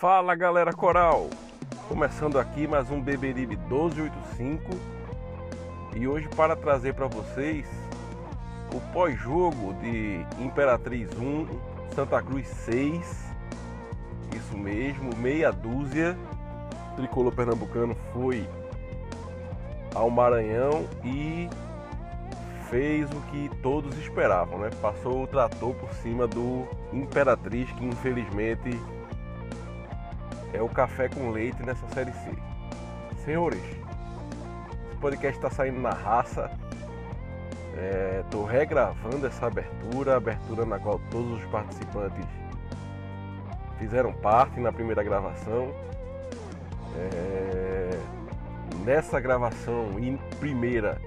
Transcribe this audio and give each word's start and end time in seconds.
Fala 0.00 0.34
galera 0.34 0.72
coral! 0.72 1.28
Começando 1.86 2.38
aqui 2.38 2.66
mais 2.66 2.90
um 2.90 3.02
Beberibe 3.02 3.54
1285 3.54 4.62
e 5.94 6.08
hoje 6.08 6.26
para 6.34 6.56
trazer 6.56 6.94
para 6.94 7.06
vocês 7.06 7.66
o 8.74 8.80
pós-jogo 8.94 9.74
de 9.74 10.24
Imperatriz 10.42 11.10
1, 11.12 11.46
Santa 11.94 12.22
Cruz 12.22 12.48
6 12.48 13.30
isso 14.34 14.56
mesmo, 14.56 15.14
meia 15.18 15.50
dúzia. 15.50 16.16
O 16.92 16.96
tricolor 16.96 17.34
pernambucano 17.34 17.94
foi 18.14 18.48
ao 19.94 20.08
Maranhão 20.08 20.88
e 21.04 21.46
fez 22.70 23.06
o 23.10 23.20
que 23.30 23.50
todos 23.62 23.98
esperavam, 23.98 24.60
né? 24.60 24.70
Passou 24.80 25.24
o 25.24 25.26
trator 25.26 25.74
por 25.74 25.92
cima 25.96 26.26
do 26.26 26.66
Imperatriz, 26.90 27.70
que 27.72 27.84
infelizmente 27.84 28.80
é 30.52 30.60
o 30.62 30.68
café 30.68 31.08
com 31.08 31.30
leite 31.30 31.62
nessa 31.62 31.86
série 31.88 32.12
C. 32.12 32.30
Senhores, 33.24 33.62
esse 33.62 34.96
podcast 35.00 35.38
está 35.38 35.50
saindo 35.50 35.80
na 35.80 35.90
raça. 35.90 36.50
Estou 38.24 38.50
é, 38.50 38.52
regravando 38.52 39.26
essa 39.26 39.46
abertura, 39.46 40.16
abertura 40.16 40.66
na 40.66 40.78
qual 40.78 41.00
todos 41.10 41.40
os 41.40 41.44
participantes 41.50 42.26
fizeram 43.78 44.12
parte 44.12 44.60
na 44.60 44.72
primeira 44.72 45.02
gravação. 45.02 45.72
É... 46.96 47.90
Nessa 48.84 49.20
gravação, 49.20 49.98
em 49.98 50.16
primeira, 50.38 51.00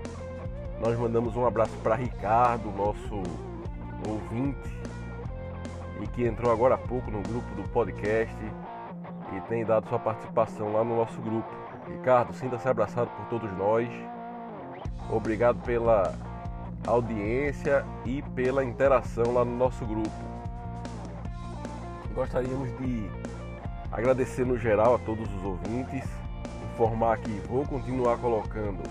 nós 0.79 0.97
mandamos 0.97 1.35
um 1.35 1.45
abraço 1.45 1.75
para 1.83 1.95
Ricardo, 1.95 2.71
nosso 2.71 3.23
ouvinte, 4.07 4.77
e 6.01 6.07
que 6.07 6.25
entrou 6.25 6.51
agora 6.51 6.75
há 6.75 6.77
pouco 6.77 7.09
no 7.09 7.21
grupo 7.21 7.55
do 7.55 7.63
podcast 7.69 8.35
e 9.37 9.41
tem 9.41 9.65
dado 9.65 9.87
sua 9.87 9.99
participação 9.99 10.73
lá 10.73 10.83
no 10.83 10.95
nosso 10.95 11.21
grupo. 11.21 11.49
Ricardo, 11.87 12.33
sinta-se 12.33 12.67
abraçado 12.67 13.09
por 13.11 13.25
todos 13.27 13.51
nós. 13.57 13.89
Obrigado 15.09 15.59
pela 15.63 16.13
audiência 16.87 17.85
e 18.05 18.21
pela 18.21 18.63
interação 18.63 19.33
lá 19.33 19.43
no 19.45 19.55
nosso 19.55 19.85
grupo 19.85 20.33
gostaríamos 22.13 22.69
de 22.77 23.09
agradecer 23.91 24.45
no 24.45 24.57
geral 24.57 24.95
a 24.95 24.99
todos 24.99 25.27
os 25.35 25.43
ouvintes, 25.43 26.03
informar 26.73 27.17
que 27.17 27.31
vou 27.47 27.65
continuar 27.65 28.17
colocando 28.17 28.83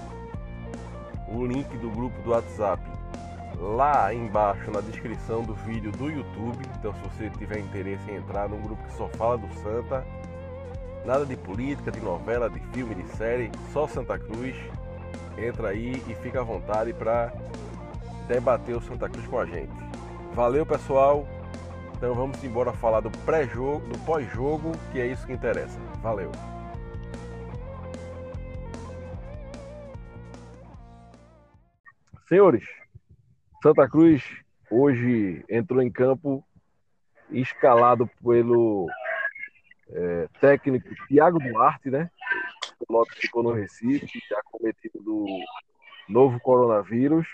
o 1.29 1.47
link 1.47 1.69
do 1.79 1.91
grupo 1.91 2.21
do 2.23 2.31
WhatsApp 2.31 2.83
lá 3.59 4.13
embaixo 4.13 4.71
na 4.71 4.81
descrição 4.81 5.43
do 5.43 5.55
vídeo 5.55 5.93
do 5.93 6.11
YouTube. 6.11 6.59
Então, 6.79 6.93
se 6.95 7.01
você 7.01 7.31
tiver 7.31 7.61
interesse 7.61 8.11
em 8.11 8.17
entrar 8.17 8.49
num 8.49 8.61
grupo 8.61 8.83
que 8.85 8.95
só 8.95 9.09
fala 9.09 9.39
do 9.39 9.53
Santa, 9.55 10.05
nada 11.05 11.27
de 11.27 11.37
política, 11.37 11.91
de 11.91 12.01
novela, 12.01 12.49
de 12.49 12.61
filme, 12.73 12.95
de 12.95 13.05
série, 13.17 13.51
só 13.73 13.87
Santa 13.87 14.19
Cruz, 14.19 14.55
entra 15.37 15.69
aí 15.69 16.03
e 16.09 16.15
fica 16.17 16.41
à 16.41 16.45
vontade 16.45 16.93
para 16.93 17.33
debater 18.29 18.77
o 18.77 18.81
Santa 18.81 19.09
Cruz 19.09 19.27
com 19.27 19.39
a 19.39 19.47
gente. 19.47 19.73
Valeu, 20.35 20.65
pessoal! 20.65 21.27
Então 21.97 22.15
vamos 22.15 22.43
embora 22.43 22.73
falar 22.73 23.01
do 23.01 23.11
pré-jogo, 23.25 23.87
do 23.87 23.99
pós-jogo, 24.01 24.73
que 24.91 25.01
é 25.01 25.07
isso 25.07 25.27
que 25.27 25.33
interessa. 25.33 25.79
Valeu. 26.03 26.31
Senhores, 32.29 32.65
Santa 33.63 33.89
Cruz 33.89 34.25
hoje 34.71 35.45
entrou 35.49 35.83
em 35.83 35.91
campo 35.91 36.45
escalado 37.31 38.09
pelo 38.25 38.89
é, 39.95 40.29
técnico 40.41 40.89
Thiago 41.07 41.39
Duarte, 41.39 41.91
né? 41.91 42.11
O 42.81 42.87
piloto 42.87 43.15
ficou 43.15 43.43
no 43.43 43.53
Recife, 43.53 44.21
já 44.29 44.41
cometido 44.51 45.03
do 45.03 45.27
novo 46.09 46.41
coronavírus. 46.41 47.27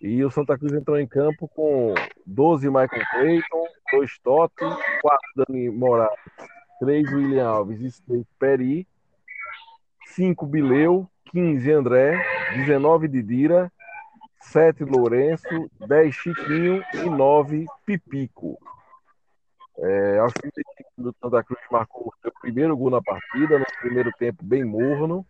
E 0.00 0.24
o 0.24 0.30
Santa 0.30 0.56
Cruz 0.56 0.72
entrou 0.72 0.98
em 0.98 1.06
campo 1.06 1.48
com 1.48 1.92
12 2.24 2.68
Michael 2.68 3.04
Clayton, 3.10 3.64
2 3.92 4.18
Totti, 4.20 4.64
4 5.02 5.20
Dani 5.36 5.70
Moraes, 5.70 6.12
3 6.78 7.12
William 7.12 7.48
Alves 7.48 7.80
e 7.80 7.90
6 7.90 8.24
Peri, 8.38 8.86
5 10.06 10.46
Bileu, 10.46 11.08
15 11.32 11.72
André, 11.72 12.24
19 12.54 13.08
Didira, 13.08 13.72
7 14.40 14.84
Lourenço, 14.84 15.68
10 15.86 16.14
Chiquinho 16.14 16.82
e 16.94 17.10
9 17.10 17.66
Pipico. 17.84 18.56
É, 19.80 20.18
aos 20.18 20.32
35 20.32 20.90
minutos, 20.98 21.20
Santa 21.20 21.44
Cruz 21.44 21.60
marcou 21.70 22.08
o 22.08 22.20
seu 22.20 22.32
primeiro 22.40 22.76
gol 22.76 22.90
na 22.90 23.00
partida, 23.00 23.58
no 23.58 23.66
primeiro 23.80 24.10
tempo 24.18 24.44
bem 24.44 24.64
morno. 24.64 25.24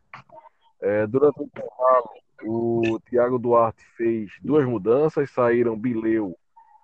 É, 0.81 1.07
durante 1.07 1.41
o 1.41 1.45
intervalo, 1.45 2.11
o 2.45 3.01
Thiago 3.09 3.39
Duarte 3.39 3.85
fez 3.97 4.31
duas 4.41 4.67
mudanças, 4.67 5.31
saíram 5.31 5.79
Bileu 5.79 6.37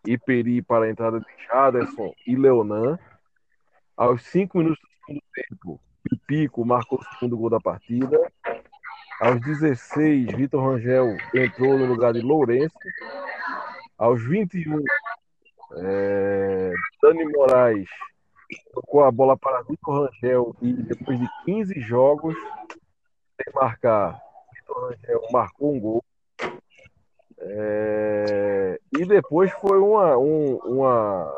e 0.07 0.19
Peri 0.19 0.61
para 0.61 0.85
a 0.85 0.91
entrada 0.91 1.21
de 1.21 1.27
Jaderson 1.47 2.13
e 2.27 2.37
Leonan. 2.37 2.99
Aos 3.97 4.23
cinco 4.25 4.59
minutos 4.59 4.81
do 4.81 5.07
segundo 5.07 5.23
tempo, 5.35 5.81
Pico 6.27 6.65
marcou 6.65 6.99
o 6.99 7.15
segundo 7.15 7.37
gol 7.37 7.51
da 7.51 7.61
partida. 7.61 8.19
Aos 9.21 9.41
16, 9.41 10.33
Vitor 10.33 10.63
Rangel 10.63 11.17
entrou 11.35 11.79
no 11.79 11.87
lugar 11.87 12.13
de 12.13 12.21
Lourenço. 12.21 12.77
Aos 13.97 14.23
21, 14.27 14.83
é, 15.77 16.73
Dani 17.03 17.25
Moraes 17.33 17.89
tocou 18.73 19.05
a 19.05 19.11
bola 19.11 19.37
para 19.37 19.63
Vitor 19.63 20.07
Rangel 20.07 20.57
e 20.61 20.73
depois 20.73 21.19
de 21.19 21.29
15 21.45 21.81
jogos, 21.81 22.35
sem 23.37 23.53
marcar, 23.55 24.21
Rangel 24.69 25.23
marcou 25.31 25.75
um 25.75 25.81
gol. 25.81 26.05
É... 27.39 28.81
E 28.97 29.05
depois 29.05 29.51
foi 29.53 29.79
uma, 29.79 30.17
um, 30.17 30.57
uma 30.57 31.33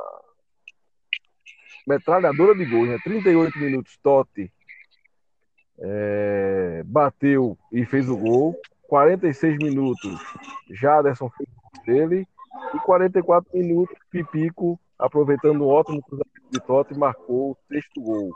metralhadora 1.87 2.55
de 2.55 2.65
gols, 2.65 2.89
né? 2.89 2.99
38 3.03 3.59
minutos, 3.59 3.97
Totti 4.03 4.53
é... 5.79 6.83
bateu 6.85 7.59
e 7.73 7.85
fez 7.85 8.09
o 8.09 8.17
gol. 8.17 8.59
46 8.89 9.59
minutos, 9.59 10.21
Jaderson 10.71 11.29
fez 11.31 11.49
o 11.49 11.61
gol 11.61 11.85
dele. 11.85 12.29
E 12.75 12.79
44 12.81 13.51
minutos, 13.57 13.97
Pipico, 14.11 14.79
aproveitando 14.99 15.65
um 15.65 15.69
ótimo 15.69 16.03
cruzamento 16.03 16.51
de 16.51 16.61
Totti, 16.61 16.99
marcou 16.99 17.53
o 17.53 17.57
sexto 17.69 18.01
gol. 18.01 18.31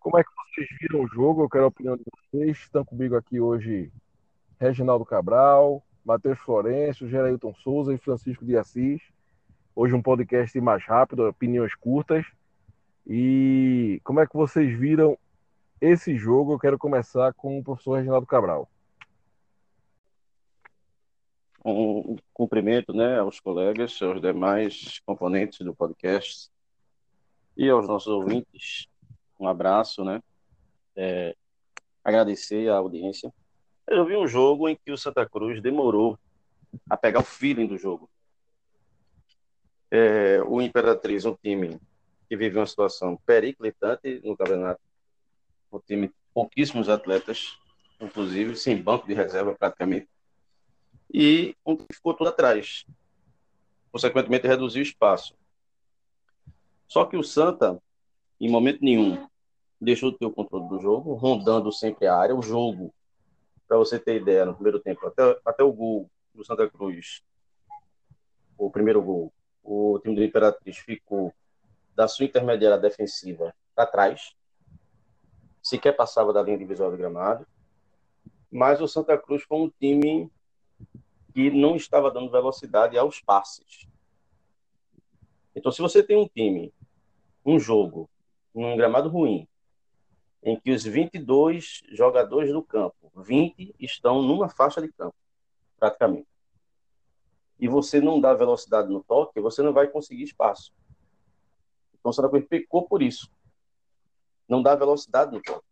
Como 0.00 0.18
é 0.18 0.24
que 0.24 0.30
vocês 0.30 0.68
viram 0.80 1.04
o 1.04 1.08
jogo? 1.08 1.42
Eu 1.42 1.48
quero 1.48 1.64
a 1.64 1.68
opinião 1.68 1.96
de 1.96 2.04
vocês. 2.04 2.58
Estão 2.58 2.84
comigo 2.84 3.16
aqui 3.16 3.40
hoje 3.40 3.92
Reginaldo 4.60 5.04
Cabral, 5.04 5.82
Matheus 6.04 6.38
Florencio, 6.38 7.08
Gerailton 7.08 7.54
Souza 7.54 7.94
e 7.94 7.98
Francisco 7.98 8.44
de 8.44 8.56
Assis. 8.56 9.02
Hoje 9.74 9.94
um 9.94 10.02
podcast 10.02 10.60
mais 10.60 10.84
rápido, 10.84 11.28
opiniões 11.28 11.74
curtas. 11.74 12.26
E 13.06 14.00
como 14.04 14.20
é 14.20 14.26
que 14.26 14.34
vocês 14.34 14.76
viram 14.78 15.16
esse 15.80 16.16
jogo? 16.16 16.54
Eu 16.54 16.58
quero 16.58 16.78
começar 16.78 17.32
com 17.34 17.58
o 17.58 17.62
professor 17.62 17.96
Reginaldo 17.96 18.26
Cabral. 18.26 18.68
Um 21.70 22.16
cumprimento 22.32 22.92
né, 22.92 23.18
aos 23.18 23.40
colegas, 23.40 24.00
aos 24.00 24.20
demais 24.20 25.00
componentes 25.06 25.58
do 25.58 25.74
podcast 25.74 26.50
e 27.56 27.68
aos 27.68 27.86
nossos 27.86 28.08
ouvintes 28.08 28.88
um 29.38 29.46
abraço, 29.46 30.04
né? 30.04 30.20
É, 30.96 31.36
agradecer 32.02 32.68
a 32.68 32.76
audiência. 32.76 33.32
Eu 33.86 34.04
vi 34.04 34.16
um 34.16 34.26
jogo 34.26 34.68
em 34.68 34.76
que 34.76 34.90
o 34.90 34.98
Santa 34.98 35.26
Cruz 35.28 35.62
demorou 35.62 36.18
a 36.90 36.96
pegar 36.96 37.20
o 37.20 37.24
feeling 37.24 37.66
do 37.66 37.78
jogo. 37.78 38.10
É, 39.90 40.42
o 40.42 40.60
Imperatriz, 40.60 41.24
um 41.24 41.34
time 41.34 41.80
que 42.28 42.36
vive 42.36 42.58
uma 42.58 42.66
situação 42.66 43.16
periclitante 43.24 44.20
no 44.24 44.36
campeonato, 44.36 44.80
um 45.72 45.78
time 45.78 46.12
pouquíssimos 46.34 46.88
atletas, 46.88 47.58
inclusive 48.00 48.54
sem 48.56 48.76
banco 48.76 49.06
de 49.06 49.14
reserva 49.14 49.54
praticamente, 49.54 50.08
e 51.12 51.56
ficou 51.92 52.14
tudo 52.14 52.28
atrás. 52.28 52.84
Consequentemente, 53.90 54.46
reduziu 54.46 54.80
o 54.80 54.86
espaço. 54.86 55.34
Só 56.86 57.04
que 57.04 57.16
o 57.16 57.22
Santa 57.22 57.80
em 58.40 58.48
momento 58.48 58.78
nenhum, 58.82 59.28
deixou 59.80 60.12
de 60.12 60.18
ter 60.18 60.26
o 60.26 60.32
controle 60.32 60.68
do 60.68 60.78
jogo, 60.78 61.14
rondando 61.14 61.72
sempre 61.72 62.06
a 62.06 62.16
área. 62.16 62.34
O 62.34 62.42
jogo, 62.42 62.94
para 63.66 63.76
você 63.76 63.98
ter 63.98 64.20
ideia, 64.20 64.44
no 64.44 64.54
primeiro 64.54 64.78
tempo, 64.78 65.06
até, 65.06 65.38
até 65.44 65.62
o 65.62 65.72
gol 65.72 66.08
do 66.34 66.44
Santa 66.44 66.68
Cruz, 66.68 67.22
o 68.56 68.70
primeiro 68.70 69.02
gol, 69.02 69.32
o 69.62 69.98
time 70.02 70.14
do 70.14 70.24
Imperatriz 70.24 70.78
ficou 70.78 71.32
da 71.94 72.06
sua 72.06 72.26
intermediária 72.26 72.78
defensiva 72.78 73.54
para 73.74 73.86
trás, 73.86 74.34
sequer 75.62 75.92
passava 75.96 76.32
da 76.32 76.42
linha 76.42 76.58
divisória 76.58 76.92
do 76.92 76.98
gramado, 76.98 77.46
mas 78.50 78.80
o 78.80 78.88
Santa 78.88 79.18
Cruz 79.18 79.42
foi 79.42 79.58
um 79.58 79.70
time 79.80 80.30
que 81.38 81.52
não 81.52 81.76
estava 81.76 82.10
dando 82.10 82.32
velocidade 82.32 82.98
aos 82.98 83.20
passes. 83.20 83.86
Então, 85.54 85.70
se 85.70 85.80
você 85.80 86.02
tem 86.02 86.16
um 86.16 86.26
time, 86.26 86.74
um 87.46 87.60
jogo, 87.60 88.10
num 88.52 88.76
gramado 88.76 89.08
ruim, 89.08 89.46
em 90.42 90.58
que 90.58 90.72
os 90.72 90.82
22 90.82 91.84
jogadores 91.92 92.52
do 92.52 92.60
campo, 92.60 93.12
20 93.14 93.72
estão 93.78 94.20
numa 94.20 94.48
faixa 94.48 94.82
de 94.82 94.92
campo, 94.92 95.14
praticamente, 95.78 96.26
e 97.56 97.68
você 97.68 98.00
não 98.00 98.20
dá 98.20 98.34
velocidade 98.34 98.88
no 98.88 99.04
toque, 99.04 99.40
você 99.40 99.62
não 99.62 99.72
vai 99.72 99.86
conseguir 99.86 100.24
espaço. 100.24 100.72
Então, 102.00 102.10
o 102.10 102.12
Santa 102.12 102.28
pecou 102.48 102.82
por 102.82 103.00
isso. 103.00 103.30
Não 104.48 104.60
dá 104.60 104.74
velocidade 104.74 105.30
no 105.30 105.40
toque. 105.40 105.68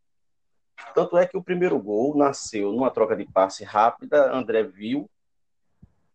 Tanto 0.94 1.18
é 1.18 1.26
que 1.26 1.36
o 1.36 1.42
primeiro 1.42 1.76
gol 1.80 2.16
nasceu 2.16 2.70
numa 2.70 2.88
troca 2.88 3.16
de 3.16 3.24
passe 3.24 3.64
rápida. 3.64 4.32
André 4.32 4.62
viu 4.62 5.10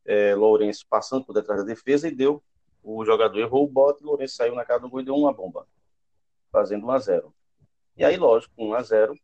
é, 0.06 0.36
Lourenço 0.36 0.86
passando 0.90 1.26
por 1.26 1.34
detrás 1.34 1.62
da 1.62 1.66
defesa 1.66 2.08
e 2.08 2.16
deu. 2.16 2.44
O 2.84 3.06
jogador 3.06 3.38
errou 3.40 3.66
o 3.66 3.70
bote, 3.70 4.04
Lourenço 4.04 4.36
saiu 4.36 4.56
na 4.56 4.66
cara 4.66 4.80
do 4.80 4.90
gol 4.90 5.02
e 5.02 5.06
deu 5.06 5.16
uma 5.16 5.32
bomba, 5.32 5.68
fazendo 6.52 6.86
1 6.86 6.92
a 6.92 7.00
0 7.00 7.34
E 7.96 8.04
aí, 8.04 8.18
lógico, 8.18 8.54
1 8.58 8.74
a 8.74 8.82
0 8.82 9.16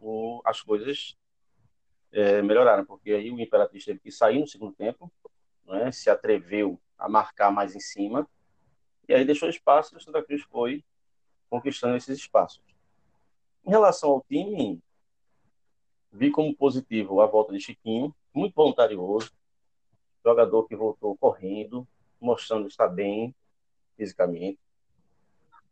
o, 0.00 0.40
as 0.44 0.60
coisas 0.60 1.16
é, 2.12 2.42
melhoraram, 2.42 2.84
porque 2.84 3.12
aí 3.12 3.30
o 3.30 3.40
Imperatriz 3.40 3.84
teve 3.84 3.98
que 4.00 4.10
sair 4.10 4.38
no 4.38 4.46
segundo 4.46 4.74
tempo, 4.74 5.10
né, 5.64 5.90
se 5.90 6.10
atreveu 6.10 6.80
a 6.98 7.08
marcar 7.08 7.50
mais 7.50 7.74
em 7.74 7.80
cima, 7.80 8.28
e 9.08 9.14
aí 9.14 9.24
deixou 9.24 9.48
espaço 9.48 9.94
e 9.94 9.98
o 9.98 10.00
Santa 10.00 10.22
Cruz 10.22 10.42
foi 10.42 10.84
conquistando 11.48 11.96
esses 11.96 12.18
espaços. 12.18 12.62
Em 13.64 13.70
relação 13.70 14.10
ao 14.10 14.24
time, 14.28 14.82
vi 16.10 16.30
como 16.30 16.54
positivo 16.54 17.20
a 17.20 17.26
volta 17.26 17.52
de 17.52 17.60
Chiquinho, 17.60 18.14
muito 18.34 18.54
voluntarioso, 18.54 19.30
jogador 20.24 20.64
que 20.64 20.76
voltou 20.76 21.16
correndo, 21.16 21.86
mostrando 22.20 22.68
estar 22.68 22.88
bem 22.88 23.34
fisicamente. 23.96 24.58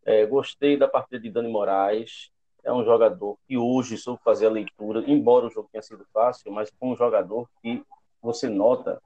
É, 0.05 0.25
gostei 0.27 0.77
da 0.77 0.89
partida 0.89 1.21
de 1.21 1.31
Dani 1.31 1.49
Moraes, 1.49 2.31
é 2.63 2.73
um 2.73 2.85
jogador 2.85 3.39
que 3.47 3.57
hoje 3.57 3.97
soube 3.97 4.23
fazer 4.23 4.47
a 4.47 4.51
leitura, 4.51 5.03
embora 5.07 5.47
o 5.47 5.51
jogo 5.51 5.69
tenha 5.71 5.83
sido 5.83 6.05
fácil, 6.13 6.53
mas 6.53 6.71
foi 6.79 6.89
um 6.89 6.97
jogador 6.97 7.49
que 7.63 7.83
você 8.23 8.49
nota 8.49 9.01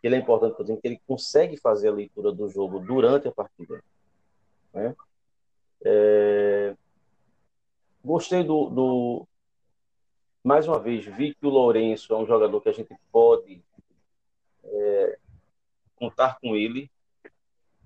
que 0.00 0.06
ele 0.06 0.16
é 0.16 0.18
importante, 0.18 0.54
por 0.54 0.64
exemplo, 0.64 0.82
que 0.82 0.88
ele 0.88 1.00
consegue 1.06 1.56
fazer 1.56 1.88
a 1.88 1.92
leitura 1.92 2.30
do 2.32 2.48
jogo 2.48 2.78
durante 2.78 3.28
a 3.28 3.32
partida. 3.32 3.82
Né? 4.72 4.94
É... 5.84 6.76
Gostei 8.04 8.44
do, 8.44 8.68
do, 8.68 9.26
Mais 10.42 10.68
uma 10.68 10.78
vez, 10.78 11.06
vi 11.06 11.34
que 11.34 11.46
o 11.46 11.50
Lourenço 11.50 12.12
é 12.12 12.18
um 12.18 12.26
jogador 12.26 12.60
que 12.60 12.68
a 12.68 12.72
gente 12.72 12.94
pode 13.10 13.62
é, 14.64 15.18
contar 15.96 16.38
com 16.40 16.56
ele 16.56 16.90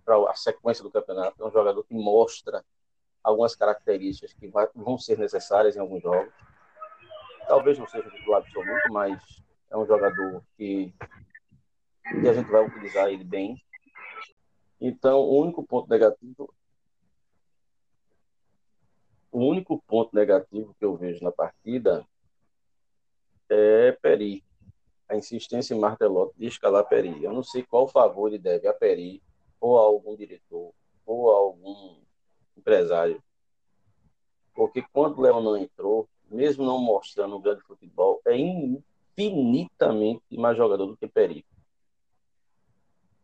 para 0.04 0.30
a 0.30 0.34
sequência 0.34 0.82
do 0.82 0.90
campeonato. 0.90 1.42
É 1.42 1.46
um 1.46 1.52
jogador 1.52 1.84
que 1.84 1.94
mostra 1.94 2.64
algumas 3.22 3.54
características 3.54 4.32
que 4.32 4.48
vai, 4.48 4.68
vão 4.74 4.98
ser 4.98 5.18
necessárias 5.18 5.76
em 5.76 5.80
alguns 5.80 6.02
jogos. 6.02 6.32
Talvez 7.46 7.78
não 7.78 7.86
seja 7.86 8.10
titular 8.10 8.42
absoluto, 8.42 8.92
mas 8.92 9.42
é 9.70 9.76
um 9.76 9.86
jogador 9.86 10.42
que 10.56 10.92
e 12.14 12.28
a 12.28 12.32
gente 12.32 12.50
vai 12.50 12.66
utilizar 12.66 13.08
ele 13.08 13.24
bem. 13.24 13.62
Então, 14.80 15.18
o 15.18 15.42
único 15.42 15.66
ponto 15.66 15.88
negativo 15.90 16.52
o 19.30 19.46
único 19.46 19.80
ponto 19.82 20.14
negativo 20.14 20.74
que 20.78 20.84
eu 20.84 20.96
vejo 20.96 21.22
na 21.22 21.30
partida 21.30 22.06
é 23.48 23.92
Peri. 23.92 24.44
A 25.08 25.16
insistência 25.16 25.74
em 25.74 25.78
Martelotti 25.78 26.34
de 26.38 26.46
escalar 26.46 26.86
Peri. 26.86 27.24
Eu 27.24 27.32
não 27.32 27.42
sei 27.42 27.62
qual 27.62 27.88
favor 27.88 28.28
ele 28.28 28.38
deve 28.38 28.68
a 28.68 28.74
Peri, 28.74 29.22
ou 29.60 29.78
a 29.78 29.82
algum 29.82 30.14
diretor, 30.14 30.72
ou 31.06 31.32
a 31.32 31.36
algum 31.36 31.96
empresário. 32.56 33.22
Porque 34.54 34.82
quando 34.92 35.22
não 35.40 35.56
entrou, 35.56 36.08
mesmo 36.30 36.64
não 36.64 36.78
mostrando 36.78 37.36
um 37.36 37.40
grande 37.40 37.62
futebol, 37.62 38.20
é 38.26 38.36
infinitamente 38.36 40.22
mais 40.36 40.56
jogador 40.56 40.86
do 40.86 40.96
que 40.96 41.06
Peri. 41.06 41.44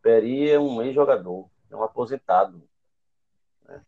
Peri 0.01 0.49
é 0.49 0.59
um 0.59 0.81
ex-jogador, 0.81 1.49
é 1.69 1.75
um 1.75 1.83
aposentado. 1.83 2.61
Né? 3.63 3.83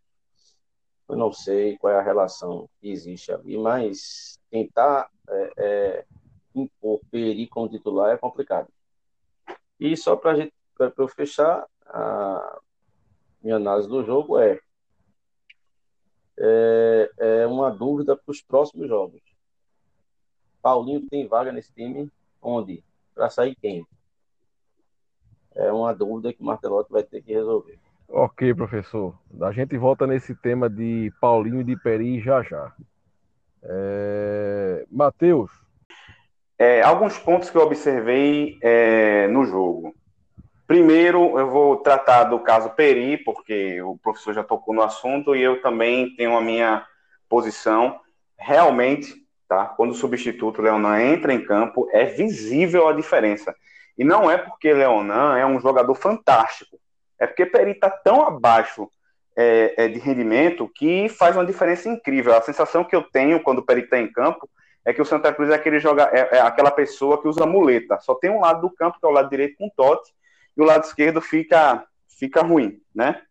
Eu 1.08 1.16
não 1.16 1.32
sei 1.32 1.78
qual 1.78 1.94
é 1.94 2.00
a 2.00 2.04
relação 2.04 2.70
que 2.80 2.90
existe 2.90 3.32
ali, 3.32 3.58
mas 3.58 4.40
tentar 4.50 5.10
é, 5.30 5.54
é, 5.58 6.06
impor 6.62 7.00
Peri 7.12 7.48
como 7.48 7.70
titular 7.70 8.14
é 8.14 8.18
complicado. 8.18 8.68
E 9.80 9.96
só 9.96 10.16
para 10.16 10.50
eu 10.98 11.08
fechar, 11.08 11.66
a 11.86 12.60
minha 13.42 13.56
análise 13.56 13.88
do 13.88 14.04
jogo 14.04 14.40
é, 14.40 14.60
é, 16.40 17.12
é 17.18 17.48
uma 17.48 17.70
dúvida 17.70 18.16
para 18.16 18.32
os 18.32 18.42
próximos 18.42 18.88
jogos. 18.88 19.22
Paulinho 20.62 21.08
tem 21.08 21.28
vaga 21.28 21.52
nesse 21.52 21.74
time? 21.74 22.12
Onde? 22.42 22.84
Para 23.14 23.30
sair 23.30 23.56
quem? 23.56 23.86
é 25.58 25.72
uma 25.72 25.94
dúvida 25.94 26.32
que 26.32 26.42
o 26.42 26.46
Martelotti 26.46 26.92
vai 26.92 27.04
ter 27.04 27.22
que 27.22 27.34
resolver. 27.34 27.80
Ok, 28.08 28.54
professor. 28.54 29.18
A 29.42 29.52
gente 29.52 29.76
volta 29.78 30.08
nesse 30.08 30.34
tema 30.36 30.70
de 30.70 31.12
Paulinho 31.20 31.60
e 31.60 31.64
de 31.64 31.76
Peri 31.76 32.22
já 32.22 32.42
já. 32.44 32.74
É... 33.64 34.86
Matheus. 34.90 35.52
É, 36.60 36.82
alguns 36.82 37.18
pontos 37.20 37.50
que 37.50 37.58
eu 37.58 37.62
observei 37.62 38.58
é, 38.62 39.28
no 39.28 39.46
jogo. 39.46 39.94
Primeiro, 40.66 41.40
eu 41.40 41.50
vou 41.50 41.78
tratar 41.78 42.26
do 42.26 42.40
caso 42.40 42.72
Peri, 42.72 43.18
porque 43.18 43.82
o 43.82 43.98
professor 43.98 44.34
já 44.34 44.44
tocou 44.44 44.74
no 44.74 44.82
assunto 44.82 45.36
e 45.36 45.42
eu 45.42 45.62
também 45.62 46.16
tenho 46.16 46.36
a 46.36 46.42
minha 46.42 46.86
posição. 47.30 48.00
Realmente, 48.38 49.16
tá? 49.48 49.66
Quando 49.66 49.92
o 49.92 49.96
substituto 49.96 50.62
Leonan 50.62 51.00
entra 51.02 51.34
em 51.34 51.44
campo, 51.44 51.88
é 51.92 52.06
visível 52.06 52.88
a 52.88 52.94
diferença. 52.94 53.56
E 53.98 54.04
não 54.04 54.30
é 54.30 54.38
porque 54.38 54.74
Leonan 54.74 55.38
é 55.38 55.46
um 55.46 55.60
jogador 55.60 55.96
fantástico, 55.96 56.78
é 57.20 57.26
porque 57.26 57.46
Peri 57.46 57.72
está 57.72 57.90
tão 57.90 58.22
abaixo 58.22 58.90
é, 59.36 59.74
é, 59.78 59.88
de 59.88 60.00
rendimento 60.00 60.70
que 60.76 61.08
faz 61.08 61.36
uma 61.36 61.46
diferença 61.46 61.88
incrível. 61.88 62.36
A 62.36 62.42
sensação 62.42 62.84
que 62.84 62.96
eu 62.96 63.04
tenho 63.04 63.42
quando 63.42 63.60
o 63.60 63.66
Peri 63.66 63.82
está 63.82 64.00
em 64.00 64.12
campo 64.12 64.50
é 64.88 64.94
que 64.94 65.02
o 65.02 65.06
Santa 65.06 65.34
Cruz 65.34 65.50
é, 65.50 65.54
aquele 65.54 65.80
joga, 65.80 66.10
é, 66.14 66.38
é, 66.38 66.40
aquela 66.40 66.72
pessoa 66.72 67.22
que 67.22 67.28
usa 67.28 67.46
muleta. 67.46 68.00
Só 68.00 68.16
tem 68.16 68.30
um 68.30 68.40
lado 68.40 68.62
do 68.62 68.74
campo, 68.74 68.98
que 68.98 69.06
é 69.06 69.10
o 69.10 69.12
lado 69.12 69.30
direito 69.30 69.58
com 69.58 69.70
Totti, 69.70 70.14
e 70.56 70.62
o 70.62 70.64
lado 70.64 70.86
esquerdo 70.86 71.20
fica, 71.20 71.84
fica 72.18 72.42
ruim, 72.42 72.80
né? 72.96 73.22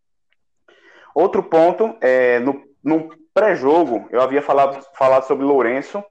Outro 1.14 1.42
ponto, 1.42 1.96
é, 2.02 2.40
no, 2.40 2.62
no 2.84 3.08
pré-jogo, 3.32 4.06
eu 4.10 4.20
havia 4.20 4.42
falado, 4.42 4.84
falado 4.98 5.26
sobre 5.26 5.46
Lourenço, 5.46 6.04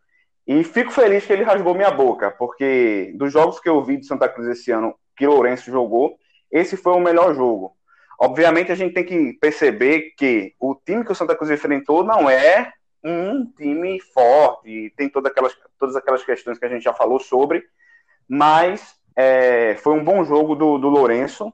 e 0.47 0.63
fico 0.63 0.89
feliz 0.89 1.23
que 1.27 1.33
ele 1.33 1.43
rasgou 1.43 1.75
minha 1.75 1.91
boca, 1.91 2.31
porque 2.31 3.13
dos 3.15 3.31
jogos 3.31 3.59
que 3.59 3.69
eu 3.69 3.83
vi 3.83 3.97
de 3.97 4.07
Santa 4.07 4.27
Cruz 4.27 4.47
esse 4.47 4.71
ano, 4.71 4.95
que 5.15 5.27
Lourenço 5.27 5.69
jogou, 5.69 6.17
esse 6.51 6.75
foi 6.75 6.93
o 6.93 6.99
melhor 6.99 7.35
jogo. 7.35 7.77
Obviamente, 8.19 8.71
a 8.71 8.75
gente 8.75 8.95
tem 8.95 9.05
que 9.05 9.33
perceber 9.33 10.15
que 10.17 10.55
o 10.59 10.73
time 10.73 11.05
que 11.05 11.11
o 11.11 11.15
Santa 11.15 11.35
Cruz 11.35 11.51
enfrentou 11.51 12.03
não 12.03 12.27
é 12.27 12.73
um 13.05 13.45
time 13.45 14.01
forte, 14.01 14.91
tem 14.97 15.07
todas 15.07 15.31
aquelas, 15.31 15.55
todas 15.77 15.95
aquelas 15.95 16.23
questões 16.23 16.57
que 16.57 16.65
a 16.65 16.69
gente 16.69 16.83
já 16.83 16.93
falou 16.93 17.19
sobre, 17.19 17.63
mas 18.27 18.95
é, 19.15 19.75
foi 19.75 19.93
um 19.93 20.03
bom 20.03 20.23
jogo 20.23 20.55
do, 20.55 20.79
do 20.79 20.89
Lourenço. 20.89 21.53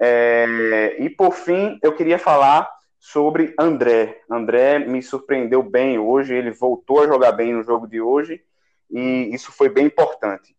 É, 0.00 0.96
e 0.98 1.10
por 1.10 1.32
fim, 1.32 1.78
eu 1.82 1.94
queria 1.94 2.18
falar 2.18 2.70
sobre 2.98 3.54
André. 3.58 4.22
André 4.30 4.78
me 4.78 5.02
surpreendeu 5.02 5.62
bem 5.62 5.98
hoje, 5.98 6.34
ele 6.34 6.50
voltou 6.50 7.02
a 7.02 7.06
jogar 7.06 7.32
bem 7.32 7.52
no 7.52 7.62
jogo 7.62 7.86
de 7.86 8.00
hoje 8.00 8.42
e 8.90 9.28
isso 9.34 9.52
foi 9.52 9.68
bem 9.68 9.86
importante. 9.86 10.56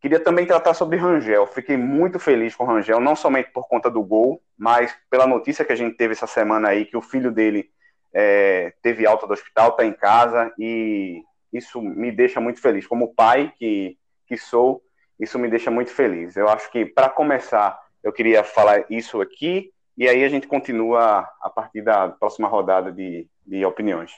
Queria 0.00 0.20
também 0.20 0.44
tratar 0.44 0.74
sobre 0.74 0.98
Rangel. 0.98 1.46
Fiquei 1.46 1.76
muito 1.76 2.18
feliz 2.18 2.54
com 2.54 2.64
Rangel, 2.64 3.00
não 3.00 3.16
somente 3.16 3.50
por 3.52 3.68
conta 3.68 3.88
do 3.90 4.02
gol, 4.02 4.42
mas 4.58 4.94
pela 5.08 5.26
notícia 5.26 5.64
que 5.64 5.72
a 5.72 5.76
gente 5.76 5.96
teve 5.96 6.12
essa 6.12 6.26
semana 6.26 6.68
aí, 6.68 6.84
que 6.84 6.96
o 6.96 7.02
filho 7.02 7.30
dele 7.32 7.70
é, 8.12 8.72
teve 8.82 9.06
alta 9.06 9.26
do 9.26 9.32
hospital, 9.32 9.70
está 9.70 9.84
em 9.84 9.92
casa, 9.92 10.52
e 10.58 11.22
isso 11.52 11.80
me 11.80 12.10
deixa 12.12 12.40
muito 12.40 12.60
feliz. 12.60 12.86
Como 12.86 13.14
pai 13.14 13.52
que, 13.58 13.96
que 14.26 14.36
sou, 14.36 14.82
isso 15.18 15.38
me 15.38 15.48
deixa 15.48 15.70
muito 15.70 15.90
feliz. 15.90 16.36
Eu 16.36 16.48
acho 16.48 16.70
que, 16.70 16.84
para 16.84 17.08
começar, 17.08 17.78
eu 18.02 18.12
queria 18.12 18.44
falar 18.44 18.84
isso 18.90 19.20
aqui 19.20 19.72
e 19.96 20.08
aí 20.08 20.24
a 20.24 20.28
gente 20.28 20.46
continua 20.46 21.26
a 21.40 21.48
partir 21.48 21.80
da 21.82 22.08
próxima 22.08 22.48
rodada 22.48 22.92
de, 22.92 23.26
de 23.46 23.64
opiniões. 23.64 24.12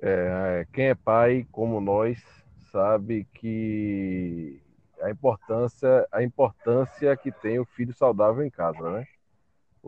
É, 0.00 0.64
quem 0.72 0.86
é 0.86 0.94
pai, 0.94 1.44
como 1.50 1.80
nós, 1.80 2.22
sabe 2.70 3.26
que 3.34 4.62
a 5.02 5.10
importância, 5.10 6.06
a 6.12 6.22
importância 6.22 7.16
que 7.16 7.32
tem 7.32 7.58
o 7.58 7.64
filho 7.64 7.92
saudável 7.92 8.44
em 8.44 8.50
casa, 8.50 8.88
né? 8.90 9.06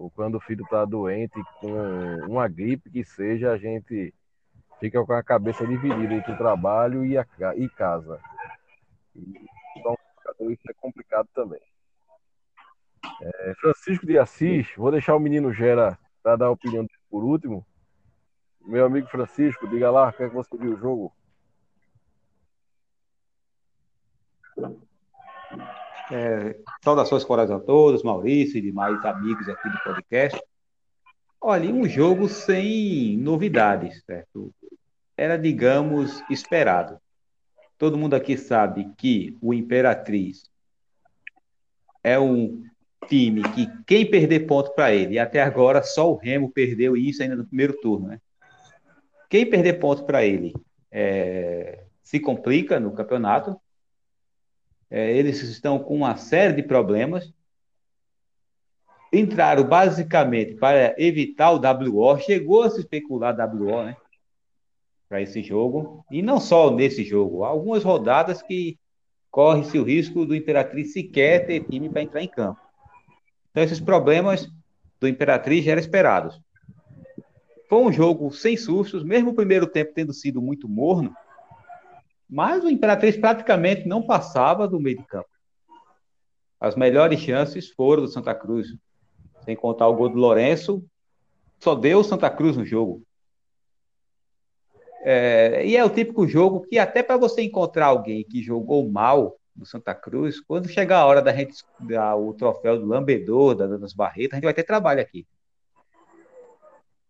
Ou 0.00 0.10
quando 0.10 0.36
o 0.36 0.40
filho 0.40 0.64
está 0.64 0.86
doente 0.86 1.38
com 1.60 1.68
uma 2.26 2.48
gripe 2.48 2.88
que 2.88 3.04
seja, 3.04 3.52
a 3.52 3.58
gente 3.58 4.14
fica 4.78 5.04
com 5.04 5.12
a 5.12 5.22
cabeça 5.22 5.66
dividida 5.66 6.14
entre 6.14 6.32
o 6.32 6.38
trabalho 6.38 7.04
e, 7.04 7.18
a, 7.18 7.26
e 7.54 7.68
casa. 7.68 8.18
Então, 9.76 9.94
isso 10.48 10.62
é 10.70 10.72
complicado 10.72 11.28
também. 11.34 11.60
É, 13.20 13.54
Francisco 13.60 14.06
de 14.06 14.18
Assis, 14.18 14.74
vou 14.74 14.90
deixar 14.90 15.14
o 15.14 15.20
menino 15.20 15.52
Gera 15.52 15.98
para 16.22 16.34
dar 16.34 16.46
a 16.46 16.50
opinião 16.50 16.86
por 17.10 17.22
último. 17.22 17.66
Meu 18.62 18.86
amigo 18.86 19.06
Francisco, 19.08 19.68
diga 19.68 19.90
lá, 19.90 20.10
como 20.14 20.26
é 20.26 20.30
que 20.30 20.34
você 20.34 20.56
viu 20.56 20.72
o 20.72 20.78
jogo? 20.78 21.12
É, 26.12 26.56
saudações 26.82 27.24
corais 27.24 27.50
a 27.50 27.60
todos, 27.60 28.02
Maurício 28.02 28.58
e 28.58 28.62
demais 28.62 29.04
amigos 29.04 29.48
aqui 29.48 29.68
do 29.68 29.78
podcast. 29.84 30.40
Olha, 31.40 31.72
um 31.72 31.88
jogo 31.88 32.28
sem 32.28 33.16
novidades, 33.16 34.02
certo? 34.04 34.52
Era, 35.16 35.38
digamos, 35.38 36.22
esperado. 36.28 36.98
Todo 37.78 37.96
mundo 37.96 38.14
aqui 38.14 38.36
sabe 38.36 38.92
que 38.98 39.36
o 39.40 39.54
Imperatriz 39.54 40.50
é 42.02 42.18
um 42.18 42.62
time 43.08 43.42
que 43.54 43.66
quem 43.86 44.10
perder 44.10 44.40
ponto 44.40 44.72
para 44.74 44.92
ele, 44.92 45.14
e 45.14 45.18
até 45.18 45.42
agora 45.42 45.82
só 45.82 46.10
o 46.10 46.16
Remo 46.16 46.50
perdeu 46.50 46.96
isso 46.96 47.22
ainda 47.22 47.36
no 47.36 47.46
primeiro 47.46 47.74
turno, 47.80 48.08
né? 48.08 48.20
Quem 49.28 49.48
perder 49.48 49.74
ponto 49.74 50.04
para 50.04 50.24
ele 50.24 50.52
é, 50.90 51.84
se 52.02 52.18
complica 52.18 52.80
no 52.80 52.92
campeonato. 52.92 53.58
É, 54.90 55.16
eles 55.16 55.40
estão 55.42 55.78
com 55.78 55.94
uma 55.94 56.16
série 56.16 56.54
de 56.54 56.62
problemas. 56.62 57.32
Entraram 59.12 59.64
basicamente 59.64 60.54
para 60.54 60.94
evitar 60.98 61.52
o 61.52 61.60
WO. 61.60 62.18
Chegou 62.18 62.62
a 62.62 62.70
se 62.70 62.80
especular 62.80 63.36
WO, 63.36 63.84
né? 63.84 63.96
Para 65.08 65.22
esse 65.22 65.42
jogo. 65.42 66.04
E 66.10 66.20
não 66.20 66.40
só 66.40 66.70
nesse 66.70 67.04
jogo. 67.04 67.44
Algumas 67.44 67.84
rodadas 67.84 68.42
que 68.42 68.78
corre-se 69.30 69.78
o 69.78 69.84
risco 69.84 70.26
do 70.26 70.34
Imperatriz 70.34 70.92
sequer 70.92 71.46
ter 71.46 71.64
time 71.64 71.88
para 71.88 72.02
entrar 72.02 72.22
em 72.22 72.28
campo. 72.28 72.60
Então, 73.50 73.62
esses 73.62 73.80
problemas 73.80 74.48
do 74.98 75.08
Imperatriz 75.08 75.64
já 75.64 75.72
eram 75.72 75.80
esperados. 75.80 76.40
Foi 77.68 77.78
um 77.78 77.92
jogo 77.92 78.32
sem 78.32 78.56
sustos, 78.56 79.04
mesmo 79.04 79.30
o 79.30 79.34
primeiro 79.34 79.66
tempo 79.66 79.92
tendo 79.94 80.12
sido 80.12 80.42
muito 80.42 80.68
morno, 80.68 81.14
mas 82.30 82.62
o 82.62 82.70
Imperatriz 82.70 83.16
praticamente 83.16 83.88
não 83.88 84.02
passava 84.02 84.68
do 84.68 84.78
meio 84.78 84.98
de 84.98 85.04
campo. 85.04 85.28
As 86.60 86.76
melhores 86.76 87.18
chances 87.18 87.70
foram 87.70 88.02
do 88.02 88.08
Santa 88.08 88.34
Cruz. 88.34 88.68
Sem 89.44 89.56
contar 89.56 89.88
o 89.88 89.96
gol 89.96 90.10
do 90.10 90.18
Lourenço, 90.18 90.84
só 91.58 91.74
deu 91.74 92.00
o 92.00 92.04
Santa 92.04 92.28
Cruz 92.30 92.56
no 92.56 92.64
jogo. 92.64 93.02
É, 95.02 95.66
e 95.66 95.76
é 95.76 95.84
o 95.84 95.88
típico 95.88 96.28
jogo 96.28 96.60
que 96.60 96.78
até 96.78 97.02
para 97.02 97.16
você 97.16 97.42
encontrar 97.42 97.86
alguém 97.86 98.22
que 98.22 98.42
jogou 98.42 98.88
mal 98.88 99.36
no 99.56 99.64
Santa 99.64 99.94
Cruz, 99.94 100.40
quando 100.40 100.68
chegar 100.68 100.98
a 100.98 101.06
hora 101.06 101.22
da 101.22 101.32
gente 101.32 101.64
dar 101.80 102.16
o 102.16 102.34
troféu 102.34 102.78
do 102.78 102.86
lambedor, 102.86 103.54
da, 103.54 103.66
das 103.66 103.94
barretas, 103.94 104.34
a 104.34 104.36
gente 104.36 104.44
vai 104.44 104.54
ter 104.54 104.64
trabalho 104.64 105.00
aqui 105.00 105.26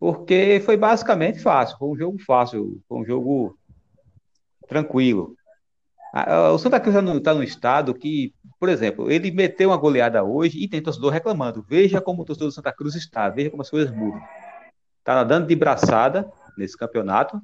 porque 0.00 0.62
foi 0.64 0.78
basicamente 0.78 1.38
fácil, 1.40 1.76
foi 1.76 1.88
um 1.88 1.96
jogo 1.96 2.18
fácil, 2.20 2.80
foi 2.88 2.98
um 2.98 3.04
jogo 3.04 3.54
tranquilo. 4.70 5.36
O 6.54 6.58
Santa 6.58 6.80
Cruz 6.80 6.96
está 6.96 7.34
num 7.34 7.42
estado 7.42 7.94
que, 7.94 8.32
por 8.58 8.68
exemplo, 8.68 9.10
ele 9.10 9.30
meteu 9.30 9.68
uma 9.70 9.76
goleada 9.76 10.24
hoje 10.24 10.58
e 10.58 10.68
tem 10.68 10.82
torcedor 10.82 11.12
reclamando. 11.12 11.64
Veja 11.68 12.00
como 12.00 12.22
o 12.22 12.24
torcedor 12.24 12.48
do 12.48 12.54
Santa 12.54 12.72
Cruz 12.72 12.94
está, 12.94 13.28
veja 13.28 13.50
como 13.50 13.62
as 13.62 13.70
coisas 13.70 13.94
mudam. 13.94 14.20
Está 14.98 15.14
nadando 15.14 15.46
de 15.46 15.54
braçada 15.54 16.30
nesse 16.56 16.76
campeonato. 16.76 17.40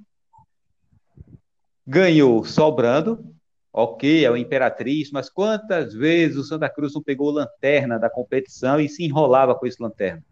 Ganhou 1.87 2.45
sobrando. 2.45 3.33
Ok, 3.73 4.25
é 4.25 4.31
o 4.31 4.37
Imperatriz, 4.37 5.11
mas 5.11 5.29
quantas 5.29 5.93
vezes 5.93 6.39
o 6.39 6.45
Santa 6.45 6.69
Cruz 6.69 6.95
não 6.95 7.03
pegou 7.03 7.31
lanterna 7.31 7.99
da 7.99 8.09
competição 8.09 8.81
e 8.81 8.89
se 8.89 9.05
enrolava 9.05 9.55
com 9.55 9.67
esse 9.67 9.83
lanterna? 9.83 10.25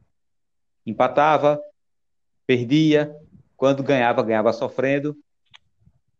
Empatava, 0.86 1.60
perdia, 2.46 3.14
quando 3.54 3.82
ganhava, 3.82 4.22
ganhava 4.22 4.50
sofrendo. 4.52 5.14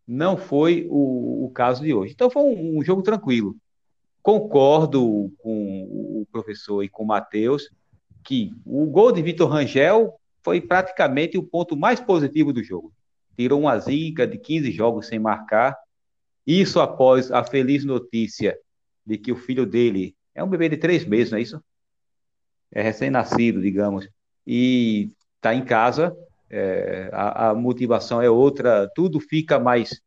Não 0.07 0.37
foi 0.37 0.87
o, 0.91 1.47
o 1.47 1.51
caso 1.51 1.83
de 1.83 1.95
hoje. 1.95 2.13
Então 2.13 2.31
foi 2.31 2.43
um, 2.43 2.79
um, 2.79 2.85
jogo 2.85 3.03
tranquilo. 3.03 3.57
Concordo 4.23 5.33
com 5.39 5.83
o 6.21 6.27
professor 6.31 6.83
e 6.83 6.89
com 6.89 7.03
o 7.03 7.07
Matheus 7.07 7.71
que 8.23 8.53
o 8.65 8.87
gol 8.87 9.13
de 9.13 9.23
Vitor 9.23 9.51
Rangel 9.51 10.15
foi 10.43 10.61
praticamente 10.61 11.37
o 11.37 11.43
ponto 11.43 11.77
mais 11.77 12.01
positivo 12.01 12.53
do 12.53 12.63
jogo. 12.63 12.93
Tirou 13.37 13.61
uma 13.61 13.79
zica 13.79 14.27
de 14.27 14.39
15 14.39 14.71
jogos 14.73 15.07
sem 15.07 15.19
marcar. 15.19 15.77
Isso 16.47 16.81
após 16.81 17.31
a 17.31 17.43
feliz 17.43 17.85
notícia 17.85 18.59
de 19.05 19.19
que 19.19 19.33
o 19.33 19.37
filho 19.37 19.67
dele 19.67 20.15
é 20.35 20.43
um 20.43 20.49
bebê 20.49 20.69
de 20.69 20.77
três 20.77 21.05
meses, 21.05 21.31
não 21.31 21.39
é 21.39 21.43
isso? 21.43 21.63
É 22.73 22.83
recém-nascido, 22.83 23.61
digamos. 23.61 24.09
E 24.47 25.11
está 25.37 25.55
em 25.55 25.65
casa, 25.65 26.17
é, 26.51 27.11
a, 27.13 27.51
a, 27.51 27.55
motivação 27.55 28.21
é 28.21 28.31
outra, 28.31 28.91
tudo 28.95 29.21
fica 29.21 29.59
mais 29.59 30.01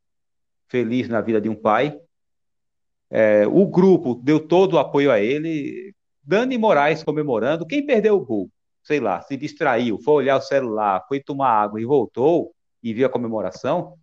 feliz 0.67 1.09
na 1.09 1.21
vida 1.21 1.41
de 1.41 1.49
um 1.49 1.55
pai. 1.55 1.97
É, 3.09 3.47
o 3.47 3.65
grupo 3.65 4.15
deu 4.15 4.39
todo 4.39 4.73
o 4.73 4.79
apoio 4.79 5.11
a 5.11 5.19
ele. 5.19 5.93
Dani 6.23 6.57
Moraes 6.57 7.03
comemorando. 7.03 7.65
Quem 7.65 7.85
perdeu 7.85 8.15
o 8.15 8.25
gol? 8.25 8.49
Sei 8.83 8.99
lá, 8.99 9.21
se 9.21 9.35
distraiu, 9.35 9.99
foi 9.99 10.13
olhar 10.15 10.37
o 10.37 10.41
celular, 10.41 11.05
foi 11.07 11.19
tomar 11.19 11.49
água 11.49 11.81
e 11.81 11.85
voltou 11.85 12.53
e 12.81 12.93
viu 12.93 13.05
a 13.05 13.09
comemoração. 13.09 13.97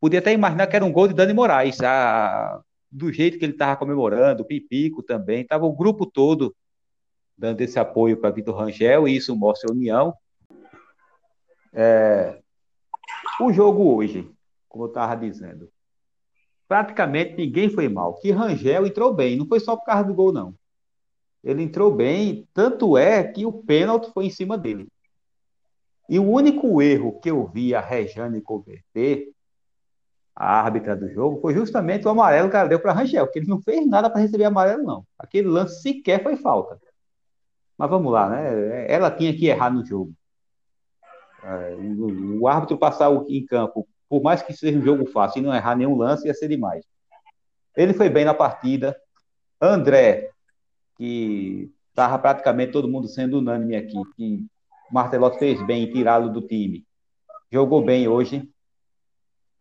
Podia 0.00 0.18
até 0.18 0.32
imaginar 0.32 0.66
que 0.66 0.76
era 0.76 0.84
um 0.84 0.92
gol 0.92 1.08
de 1.08 1.14
Dani 1.14 1.32
Moraes, 1.32 1.80
a, 1.82 2.60
do 2.90 3.12
jeito 3.12 3.38
que 3.38 3.44
ele 3.44 3.52
estava 3.52 3.76
comemorando, 3.76 4.42
o 4.42 4.46
Pipico 4.46 5.02
também, 5.02 5.42
estava 5.42 5.66
o 5.66 5.72
grupo 5.72 6.06
todo 6.06 6.54
dando 7.36 7.60
esse 7.60 7.78
apoio 7.78 8.16
para 8.16 8.30
Vitor 8.30 8.56
Rangel, 8.56 9.08
e 9.08 9.16
isso 9.16 9.34
mostra 9.34 9.70
a 9.70 9.74
união. 9.74 10.14
É, 11.74 12.40
o 13.40 13.52
jogo 13.52 13.96
hoje, 13.96 14.30
como 14.68 14.84
eu 14.84 14.88
estava 14.88 15.16
dizendo, 15.16 15.68
praticamente 16.68 17.36
ninguém 17.36 17.68
foi 17.68 17.88
mal. 17.88 18.14
Que 18.14 18.30
Rangel 18.30 18.86
entrou 18.86 19.12
bem, 19.12 19.36
não 19.36 19.46
foi 19.46 19.58
só 19.58 19.76
por 19.76 19.84
causa 19.84 20.04
do 20.04 20.14
gol, 20.14 20.32
não. 20.32 20.54
Ele 21.42 21.62
entrou 21.62 21.94
bem, 21.94 22.48
tanto 22.54 22.96
é 22.96 23.22
que 23.24 23.44
o 23.44 23.52
pênalti 23.52 24.10
foi 24.12 24.26
em 24.26 24.30
cima 24.30 24.56
dele. 24.56 24.88
E 26.08 26.18
o 26.18 26.30
único 26.30 26.80
erro 26.80 27.18
que 27.20 27.30
eu 27.30 27.46
vi 27.46 27.74
a 27.74 27.80
Rejane 27.80 28.40
converter, 28.40 29.32
a 30.34 30.60
árbitra 30.60 30.96
do 30.96 31.08
jogo, 31.12 31.40
foi 31.40 31.54
justamente 31.54 32.06
o 32.06 32.10
amarelo 32.10 32.50
que 32.50 32.56
ela 32.56 32.68
deu 32.68 32.80
para 32.80 32.92
Rangel, 32.92 33.26
porque 33.26 33.40
ele 33.40 33.48
não 33.48 33.60
fez 33.60 33.86
nada 33.86 34.10
para 34.10 34.20
receber 34.20 34.44
amarelo, 34.44 34.82
não. 34.82 35.06
Aquele 35.18 35.48
lance 35.48 35.80
sequer 35.82 36.22
foi 36.22 36.36
falta. 36.36 36.80
Mas 37.76 37.90
vamos 37.90 38.12
lá, 38.12 38.28
né? 38.28 38.90
Ela 38.90 39.10
tinha 39.10 39.36
que 39.36 39.46
errar 39.46 39.70
no 39.70 39.84
jogo. 39.84 40.12
É, 41.44 41.76
o 42.40 42.48
árbitro 42.48 42.78
passar 42.78 43.10
em 43.28 43.44
campo, 43.44 43.86
por 44.08 44.22
mais 44.22 44.40
que 44.42 44.54
seja 44.54 44.78
um 44.78 44.82
jogo 44.82 45.04
fácil 45.06 45.40
e 45.40 45.42
não 45.42 45.54
errar 45.54 45.76
nenhum 45.76 45.96
lance, 45.96 46.26
ia 46.26 46.32
ser 46.32 46.48
demais. 46.48 46.84
Ele 47.76 47.92
foi 47.92 48.08
bem 48.08 48.24
na 48.24 48.32
partida. 48.32 48.96
André, 49.60 50.30
que 50.96 51.70
estava 51.90 52.18
praticamente 52.18 52.72
todo 52.72 52.88
mundo 52.88 53.08
sendo 53.08 53.38
unânime 53.38 53.76
aqui, 53.76 54.00
que 54.16 54.46
Martelotti 54.90 55.38
fez 55.38 55.66
bem 55.66 55.84
em 55.84 55.92
tirá-lo 55.92 56.30
do 56.30 56.40
time. 56.40 56.86
Jogou 57.50 57.84
bem 57.84 58.08
hoje. 58.08 58.48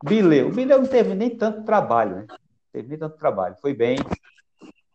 Bileu. 0.04 0.52
Bileu 0.52 0.80
não 0.80 0.88
teve 0.88 1.14
nem 1.14 1.30
tanto 1.30 1.64
trabalho, 1.64 2.18
né? 2.18 2.28
teve 2.72 2.90
nem 2.90 2.98
tanto 2.98 3.18
trabalho. 3.18 3.56
Foi 3.62 3.74
bem. 3.74 3.98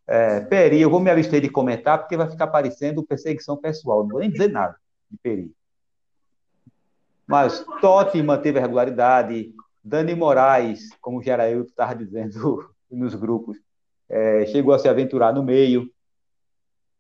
É, 0.07 0.41
Peri, 0.41 0.81
eu 0.81 0.91
vou 0.91 1.01
me 1.01 1.11
abster 1.11 1.41
de 1.41 1.49
comentar 1.49 1.99
porque 1.99 2.17
vai 2.17 2.29
ficar 2.29 2.49
parecendo 2.49 3.05
perseguição 3.05 3.57
pessoal. 3.57 4.03
Não 4.03 4.11
vou 4.11 4.21
nem 4.21 4.31
dizer 4.31 4.51
nada 4.51 4.77
de 5.11 5.17
Peri. 5.19 5.53
Mas 7.29 7.63
Totti 7.83 8.23
manteve 8.23 8.59
a 8.59 8.63
regularidade, 8.63 9.55
Dani 9.85 10.15
Moraes, 10.15 10.89
como 10.99 11.19
o 11.19 11.23
Geraildo 11.23 11.69
estava 11.69 11.95
dizendo 11.95 12.71
nos 12.91 13.15
grupos, 13.15 13.59
é, 14.09 14.47
chegou 14.47 14.73
a 14.73 14.79
se 14.79 14.89
aventurar 14.89 15.35
no 15.35 15.43
meio. 15.43 15.93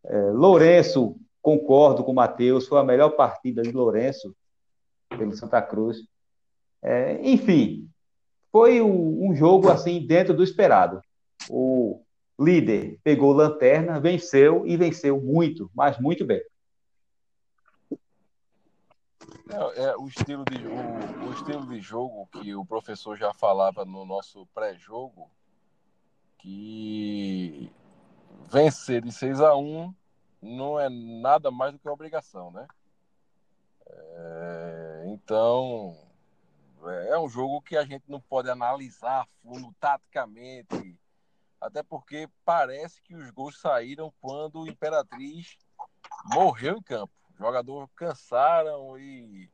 É, 0.05 0.31
Lourenço, 0.33 1.17
concordo 1.41 2.05
com 2.05 2.13
o 2.13 2.15
Matheus, 2.15 2.69
foi 2.69 2.79
a 2.79 2.85
melhor 2.85 3.11
partida 3.11 3.63
de 3.63 3.73
Lourenço 3.73 4.37
pelo 5.09 5.35
Santa 5.35 5.63
Cruz. 5.63 5.97
É, 6.83 7.19
enfim, 7.23 7.89
foi 8.53 8.83
um, 8.83 9.31
um, 9.31 9.35
jogo 9.35 9.71
assim 9.71 10.07
dentro 10.07 10.35
do 10.35 10.45
esperado. 10.45 11.01
O 11.49 12.03
líder, 12.39 12.99
pegou 13.03 13.33
lanterna, 13.33 13.99
venceu 13.99 14.67
e 14.67 14.77
venceu 14.77 15.19
muito, 15.21 15.71
mas 15.75 15.99
muito 15.99 16.27
bem. 16.27 16.43
É, 19.51 19.85
é, 19.85 19.97
o, 19.97 20.07
estilo 20.07 20.45
de, 20.45 20.67
o, 20.67 21.29
o, 21.29 21.33
estilo 21.33 21.67
de 21.67 21.81
jogo 21.81 22.27
que 22.27 22.55
o 22.55 22.67
professor 22.67 23.17
já 23.17 23.33
falava 23.33 23.83
no 23.85 24.05
nosso 24.05 24.47
pré-jogo, 24.49 25.31
que 26.37 27.73
vencer 28.47 29.03
de 29.03 29.11
6 29.11 29.41
a 29.41 29.57
1 29.57 29.95
não 30.43 30.79
é 30.79 30.91
nada 30.91 31.51
mais 31.51 31.73
do 31.73 31.79
que 31.79 31.89
obrigação, 31.89 32.51
né? 32.51 32.69
É, 33.87 35.05
então, 35.07 35.97
é 37.09 37.19
um 37.19 37.29
jogo 37.29 37.63
que 37.63 37.77
a 37.77 37.85
gente 37.85 38.05
não 38.07 38.21
pode 38.21 38.51
analisar 38.51 39.27
fundo 39.43 39.75
taticamente, 39.81 40.99
até 41.59 41.83
porque 41.83 42.29
parece 42.45 43.01
que 43.01 43.15
os 43.15 43.31
gols 43.31 43.59
saíram 43.59 44.13
quando 44.21 44.61
o 44.61 44.69
Imperatriz 44.69 45.57
morreu 46.27 46.77
em 46.77 46.83
campo. 46.83 47.18
Os 47.39 47.47
jogadores 47.47 47.89
cansaram 47.95 48.99
e, 48.99 49.49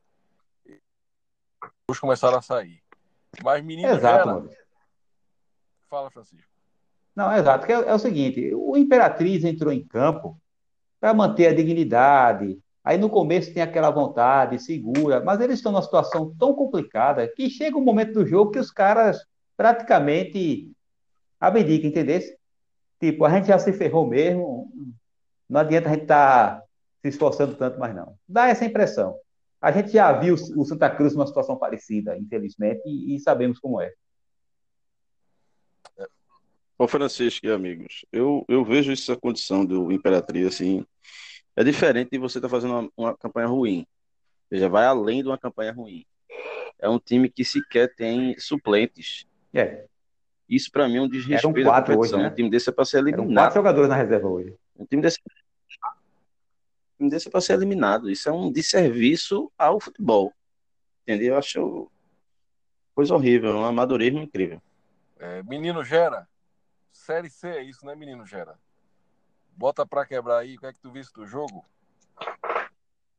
os 1.87 1.99
começaram 1.99 2.39
a 2.39 2.41
sair. 2.41 2.81
Mas 3.43 3.63
menino 3.63 3.89
Exato, 3.89 4.47
Gera... 4.47 4.65
Fala, 5.87 6.09
Francisco. 6.09 6.49
Não, 7.15 7.31
exato. 7.31 7.71
É, 7.71 7.73
é 7.73 7.93
o 7.93 7.99
seguinte, 7.99 8.51
o 8.55 8.75
Imperatriz 8.75 9.43
entrou 9.43 9.71
em 9.71 9.85
campo 9.85 10.41
para 10.99 11.13
manter 11.13 11.47
a 11.47 11.53
dignidade. 11.53 12.59
Aí 12.83 12.97
no 12.97 13.09
começo 13.09 13.53
tem 13.53 13.61
aquela 13.61 13.91
vontade, 13.91 14.59
segura, 14.59 15.23
mas 15.23 15.39
eles 15.39 15.57
estão 15.57 15.71
numa 15.71 15.81
situação 15.83 16.35
tão 16.39 16.55
complicada 16.55 17.27
que 17.27 17.49
chega 17.49 17.77
um 17.77 17.83
momento 17.83 18.13
do 18.13 18.25
jogo 18.25 18.51
que 18.51 18.59
os 18.59 18.71
caras 18.71 19.25
praticamente 19.55 20.71
abdicam, 21.39 21.89
entendeu? 21.89 22.19
Tipo, 22.99 23.25
a 23.25 23.29
gente 23.29 23.47
já 23.47 23.59
se 23.59 23.71
ferrou 23.73 24.07
mesmo, 24.07 24.71
não 25.47 25.61
adianta 25.61 25.89
a 25.89 25.93
gente 25.93 26.03
estar 26.03 26.57
tá 26.57 26.64
se 27.05 27.09
esforçando 27.09 27.55
tanto 27.55 27.79
mais 27.79 27.95
não. 27.95 28.17
Dá 28.27 28.47
essa 28.47 28.65
impressão. 28.65 29.15
A 29.61 29.71
gente 29.71 29.89
já 29.89 30.11
viu 30.11 30.35
o 30.35 30.65
Santa 30.65 30.89
Cruz 30.89 31.13
numa 31.13 31.27
situação 31.27 31.55
parecida, 31.55 32.17
infelizmente, 32.17 32.81
e, 32.85 33.15
e 33.15 33.19
sabemos 33.19 33.59
como 33.59 33.79
é. 33.79 33.93
Ô 36.77 36.87
Francisco 36.87 37.45
e 37.45 37.51
amigos, 37.51 38.05
eu, 38.11 38.43
eu 38.49 38.65
vejo 38.65 38.91
essa 38.91 39.15
condição 39.15 39.65
do 39.65 39.91
Imperatriz 39.91 40.47
assim, 40.47 40.85
é 41.55 41.63
diferente 41.63 42.11
de 42.11 42.17
você 42.17 42.37
estar 42.37 42.49
tá 42.49 42.51
fazendo 42.51 42.73
uma, 42.73 42.89
uma, 42.97 43.17
campanha 43.17 43.47
ruim. 43.47 43.87
Já 44.51 44.67
vai 44.67 44.85
além 44.85 45.21
de 45.21 45.29
uma 45.29 45.37
campanha 45.37 45.71
ruim. 45.71 46.05
É 46.77 46.89
um 46.89 46.99
time 46.99 47.29
que 47.29 47.45
sequer 47.45 47.95
tem 47.95 48.37
suplentes. 48.37 49.25
É. 49.53 49.85
Isso 50.49 50.69
para 50.69 50.87
mim 50.87 50.97
é 50.97 51.01
um 51.01 51.07
desrespeito 51.07 51.59
Eram 51.59 51.71
quatro 51.71 51.97
Hoje, 51.97 52.17
né? 52.17 52.27
Um 52.27 52.35
time 52.35 52.49
desse 52.49 52.69
é 52.69 52.73
para 52.73 52.83
ser 52.83 52.97
eliminado. 52.97 53.23
Eram 53.23 53.35
quatro 53.35 53.55
jogadores 53.55 53.89
na 53.89 53.95
reserva 53.95 54.27
hoje. 54.27 54.53
Um 54.77 54.85
time 54.85 55.01
desse, 55.01 55.19
um 56.99 57.07
é 57.07 57.29
para 57.29 57.41
ser 57.41 57.53
eliminado. 57.53 58.09
Isso 58.09 58.29
é 58.29 58.31
um 58.31 58.51
desserviço 58.51 59.51
ao 59.57 59.79
futebol. 59.79 60.33
Entendeu? 61.03 61.33
Eu 61.33 61.37
acho 61.37 61.91
coisa 62.93 63.13
horrível, 63.13 63.55
um 63.55 63.65
amadorismo 63.65 64.19
incrível. 64.19 64.61
É, 65.19 65.43
menino 65.43 65.83
Gera, 65.83 66.27
Série 66.91 67.29
C 67.29 67.47
é 67.47 67.63
isso, 67.63 67.85
né, 67.85 67.95
menino 67.95 68.25
Gera? 68.25 68.57
Bota 69.51 69.85
pra 69.85 70.05
quebrar 70.05 70.39
aí, 70.39 70.55
o 70.55 70.59
que 70.59 70.65
é 70.65 70.73
que 70.73 70.79
tu 70.79 70.91
viste 70.91 71.13
do 71.13 71.25
jogo? 71.25 71.63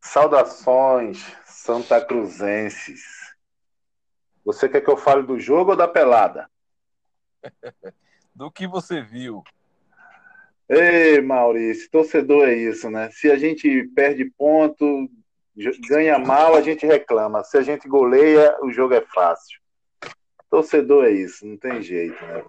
Saudações, 0.01 1.19
Santa 1.45 2.05
Cruzenses. 2.05 3.35
Você 4.45 4.69
quer 4.69 4.81
que 4.81 4.91
eu 4.91 4.97
fale 4.97 5.23
do 5.23 5.39
jogo 5.39 5.73
ou 5.73 5.77
da 5.77 5.89
pelada? 5.89 6.49
do 8.35 8.51
que 8.51 8.67
você 8.67 9.03
viu. 9.03 9.43
Ei, 10.69 11.21
Maurício, 11.21 11.89
torcedor 11.91 12.49
é 12.49 12.55
isso, 12.55 12.91
né? 12.91 13.09
Se 13.13 13.31
a 13.31 13.37
gente 13.37 13.85
perde 13.95 14.25
ponto, 14.25 15.09
ganha 15.89 16.19
mal, 16.19 16.57
a 16.57 16.61
gente 16.61 16.85
reclama. 16.85 17.45
Se 17.45 17.57
a 17.57 17.63
gente 17.63 17.89
goleia, 17.89 18.57
o 18.63 18.73
jogo 18.73 18.95
é 18.95 19.01
fácil. 19.01 19.61
Torcedor 20.51 21.05
é 21.05 21.13
isso, 21.13 21.47
não 21.47 21.57
tem 21.57 21.81
jeito, 21.83 22.21
né? 22.25 22.45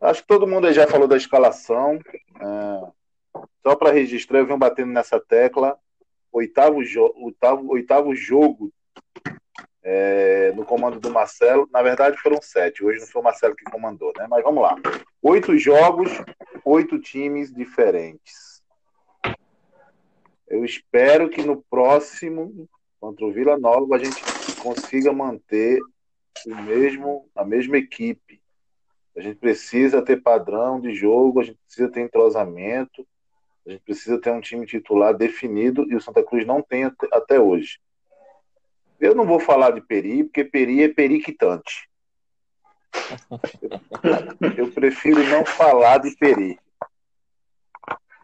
Acho 0.00 0.22
que 0.22 0.28
todo 0.28 0.46
mundo 0.46 0.72
já 0.72 0.86
falou 0.86 1.08
da 1.08 1.16
escalação. 1.16 1.98
É, 2.40 3.40
só 3.62 3.76
para 3.76 3.92
registrar, 3.92 4.38
eu 4.38 4.46
venho 4.46 4.58
batendo 4.58 4.92
nessa 4.92 5.18
tecla. 5.18 5.78
Oitavo, 6.32 6.84
jo 6.84 7.12
oitavo, 7.16 7.70
oitavo 7.70 8.14
jogo 8.14 8.72
é, 9.82 10.52
no 10.52 10.64
comando 10.64 11.00
do 11.00 11.10
Marcelo. 11.10 11.68
Na 11.72 11.82
verdade, 11.82 12.16
foram 12.18 12.40
sete. 12.42 12.84
Hoje 12.84 13.00
não 13.00 13.06
foi 13.06 13.20
o 13.20 13.24
Marcelo 13.24 13.56
que 13.56 13.64
comandou, 13.64 14.12
né? 14.16 14.26
Mas 14.28 14.42
vamos 14.42 14.62
lá. 14.62 14.76
Oito 15.22 15.56
jogos, 15.56 16.10
oito 16.64 16.98
times 16.98 17.52
diferentes. 17.52 18.62
Eu 20.48 20.64
espero 20.64 21.28
que 21.28 21.42
no 21.42 21.62
próximo, 21.70 22.68
contra 23.00 23.24
o 23.24 23.32
Vila 23.32 23.56
Nova, 23.56 23.94
a 23.94 23.98
gente 23.98 24.20
consiga 24.60 25.12
manter 25.12 25.80
o 26.46 26.54
mesmo, 26.62 27.28
a 27.34 27.44
mesma 27.44 27.78
equipe 27.78 28.40
a 29.16 29.20
gente 29.20 29.36
precisa 29.36 30.02
ter 30.02 30.22
padrão 30.22 30.80
de 30.80 30.94
jogo, 30.94 31.40
a 31.40 31.44
gente 31.44 31.58
precisa 31.66 31.90
ter 31.90 32.00
entrosamento, 32.00 33.06
a 33.66 33.70
gente 33.70 33.82
precisa 33.82 34.20
ter 34.20 34.30
um 34.30 34.40
time 34.40 34.64
titular 34.64 35.14
definido 35.14 35.86
e 35.90 35.94
o 35.94 36.00
Santa 36.00 36.22
Cruz 36.22 36.46
não 36.46 36.62
tem 36.62 36.90
até 37.12 37.38
hoje. 37.38 37.78
Eu 39.00 39.14
não 39.14 39.24
vou 39.24 39.40
falar 39.40 39.70
de 39.70 39.80
Peri, 39.80 40.24
porque 40.24 40.44
Peri 40.44 40.82
é 40.82 40.88
periquitante. 40.88 41.88
Eu, 43.62 44.66
eu 44.66 44.72
prefiro 44.72 45.22
não 45.24 45.44
falar 45.44 45.98
de 45.98 46.14
Peri. 46.16 46.58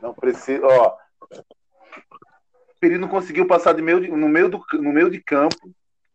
Não 0.00 0.12
preciso, 0.12 0.64
ó. 0.64 0.96
Peri 2.78 2.98
não 2.98 3.08
conseguiu 3.08 3.46
passar 3.46 3.72
de 3.72 3.80
meio 3.80 4.00
de, 4.00 4.08
no, 4.08 4.28
meio 4.28 4.50
do, 4.50 4.62
no 4.74 4.92
meio 4.92 5.10
de 5.10 5.20
campo 5.20 5.74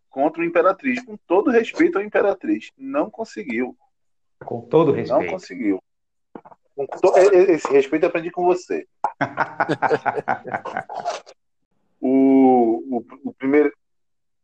contra 0.09 0.41
o 0.41 0.45
Imperatriz, 0.45 1.03
com 1.03 1.17
todo 1.17 1.49
respeito 1.49 1.97
ao 1.97 2.03
Imperatriz. 2.03 2.71
Não 2.77 3.09
conseguiu. 3.09 3.75
Com 4.45 4.61
todo 4.61 4.91
respeito. 4.91 5.23
Não 5.23 5.31
conseguiu. 5.31 5.81
To... 6.75 7.17
Esse 7.17 7.71
respeito 7.71 8.03
eu 8.03 8.09
aprendi 8.09 8.31
com 8.31 8.43
você. 8.43 8.87
o, 11.99 12.97
o, 12.97 13.05
o, 13.25 13.33
primeiro, 13.33 13.71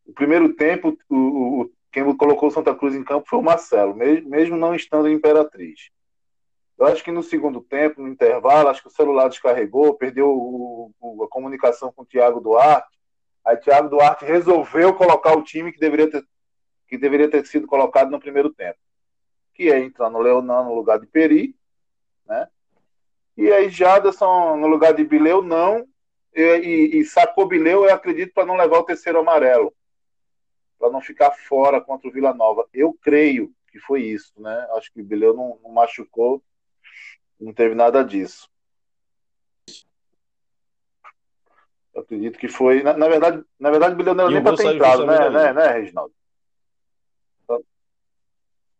o 0.08 0.14
primeiro 0.14 0.54
tempo, 0.54 0.98
o, 1.10 1.62
o, 1.62 1.72
quem 1.92 2.16
colocou 2.16 2.50
Santa 2.50 2.74
Cruz 2.74 2.96
em 2.96 3.04
campo 3.04 3.28
foi 3.30 3.40
o 3.40 3.44
Marcelo, 3.44 3.96
mesmo, 3.96 4.30
mesmo 4.30 4.58
não 4.58 4.74
estando 4.74 5.10
Imperatriz. 5.10 5.90
Eu 6.78 6.86
acho 6.86 7.04
que 7.04 7.12
no 7.12 7.24
segundo 7.24 7.60
tempo, 7.62 8.02
no 8.02 8.08
intervalo, 8.08 8.70
acho 8.70 8.82
que 8.82 8.88
o 8.88 8.92
celular 8.92 9.30
descarregou, 9.30 9.96
perdeu 9.96 10.30
o, 10.30 10.92
o, 11.00 11.24
a 11.24 11.28
comunicação 11.28 11.92
com 11.92 12.04
o 12.04 12.06
Thiago 12.06 12.40
Duarte. 12.40 12.98
Aí 13.44 13.58
Thiago 13.58 13.90
Duarte 13.90 14.26
resolveu 14.26 14.94
colocar 14.94 15.36
o 15.36 15.44
time 15.44 15.72
que 15.72 15.80
deveria 15.80 16.10
ter, 16.10 16.24
que 16.88 16.98
deveria 16.98 17.30
ter 17.30 17.46
sido 17.46 17.66
colocado 17.66 18.12
no 18.12 18.20
primeiro 18.20 18.54
tempo 18.54 18.78
que 19.58 19.72
é 19.72 19.80
entrar 19.80 20.12
no 20.12 20.20
Leonan 20.20 20.64
no 20.66 20.76
lugar 20.76 21.00
de 21.00 21.08
Peri, 21.08 21.56
né? 22.28 22.48
E 23.36 23.52
aí 23.52 23.70
Jaderson 23.70 24.56
no 24.56 24.68
lugar 24.68 24.94
de 24.94 25.04
Bileu, 25.04 25.42
não. 25.42 25.88
E, 26.34 26.42
e, 26.42 27.00
e 27.00 27.06
sacou 27.06 27.48
Bileu, 27.48 27.84
eu 27.84 27.94
acredito, 27.94 28.34
para 28.34 28.46
não 28.46 28.56
levar 28.56 28.78
o 28.78 28.84
terceiro 28.84 29.20
amarelo. 29.20 29.74
Para 30.80 30.92
não 30.92 31.02
ficar 31.02 31.32
fora 31.32 31.82
contra 31.82 32.08
o 32.08 32.12
Vila 32.12 32.34
Nova. 32.34 32.68
Eu 32.74 32.94
creio 32.94 33.54
que 33.72 33.80
foi 33.80 34.04
isso, 34.04 34.34
né? 34.42 34.68
Acho 34.72 34.92
que 34.92 35.02
o 35.02 35.04
Bileu 35.04 35.34
não, 35.34 35.60
não 35.64 35.72
machucou, 35.72 36.42
não 37.40 37.54
teve 37.54 37.76
nada 37.76 38.04
disso. 38.04 38.50
Eu 41.94 42.02
acredito 42.02 42.38
que 42.38 42.48
foi. 42.48 42.84
Na, 42.84 42.94
na 42.94 43.08
verdade, 43.08 43.44
na 43.60 43.72
verdade, 43.72 43.94
o 43.94 43.98
Bileu 43.98 44.14
não 44.14 44.26
era 44.26 44.34
nem 44.34 44.44
para 44.44 44.56
ter 44.56 44.76
entrado, 44.76 45.06
né, 45.06 45.30
né, 45.30 45.54
né, 45.54 45.68
Reginaldo? 45.72 46.14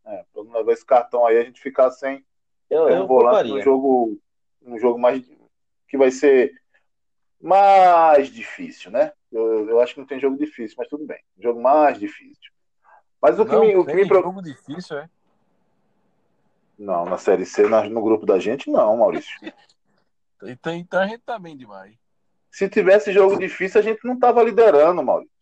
É, 0.06 0.24
para 0.32 0.44
não 0.44 0.54
levar 0.54 0.72
esse 0.72 0.86
cartão 0.86 1.26
aí, 1.26 1.38
a 1.38 1.44
gente 1.44 1.60
ficar 1.60 1.92
sem 1.92 2.26
eu, 2.70 2.86
um 3.04 3.06
volante 3.08 3.50
no 3.50 3.62
jogo, 3.62 4.18
um 4.62 4.80
jogo 4.80 4.98
mais 4.98 5.22
que 5.88 5.98
vai 5.98 6.12
ser 6.12 6.54
mais 7.42 8.30
difícil, 8.30 8.90
né? 8.90 9.12
Eu, 9.32 9.70
eu 9.70 9.80
acho 9.82 9.94
que 9.94 10.00
não 10.00 10.08
tem 10.08 10.20
jogo 10.20 10.38
difícil, 10.38 10.76
mas 10.78 10.88
tudo 10.88 11.06
bem. 11.06 11.20
Jogo 11.38 11.62
mais 11.62 12.00
difícil. 12.00 12.52
Mas 13.22 13.40
o 13.40 13.46
que 13.46 13.52
não, 13.52 13.62
me. 13.62 13.76
O 13.76 13.86
que 13.86 13.94
me 13.94 14.06
jogo 14.06 14.42
difícil, 14.42 14.98
é? 14.98 15.10
Não, 16.78 17.06
na 17.06 17.18
Série 17.18 17.46
C, 17.46 17.68
no 17.68 18.02
grupo 18.02 18.26
da 18.26 18.38
gente, 18.38 18.70
não, 18.70 18.98
Maurício. 18.98 19.36
então, 20.44 20.74
então 20.74 21.00
a 21.02 21.08
gente 21.08 21.22
tá 21.22 21.40
bem 21.40 21.58
demais. 21.58 21.96
Se 22.52 22.70
tivesse 22.70 23.12
jogo 23.12 23.38
difícil, 23.38 23.80
a 23.80 23.84
gente 23.84 24.00
não 24.04 24.18
tava 24.18 24.44
liderando, 24.44 25.04
Maurício. 25.04 25.34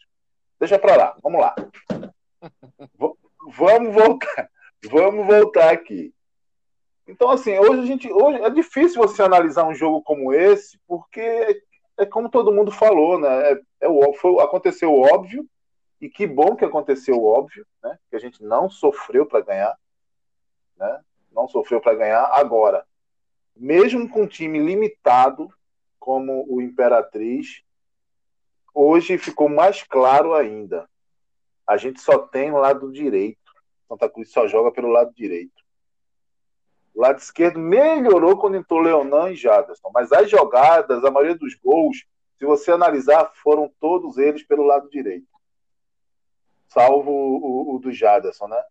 Deixa 0.60 0.80
pra 0.80 0.95
lá, 0.95 1.17
vamos 1.21 1.41
lá. 1.41 1.54
vamos 3.54 3.93
voltar. 3.93 4.50
Vamos 4.89 5.26
voltar 5.26 5.71
aqui. 5.71 6.13
Então, 7.08 7.30
assim, 7.30 7.58
hoje 7.60 7.82
a 7.82 7.86
gente. 7.86 8.12
Hoje 8.12 8.41
é 8.41 8.50
difícil 8.50 9.02
você 9.02 9.21
analisar 9.21 9.67
um 9.67 9.76
jogo 9.76 10.02
como 10.02 10.34
esse, 10.34 10.80
porque 10.88 11.62
é, 11.98 12.06
como 12.06 12.30
todo 12.30 12.52
mundo 12.52 12.72
falou, 12.72 13.20
né? 13.20 13.52
É, 13.52 13.62
é 13.82 14.14
foi, 14.20 14.40
aconteceu 14.42 14.92
o 14.92 15.02
óbvio, 15.02 15.48
e 16.02 16.10
que 16.10 16.28
bom 16.28 16.56
que 16.56 16.66
aconteceu 16.66 17.16
o 17.16 17.26
óbvio, 17.26 17.66
né? 17.84 17.98
Que 18.10 18.16
a 18.16 18.20
gente 18.20 18.44
não 18.44 18.70
sofreu 18.70 19.26
para 19.26 19.42
ganhar. 19.42 19.78
Né? 20.78 21.02
não 21.36 21.48
sofreu 21.48 21.82
para 21.82 21.96
ganhar. 21.96 22.24
Agora, 22.32 22.86
mesmo 23.56 24.10
com 24.10 24.24
um 24.24 24.28
time 24.28 24.58
limitado, 24.58 25.54
como 26.00 26.46
o 26.48 26.62
Imperatriz, 26.62 27.62
hoje 28.74 29.18
ficou 29.18 29.50
mais 29.50 29.84
claro 29.84 30.34
ainda. 30.34 30.90
A 31.68 31.78
gente 31.78 32.00
só 32.00 32.18
tem 32.18 32.52
o 32.52 32.58
lado 32.58 32.92
direito. 32.92 33.54
Santa 33.88 34.10
Cruz 34.10 34.32
só 34.32 34.48
joga 34.48 34.72
pelo 34.72 34.88
lado 34.88 35.14
direito. 35.14 35.64
O 36.96 37.02
lado 37.02 37.20
esquerdo 37.20 37.60
melhorou 37.60 38.38
quando 38.38 38.56
entrou 38.56 38.80
Leonan 38.80 39.30
e 39.30 39.36
Jaderson, 39.36 39.92
mas 39.94 40.14
as 40.14 40.30
jogadas, 40.30 41.04
a 41.04 41.12
maioria 41.12 41.36
dos 41.36 41.54
gols, 41.56 42.06
se 42.40 42.46
você 42.46 42.72
analisar, 42.72 43.32
foram 43.36 43.70
todos 43.82 44.18
eles 44.18 44.44
pelo 44.44 44.64
lado 44.64 44.90
direito. 44.90 45.28
Salvo 46.70 47.12
o, 47.12 47.74
o, 47.74 47.76
o 47.76 47.80
do 47.80 47.92
Jaderson, 47.92 48.48
né? 48.48 48.62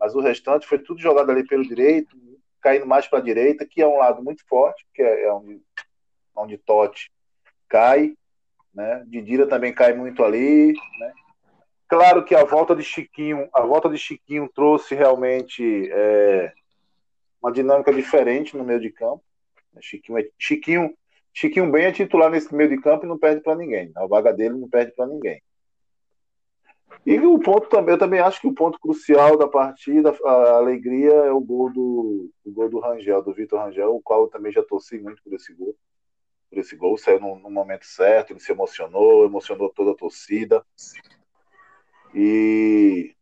Mas 0.00 0.14
o 0.14 0.20
restante 0.20 0.66
foi 0.66 0.78
tudo 0.78 1.00
jogado 1.00 1.30
ali 1.30 1.46
pelo 1.46 1.62
direito, 1.62 2.16
caindo 2.60 2.86
mais 2.86 3.06
para 3.06 3.18
a 3.18 3.22
direita, 3.22 3.66
que 3.66 3.82
é 3.82 3.86
um 3.86 3.98
lado 3.98 4.22
muito 4.24 4.46
forte, 4.46 4.86
que 4.94 5.02
é, 5.02 5.24
é 5.24 5.32
onde, 5.32 5.60
onde 6.34 6.56
Totti 6.56 7.10
cai, 7.68 8.14
né? 8.72 9.04
Didira 9.06 9.46
também 9.46 9.74
cai 9.74 9.92
muito 9.92 10.24
ali, 10.24 10.72
né? 10.98 11.12
Claro 11.86 12.24
que 12.24 12.34
a 12.34 12.44
volta 12.44 12.74
de 12.74 12.82
Chiquinho, 12.82 13.48
a 13.52 13.62
volta 13.62 13.88
de 13.88 13.98
Chiquinho 13.98 14.48
trouxe 14.54 14.94
realmente 14.94 15.90
é, 15.90 16.52
uma 17.42 17.52
dinâmica 17.52 17.92
diferente 17.92 18.56
no 18.56 18.64
meio 18.64 18.80
de 18.80 18.90
campo. 18.90 19.22
Chiquinho, 19.80 20.18
é, 20.18 20.28
Chiquinho, 20.38 20.94
Chiquinho 21.32 21.70
bem 21.70 21.84
é 21.84 21.92
titular 21.92 22.30
nesse 22.30 22.54
meio 22.54 22.68
de 22.68 22.80
campo 22.80 23.04
e 23.04 23.08
não 23.08 23.18
perde 23.18 23.42
para 23.42 23.54
ninguém. 23.54 23.92
A 23.96 24.06
vaga 24.06 24.32
dele 24.32 24.56
não 24.56 24.68
perde 24.68 24.92
para 24.92 25.06
ninguém. 25.06 25.40
E 27.06 27.18
o 27.20 27.38
ponto 27.38 27.68
também, 27.68 27.94
eu 27.94 27.98
também 27.98 28.20
acho 28.20 28.40
que 28.40 28.48
o 28.48 28.54
ponto 28.54 28.78
crucial 28.80 29.36
da 29.36 29.46
partida, 29.46 30.14
a 30.24 30.56
alegria, 30.56 31.12
é 31.12 31.32
o 31.32 31.40
gol 31.40 31.70
do, 31.70 32.30
o 32.44 32.50
gol 32.50 32.68
do 32.68 32.80
Rangel, 32.80 33.22
do 33.22 33.32
Vitor 33.32 33.60
Rangel, 33.60 33.94
o 33.94 34.02
qual 34.02 34.22
eu 34.22 34.28
também 34.28 34.52
já 34.52 34.62
torci 34.62 34.98
muito 34.98 35.22
por 35.22 35.32
esse 35.32 35.54
gol. 35.54 35.76
Por 36.50 36.58
esse 36.58 36.76
gol, 36.76 36.98
saiu 36.98 37.20
no, 37.20 37.38
no 37.38 37.50
momento 37.50 37.86
certo, 37.86 38.32
ele 38.32 38.40
se 38.40 38.52
emocionou, 38.52 39.24
emocionou 39.24 39.70
toda 39.70 39.92
a 39.92 39.96
torcida. 39.96 40.64
E, 42.14 43.14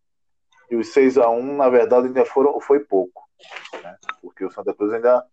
e 0.71 0.77
os 0.77 0.89
6 0.89 1.19
a 1.19 1.29
1 1.29 1.57
na 1.57 1.69
verdade, 1.69 2.07
ainda 2.07 2.25
foram, 2.25 2.59
foi 2.61 2.81
pouco. 2.81 3.26
Né? 3.83 3.97
Porque 4.21 4.45
o 4.45 4.51
Santa 4.51 4.75
Cruz 4.75 4.93
ainda 4.93 5.27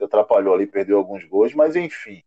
atrapalhou 0.00 0.54
ali, 0.54 0.66
perdeu 0.66 0.98
alguns 0.98 1.24
gols, 1.24 1.54
mas 1.54 1.76
enfim. 1.76 2.22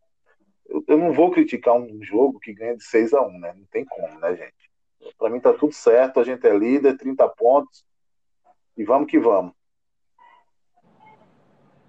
Eu, 0.65 0.83
eu 0.87 0.97
não 0.97 1.11
vou 1.11 1.31
criticar 1.31 1.75
um 1.75 2.01
jogo 2.03 2.39
que 2.39 2.53
ganha 2.53 2.75
de 2.75 2.83
6 2.83 3.13
a 3.13 3.21
1 3.21 3.39
né? 3.39 3.53
Não 3.55 3.65
tem 3.65 3.85
como, 3.85 4.19
né, 4.19 4.35
gente? 4.35 4.71
Para 5.17 5.29
mim 5.29 5.39
tá 5.39 5.53
tudo 5.53 5.73
certo, 5.73 6.19
a 6.19 6.23
gente 6.23 6.45
é 6.47 6.57
líder, 6.57 6.97
30 6.97 7.27
pontos 7.29 7.85
e 8.77 8.83
vamos 8.83 9.09
que 9.09 9.19
vamos. 9.19 9.53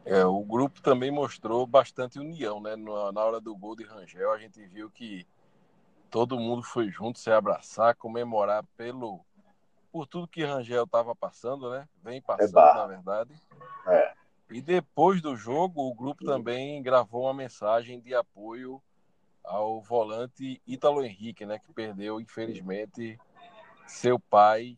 É, 0.04 0.24
o 0.24 0.40
grupo 0.40 0.82
também 0.82 1.10
mostrou 1.10 1.66
bastante 1.66 2.18
união, 2.18 2.60
né? 2.60 2.76
Na 2.76 3.24
hora 3.24 3.40
do 3.40 3.56
gol 3.56 3.74
de 3.74 3.84
Rangel, 3.84 4.32
a 4.32 4.38
gente 4.38 4.64
viu 4.66 4.90
que 4.90 5.26
todo 6.10 6.38
mundo 6.38 6.62
foi 6.62 6.90
junto 6.90 7.18
se 7.18 7.30
abraçar, 7.30 7.96
comemorar 7.96 8.64
pelo 8.76 9.24
por 9.94 10.08
tudo 10.08 10.26
que 10.26 10.44
Rangel 10.44 10.82
estava 10.82 11.14
passando, 11.14 11.70
né? 11.70 11.88
Vem 12.02 12.20
passando, 12.20 12.58
é 12.58 12.74
na 12.74 12.86
verdade. 12.88 13.32
É. 13.86 14.12
E 14.50 14.60
depois 14.60 15.22
do 15.22 15.36
jogo, 15.36 15.88
o 15.88 15.94
grupo 15.94 16.24
também 16.24 16.82
gravou 16.82 17.22
uma 17.22 17.32
mensagem 17.32 18.00
de 18.00 18.12
apoio 18.12 18.82
ao 19.44 19.80
volante 19.80 20.60
Ítalo 20.66 21.04
Henrique, 21.04 21.46
né, 21.46 21.60
que 21.60 21.72
perdeu, 21.72 22.20
infelizmente, 22.20 23.16
seu 23.86 24.18
pai 24.18 24.76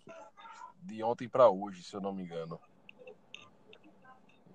de 0.83 1.03
ontem 1.03 1.27
para 1.27 1.49
hoje, 1.49 1.83
se 1.83 1.97
eu 1.97 2.01
não 2.03 2.13
me 2.13 2.23
engano. 2.23 2.61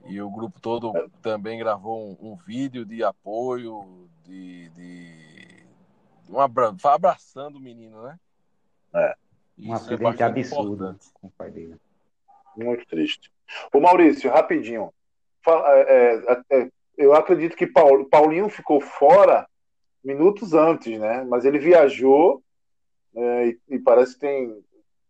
E 0.06 0.22
o 0.22 0.30
grupo 0.30 0.62
todo 0.62 0.94
também 1.24 1.58
gravou 1.58 2.12
um, 2.12 2.34
um 2.34 2.36
vídeo 2.36 2.86
de 2.86 3.04
apoio, 3.04 4.08
de, 4.24 4.70
de 4.70 5.66
um 6.30 6.40
abra... 6.40 6.72
abraçando 6.84 7.56
o 7.56 7.60
menino, 7.60 8.04
né? 8.04 8.20
É. 8.94 9.16
Um 9.58 9.74
é 9.74 9.76
acidente 9.76 10.22
é 10.22 10.26
absurdo 10.26 11.00
com 11.14 11.28
o 11.28 11.32
pai 11.32 11.52
dele. 11.52 11.76
Muito 12.56 12.86
triste. 12.86 13.32
Ô 13.74 13.80
Maurício, 13.80 14.32
rapidinho. 14.32 14.94
É, 15.48 15.82
é, 15.82 16.42
é, 16.50 16.72
eu 16.98 17.14
acredito 17.14 17.56
que 17.56 17.68
Paulinho 17.68 18.50
ficou 18.50 18.80
fora 18.80 19.48
minutos 20.04 20.54
antes, 20.54 21.00
né? 21.00 21.24
Mas 21.24 21.46
ele 21.46 21.60
viajou 21.60 22.44
é, 23.16 23.48
e, 23.48 23.60
e, 23.70 23.80
parece 23.80 24.14
que 24.14 24.20
tem, 24.22 24.64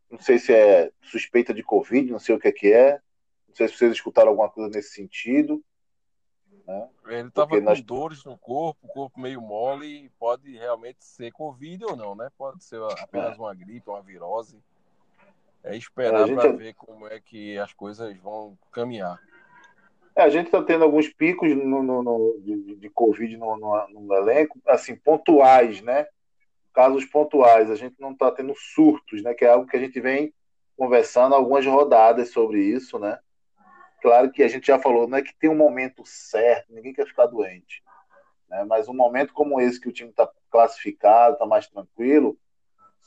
não 0.09 0.19
sei 0.19 0.39
se 0.39 0.53
é 0.53 0.91
suspeita 1.01 1.53
de 1.53 1.63
Covid, 1.63 2.11
não 2.11 2.19
sei 2.19 2.35
o 2.35 2.39
que 2.39 2.47
é 2.47 2.51
que 2.51 2.71
é. 2.71 2.99
Não 3.47 3.55
sei 3.55 3.67
se 3.67 3.77
vocês 3.77 3.91
escutaram 3.91 4.29
alguma 4.29 4.49
coisa 4.49 4.69
nesse 4.69 4.93
sentido. 4.93 5.61
Né? 6.67 6.89
Ele 7.07 7.27
estava 7.27 7.49
com 7.49 7.61
nós... 7.61 7.81
dores 7.81 8.23
no 8.23 8.37
corpo, 8.37 8.87
corpo 8.87 9.19
meio 9.19 9.41
mole, 9.41 10.09
pode 10.19 10.55
realmente 10.57 11.03
ser 11.03 11.31
Covid 11.31 11.85
ou 11.85 11.95
não, 11.95 12.15
né? 12.15 12.29
Pode 12.37 12.63
ser 12.63 12.81
apenas 12.99 13.37
é. 13.37 13.41
uma 13.41 13.53
gripe, 13.53 13.89
uma 13.89 14.01
virose. 14.01 14.57
É 15.63 15.75
esperar 15.75 16.27
é, 16.29 16.33
para 16.33 16.49
é 16.49 16.53
ver 16.53 16.73
como 16.73 17.07
é 17.07 17.19
que 17.19 17.57
as 17.57 17.71
coisas 17.73 18.17
vão 18.17 18.57
caminhar. 18.71 19.19
É, 20.15 20.23
a 20.23 20.29
gente 20.29 20.47
está 20.47 20.61
tendo 20.61 20.83
alguns 20.83 21.07
picos 21.07 21.49
no, 21.55 21.81
no, 21.83 22.03
no 22.03 22.39
de, 22.41 22.75
de, 22.75 22.89
Covid 22.89 23.37
no, 23.37 23.55
no, 23.57 24.13
elenco, 24.13 24.59
assim, 24.67 24.95
pontuais, 24.95 25.81
né? 25.81 26.07
Casos 26.73 27.05
pontuais. 27.05 27.69
A 27.69 27.75
gente 27.75 27.95
não 27.99 28.11
está 28.11 28.31
tendo 28.31 28.53
surtos, 28.55 29.21
né? 29.21 29.33
Que 29.33 29.45
é 29.45 29.49
algo 29.49 29.67
que 29.67 29.77
a 29.77 29.79
gente 29.79 29.99
vem 29.99 30.33
conversando 30.75 31.35
algumas 31.35 31.65
rodadas 31.65 32.31
sobre 32.31 32.59
isso, 32.59 32.97
né? 32.99 33.19
Claro 34.01 34.31
que 34.31 34.41
a 34.41 34.47
gente 34.47 34.67
já 34.67 34.79
falou, 34.79 35.07
não 35.07 35.17
é 35.17 35.21
que 35.21 35.35
tem 35.35 35.49
um 35.49 35.55
momento 35.55 36.03
certo, 36.05 36.73
ninguém 36.73 36.93
quer 36.93 37.05
ficar 37.05 37.27
doente. 37.27 37.83
Né? 38.49 38.65
Mas 38.65 38.87
um 38.87 38.93
momento 38.93 39.33
como 39.33 39.61
esse, 39.61 39.79
que 39.79 39.87
o 39.87 39.93
time 39.93 40.09
está 40.09 40.29
classificado, 40.49 41.33
está 41.33 41.45
mais 41.45 41.67
tranquilo, 41.67 42.37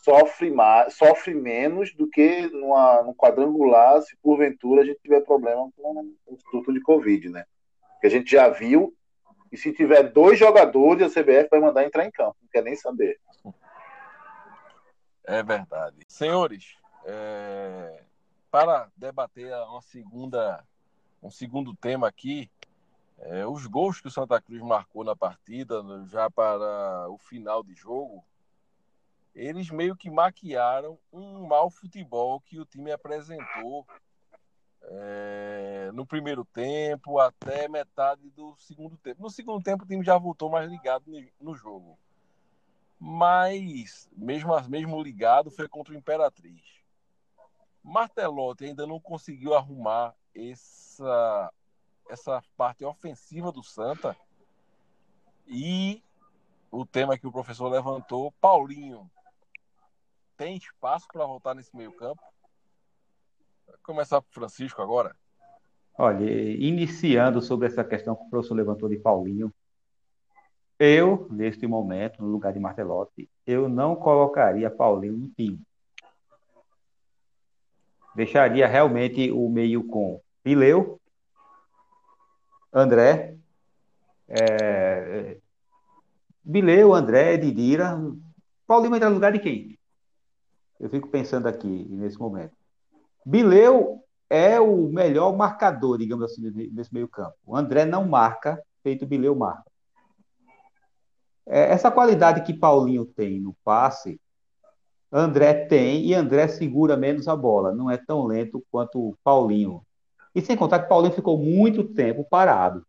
sofre, 0.05 0.51
mais, 0.51 0.95
sofre 0.95 1.35
menos 1.35 1.95
do 1.95 2.09
que 2.09 2.47
numa, 2.49 3.03
no 3.03 3.15
quadrangular 3.15 4.01
se 4.03 4.17
porventura 4.19 4.83
a 4.83 4.85
gente 4.85 5.01
tiver 5.01 5.21
problema 5.21 5.71
com 5.77 6.15
o 6.27 6.39
surto 6.51 6.73
de 6.73 6.81
Covid, 6.81 7.29
né? 7.31 7.45
Que 8.01 8.07
a 8.07 8.11
gente 8.11 8.31
já 8.31 8.49
viu, 8.49 8.95
e 9.51 9.57
se 9.57 9.73
tiver 9.73 10.03
dois 10.05 10.39
jogadores, 10.39 11.03
a 11.03 11.23
CBF 11.23 11.49
vai 11.51 11.61
mandar 11.61 11.85
entrar 11.85 12.05
em 12.05 12.11
campo, 12.11 12.37
não 12.43 12.49
quer 12.51 12.63
nem 12.63 12.77
saber. 12.77 13.21
É 15.27 15.43
verdade. 15.43 16.05
Senhores, 16.09 16.77
é... 17.05 18.03
para 18.51 18.89
debater 18.97 19.53
uma 19.69 19.81
segunda, 19.81 20.63
um 21.25 21.31
segundo 21.31 21.75
tema 21.75 22.07
aqui, 22.07 22.51
é, 23.19 23.47
os 23.47 23.67
gols 23.67 24.01
que 24.01 24.09
o 24.09 24.11
Santa 24.11 24.41
Cruz 24.41 24.61
marcou 24.61 25.03
na 25.03 25.17
partida, 25.17 25.83
já 26.07 26.31
para 26.31 27.09
o 27.09 27.17
final 27.17 27.63
de 27.63 27.75
jogo, 27.75 28.23
eles 29.35 29.71
meio 29.71 29.97
que 29.97 30.11
maquiaram 30.11 30.99
um 31.11 31.47
mau 31.47 31.71
futebol 31.71 32.41
que 32.41 32.61
o 32.61 32.67
time 32.67 32.93
apresentou 32.93 33.87
é, 34.83 35.91
no 35.95 36.07
primeiro 36.07 36.45
tempo 36.45 37.19
até 37.19 37.69
metade 37.69 38.31
do 38.31 38.55
segundo 38.59 38.97
tempo. 38.99 39.23
No 39.23 39.31
segundo 39.31 39.63
tempo 39.63 39.85
o 39.85 39.87
time 39.87 40.05
já 40.05 40.19
voltou 40.19 40.51
mais 40.51 40.71
ligado 40.71 41.05
no 41.41 41.55
jogo. 41.55 41.99
Mas, 42.99 44.09
mesmo, 44.13 44.53
mesmo 44.69 45.03
ligado, 45.03 45.51
foi 45.51 45.69
contra 45.69 45.95
o 45.95 45.97
Imperatriz. 45.97 46.63
Martelotti 47.83 48.67
ainda 48.67 48.87
não 48.87 49.01
conseguiu 49.01 49.55
arrumar 49.55 50.15
essa, 50.35 51.53
essa 52.09 52.43
parte 52.57 52.85
ofensiva 52.85 53.53
do 53.53 53.63
Santa. 53.63 54.17
E 55.47 56.03
o 56.71 56.85
tema 56.85 57.19
que 57.19 57.27
o 57.27 57.33
professor 57.33 57.69
levantou, 57.69 58.33
Paulinho 58.41 59.11
tem 60.37 60.57
espaço 60.57 61.07
para 61.13 61.27
voltar 61.27 61.55
nesse 61.55 61.77
meio-campo? 61.77 62.23
Vou 63.67 63.77
começar 63.83 64.21
por 64.21 64.33
Francisco 64.33 64.83
agora. 64.83 65.15
Olha, 65.97 66.25
iniciando 66.25 67.41
sobre 67.41 67.69
essa 67.69 67.85
questão 67.85 68.17
que 68.17 68.25
o 68.25 68.31
professor 68.31 68.55
levantou 68.55 68.89
de 68.89 68.99
Paulinho, 68.99 69.53
eu, 70.79 71.29
neste 71.31 71.69
momento, 71.69 72.21
no 72.21 72.29
lugar 72.29 72.53
de 72.53 72.59
Martelotti, 72.59 73.31
eu 73.47 73.69
não 73.69 73.95
colocaria 73.95 74.71
Paulinho 74.71 75.17
no 75.17 75.29
time. 75.29 75.61
Deixaria 78.15 78.67
realmente 78.67 79.31
o 79.31 79.49
meio 79.49 79.85
com 79.85 80.21
Pileu, 80.43 81.01
André, 82.73 83.37
é, 84.29 85.39
Bileu, 86.43 86.93
André, 86.93 87.37
Didira. 87.37 87.99
Paulinho 88.67 88.91
vai 88.91 88.99
entrar 88.99 89.11
no 89.11 89.17
lugar 89.17 89.33
de 89.33 89.39
quem? 89.39 89.79
Eu 90.79 90.91
fico 90.91 91.09
pensando 91.09 91.47
aqui 91.47 91.87
nesse 91.89 92.19
momento. 92.19 92.53
Bileu 93.25 94.03
é 94.29 94.61
o 94.61 94.89
melhor 94.89 95.37
marcador, 95.37 95.99
digamos 95.99 96.25
assim, 96.25 96.51
nesse 96.73 96.93
meio 96.93 97.09
campo. 97.09 97.37
O 97.47 97.57
André 97.57 97.85
não 97.85 98.07
marca, 98.07 98.63
feito 98.83 99.07
Bileu 99.07 99.35
marca. 99.35 99.71
É, 101.47 101.71
essa 101.73 101.91
qualidade 101.91 102.43
que 102.43 102.53
Paulinho 102.53 103.05
tem 103.05 103.41
no 103.41 103.55
passe, 103.65 104.21
André 105.17 105.55
tem 105.67 106.05
e 106.07 106.13
André 106.13 106.49
segura 106.49 106.97
menos 106.97 107.29
a 107.29 107.37
bola. 107.37 107.73
Não 107.73 107.89
é 107.89 107.97
tão 107.97 108.27
lento 108.27 108.61
quanto 108.69 108.99
o 108.99 109.17
Paulinho. 109.23 109.81
E 110.35 110.41
sem 110.41 110.57
contar 110.57 110.81
que 110.81 110.89
Paulinho 110.89 111.15
ficou 111.15 111.39
muito 111.39 111.85
tempo 111.85 112.27
parado. 112.29 112.85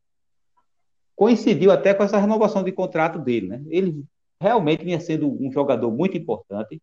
Coincidiu 1.15 1.71
até 1.71 1.93
com 1.93 2.01
essa 2.01 2.17
renovação 2.17 2.63
de 2.63 2.71
contrato 2.71 3.19
dele, 3.19 3.47
né? 3.47 3.63
Ele 3.67 4.03
realmente 4.41 4.83
vinha 4.83 4.99
sendo 4.99 5.31
um 5.39 5.51
jogador 5.51 5.91
muito 5.91 6.17
importante. 6.17 6.81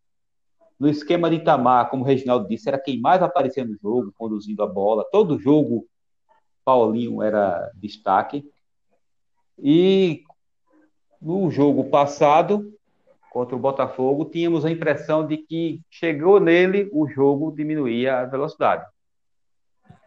No 0.79 0.87
esquema 0.87 1.29
de 1.29 1.35
Itamar, 1.35 1.89
como 1.89 2.03
o 2.03 2.07
Reginaldo 2.07 2.47
disse, 2.47 2.69
era 2.69 2.79
quem 2.79 3.01
mais 3.01 3.21
aparecia 3.21 3.65
no 3.65 3.77
jogo, 3.77 4.13
conduzindo 4.17 4.63
a 4.63 4.67
bola. 4.67 5.05
Todo 5.11 5.37
jogo, 5.37 5.85
Paulinho 6.63 7.21
era 7.21 7.69
destaque. 7.75 8.49
E 9.59 10.23
no 11.21 11.51
jogo 11.51 11.89
passado, 11.89 12.72
contra 13.33 13.55
o 13.55 13.59
Botafogo, 13.59 14.25
tínhamos 14.25 14.63
a 14.63 14.69
impressão 14.69 15.25
de 15.25 15.37
que 15.37 15.81
chegou 15.89 16.39
nele, 16.39 16.87
o 16.93 17.07
jogo 17.07 17.51
diminuía 17.51 18.19
a 18.19 18.25
velocidade. 18.25 18.85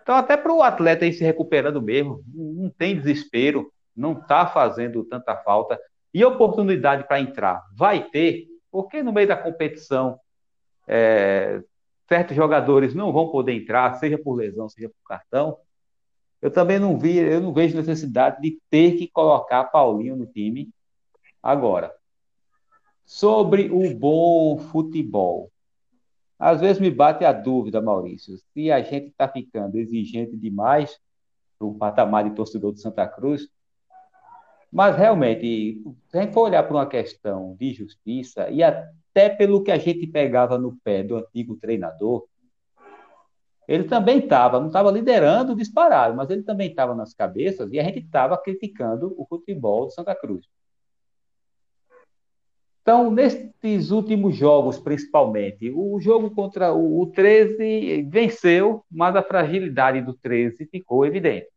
Então, 0.01 0.15
até 0.15 0.37
para 0.37 0.53
o 0.53 0.63
atleta 0.63 1.05
ir 1.05 1.13
se 1.13 1.25
recuperando 1.25 1.83
mesmo, 1.83 2.23
não 2.33 2.71
tem 2.71 2.97
desespero, 2.97 3.73
não 3.97 4.13
está 4.13 4.47
fazendo 4.47 5.03
tanta 5.05 5.37
falta. 5.39 5.77
E 6.15 6.25
oportunidade 6.25 7.09
para 7.09 7.21
entrar 7.21 7.65
vai 7.75 8.09
ter, 8.09 8.47
porque 8.71 9.03
no 9.03 9.13
meio 9.13 9.27
da 9.27 9.37
competição, 9.37 10.21
é, 10.87 11.61
certos 12.09 12.37
jogadores 12.37 12.95
não 12.95 13.13
vão 13.13 13.29
poder 13.33 13.55
entrar, 13.55 13.93
seja 13.95 14.17
por 14.17 14.37
lesão, 14.37 14.69
seja 14.69 14.89
por 14.89 15.09
cartão. 15.09 15.59
Eu 16.41 16.53
também 16.53 16.79
não 16.79 16.97
vi, 16.97 17.19
eu 17.19 17.41
não 17.41 17.53
vejo 17.53 17.77
necessidade 17.77 18.41
de 18.41 18.57
ter 18.71 18.93
que 18.93 19.09
colocar 19.09 19.65
Paulinho 19.65 20.15
no 20.15 20.27
time 20.27 20.71
agora. 21.43 21.93
Sobre 23.07 23.71
o 23.71 23.95
bom 23.95 24.59
futebol. 24.59 25.51
Às 26.39 26.61
vezes 26.61 26.81
me 26.81 26.91
bate 26.91 27.25
a 27.25 27.33
dúvida, 27.33 27.81
Maurício, 27.81 28.37
se 28.53 28.71
a 28.71 28.83
gente 28.83 29.07
está 29.07 29.27
ficando 29.27 29.77
exigente 29.77 30.37
demais 30.37 30.99
para 31.59 31.67
o 31.67 31.75
patamar 31.75 32.25
de 32.25 32.35
torcedor 32.35 32.75
de 32.75 32.81
Santa 32.81 33.07
Cruz, 33.07 33.49
mas 34.71 34.97
realmente, 34.97 35.81
se 36.09 36.19
a 36.19 36.23
gente 36.23 36.35
for 36.35 36.43
olhar 36.43 36.63
para 36.65 36.77
uma 36.77 36.87
questão 36.87 37.57
de 37.59 37.73
justiça, 37.73 38.51
e 38.51 38.63
até 38.63 39.31
pelo 39.31 39.63
que 39.63 39.71
a 39.71 39.79
gente 39.79 40.07
pegava 40.07 40.59
no 40.59 40.77
pé 40.85 41.03
do 41.03 41.17
antigo 41.17 41.57
treinador, 41.57 42.27
ele 43.67 43.85
também 43.85 44.19
estava, 44.19 44.61
não 44.61 44.67
estava 44.67 44.91
liderando 44.91 45.57
disparado, 45.57 46.15
mas 46.15 46.29
ele 46.29 46.43
também 46.43 46.69
estava 46.69 46.95
nas 46.95 47.15
cabeças 47.15 47.73
e 47.73 47.81
a 47.81 47.83
gente 47.83 48.01
estava 48.01 48.37
criticando 48.37 49.15
o 49.17 49.25
futebol 49.27 49.87
de 49.87 49.95
Santa 49.95 50.15
Cruz. 50.15 50.47
Então, 52.87 53.11
nesses 53.11 53.91
últimos 53.91 54.37
jogos, 54.37 54.79
principalmente, 54.79 55.73
o 55.75 55.99
jogo 55.99 56.31
contra 56.31 56.73
o 56.73 57.05
13 57.13 58.03
venceu, 58.09 58.85
mas 58.89 59.17
a 59.17 59.25
fragilidade 59.25 60.01
do 60.01 60.15
13 60.15 60.67
ficou 60.67 61.05
evidente. 61.05 61.49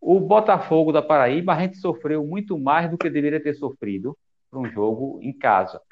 O 0.00 0.20
Botafogo 0.20 0.92
da 0.92 1.02
Paraíba, 1.02 1.54
a 1.54 1.60
gente 1.60 1.76
sofreu 1.78 2.24
muito 2.24 2.56
mais 2.56 2.88
do 2.88 2.96
que 2.96 3.10
deveria 3.10 3.42
ter 3.42 3.54
sofrido 3.54 4.16
para 4.48 4.60
um 4.60 4.70
jogo 4.70 5.18
em 5.20 5.32
casa. 5.32 5.82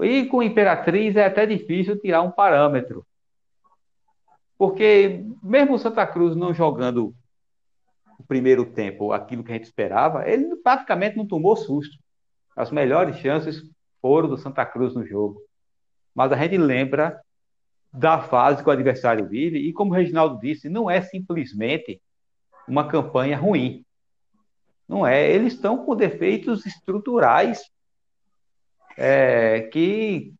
E 0.00 0.24
com 0.24 0.42
Imperatriz 0.42 1.16
é 1.16 1.26
até 1.26 1.44
difícil 1.44 2.00
tirar 2.00 2.22
um 2.22 2.30
parâmetro. 2.30 3.04
Porque 4.56 5.22
mesmo 5.42 5.74
o 5.74 5.78
Santa 5.78 6.06
Cruz 6.06 6.34
não 6.34 6.54
jogando 6.54 7.14
o 8.20 8.26
primeiro 8.26 8.64
tempo 8.66 9.12
aquilo 9.12 9.42
que 9.42 9.50
a 9.50 9.54
gente 9.54 9.64
esperava, 9.64 10.28
ele 10.28 10.56
praticamente 10.56 11.16
não 11.16 11.26
tomou 11.26 11.56
susto. 11.56 11.96
As 12.56 12.70
melhores 12.70 13.16
chances 13.16 13.62
foram 14.00 14.28
do 14.28 14.36
Santa 14.36 14.64
Cruz 14.66 14.94
no 14.94 15.06
jogo. 15.06 15.40
Mas 16.14 16.32
a 16.32 16.36
gente 16.36 16.56
lembra 16.56 17.20
da 17.92 18.20
fase 18.20 18.62
que 18.62 18.68
o 18.68 18.72
adversário 18.72 19.26
vive, 19.26 19.58
e 19.58 19.72
como 19.72 19.90
o 19.90 19.94
Reginaldo 19.94 20.38
disse, 20.38 20.68
não 20.68 20.88
é 20.88 21.00
simplesmente 21.00 22.00
uma 22.68 22.86
campanha 22.86 23.36
ruim. 23.36 23.84
Não 24.86 25.06
é. 25.06 25.28
Eles 25.30 25.54
estão 25.54 25.84
com 25.84 25.96
defeitos 25.96 26.66
estruturais 26.66 27.62
é, 28.96 29.62
que 29.72 30.34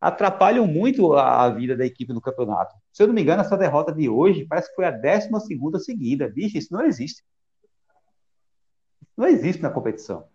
atrapalham 0.00 0.66
muito 0.66 1.14
a, 1.14 1.48
vida 1.50 1.76
da 1.76 1.84
equipe 1.84 2.12
no 2.12 2.20
campeonato. 2.20 2.74
Se 2.94 3.02
eu 3.02 3.08
não 3.08 3.14
me 3.14 3.22
engano, 3.22 3.42
essa 3.42 3.56
derrota 3.56 3.92
de 3.92 4.08
hoje 4.08 4.46
parece 4.46 4.68
que 4.68 4.76
foi 4.76 4.84
a 4.84 4.92
12 4.92 5.28
seguida. 5.84 6.28
Bicho, 6.28 6.56
isso 6.56 6.72
não 6.72 6.86
existe. 6.86 7.24
Não 9.16 9.26
existe 9.26 9.60
na 9.60 9.68
competição. 9.68 10.28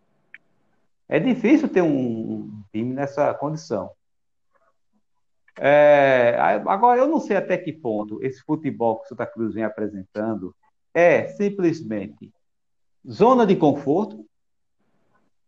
É 1.07 1.21
difícil 1.21 1.69
ter 1.69 1.81
um 1.81 2.61
time 2.69 2.93
nessa 2.93 3.33
condição. 3.33 3.91
É, 5.57 6.35
agora, 6.67 6.99
eu 6.99 7.07
não 7.07 7.21
sei 7.21 7.37
até 7.37 7.57
que 7.57 7.71
ponto 7.71 8.21
esse 8.21 8.41
futebol 8.41 8.99
que 8.99 9.05
o 9.05 9.07
Santa 9.07 9.25
Cruz 9.25 9.53
vem 9.53 9.63
apresentando 9.63 10.53
é 10.93 11.27
simplesmente 11.27 12.29
zona 13.09 13.45
de 13.45 13.55
conforto, 13.55 14.25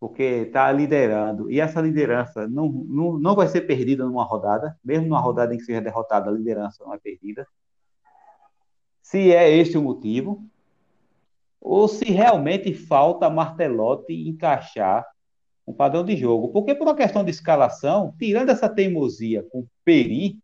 porque 0.02 0.24
está 0.24 0.72
liderando, 0.72 1.52
e 1.52 1.62
essa 1.62 1.80
liderança 1.80 2.48
não, 2.48 2.68
não, 2.68 3.20
não 3.20 3.36
vai 3.36 3.48
ser 3.48 3.62
perdida 3.62 4.04
numa 4.04 4.24
rodada, 4.24 4.76
mesmo 4.84 5.06
numa 5.06 5.20
rodada 5.20 5.54
em 5.54 5.60
que 5.60 5.64
seja 5.64 5.80
derrotada, 5.80 6.28
a 6.28 6.34
liderança 6.34 6.84
não 6.84 6.92
é 6.92 6.98
perdida. 6.98 7.48
Se 9.00 9.32
é 9.32 9.48
este 9.56 9.78
o 9.78 9.82
motivo, 9.84 10.44
ou 11.62 11.88
se 11.88 12.06
realmente 12.06 12.74
falta 12.74 13.30
Martelotti 13.30 14.28
encaixar 14.28 15.06
um 15.68 15.74
padrão 15.74 16.04
de 16.04 16.18
jogo. 16.18 16.52
Porque 16.52 16.74
por 16.74 16.88
uma 16.88 16.96
questão 16.96 17.24
de 17.24 17.30
escalação, 17.30 18.16
tirando 18.18 18.50
essa 18.50 18.68
teimosia 18.68 19.44
com 19.52 19.68
Peri, 19.86 20.40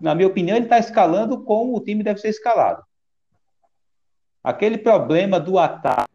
na 0.00 0.14
minha 0.14 0.28
opinião, 0.28 0.56
ele 0.56 0.66
está 0.66 0.78
escalando 0.78 1.42
como 1.42 1.76
o 1.76 1.80
time 1.80 2.04
deve 2.04 2.20
ser 2.20 2.28
escalado. 2.28 2.80
Aquele 4.40 4.78
problema 4.78 5.40
do 5.40 5.58
ataque 5.58 6.07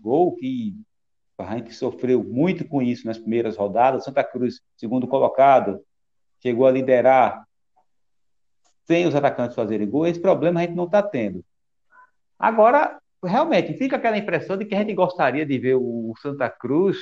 gol, 0.00 0.34
que 0.36 0.74
a 1.38 1.56
gente 1.56 1.72
sofreu 1.72 2.22
muito 2.24 2.66
com 2.66 2.82
isso 2.82 3.06
nas 3.06 3.18
primeiras 3.18 3.56
rodadas. 3.56 4.04
Santa 4.04 4.24
Cruz, 4.24 4.60
segundo 4.76 5.06
colocado, 5.06 5.80
chegou 6.42 6.66
a 6.66 6.70
liderar 6.70 7.44
sem 8.84 9.06
os 9.06 9.14
atacantes 9.14 9.54
fazerem 9.54 9.88
gol. 9.88 10.06
Esse 10.06 10.20
problema 10.20 10.60
a 10.60 10.62
gente 10.64 10.74
não 10.74 10.84
está 10.84 11.02
tendo. 11.02 11.44
Agora, 12.38 12.98
realmente, 13.22 13.74
fica 13.74 13.96
aquela 13.96 14.18
impressão 14.18 14.56
de 14.56 14.64
que 14.64 14.74
a 14.74 14.78
gente 14.78 14.94
gostaria 14.94 15.44
de 15.44 15.58
ver 15.58 15.76
o 15.76 16.12
Santa 16.20 16.48
Cruz 16.48 16.98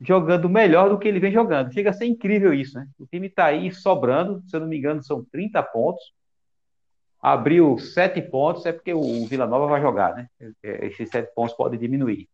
jogando 0.00 0.48
melhor 0.48 0.90
do 0.90 0.98
que 0.98 1.08
ele 1.08 1.20
vem 1.20 1.32
jogando. 1.32 1.72
Chega 1.72 1.90
a 1.90 1.92
ser 1.92 2.06
incrível 2.06 2.52
isso, 2.52 2.78
né? 2.78 2.86
O 2.98 3.06
time 3.06 3.26
está 3.28 3.46
aí 3.46 3.72
sobrando, 3.72 4.42
se 4.46 4.54
eu 4.54 4.60
não 4.60 4.68
me 4.68 4.76
engano, 4.76 5.02
são 5.02 5.24
30 5.32 5.62
pontos 5.62 6.02
abriu 7.26 7.76
sete 7.76 8.22
pontos, 8.22 8.64
é 8.66 8.72
porque 8.72 8.94
o 8.94 9.26
Vila 9.26 9.48
Nova 9.48 9.66
vai 9.66 9.82
jogar, 9.82 10.14
né? 10.14 10.28
É, 10.62 10.86
esses 10.86 11.10
sete 11.10 11.34
pontos 11.34 11.56
podem 11.56 11.76
diminuir. 11.76 12.28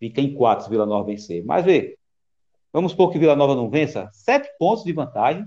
Fica 0.00 0.18
em 0.18 0.34
quatro 0.34 0.64
se 0.64 0.70
Vila 0.70 0.86
Nova 0.86 1.04
vencer. 1.04 1.44
Mas 1.44 1.62
vê, 1.62 1.98
vamos 2.72 2.92
supor 2.92 3.12
que 3.12 3.18
Vila 3.18 3.36
Nova 3.36 3.54
não 3.54 3.68
vença, 3.68 4.08
sete 4.10 4.48
pontos 4.58 4.82
de 4.82 4.94
vantagem 4.94 5.46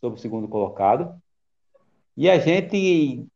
sobre 0.00 0.20
o 0.20 0.22
segundo 0.22 0.46
colocado. 0.46 1.20
E 2.16 2.30
a 2.30 2.38
gente 2.38 3.26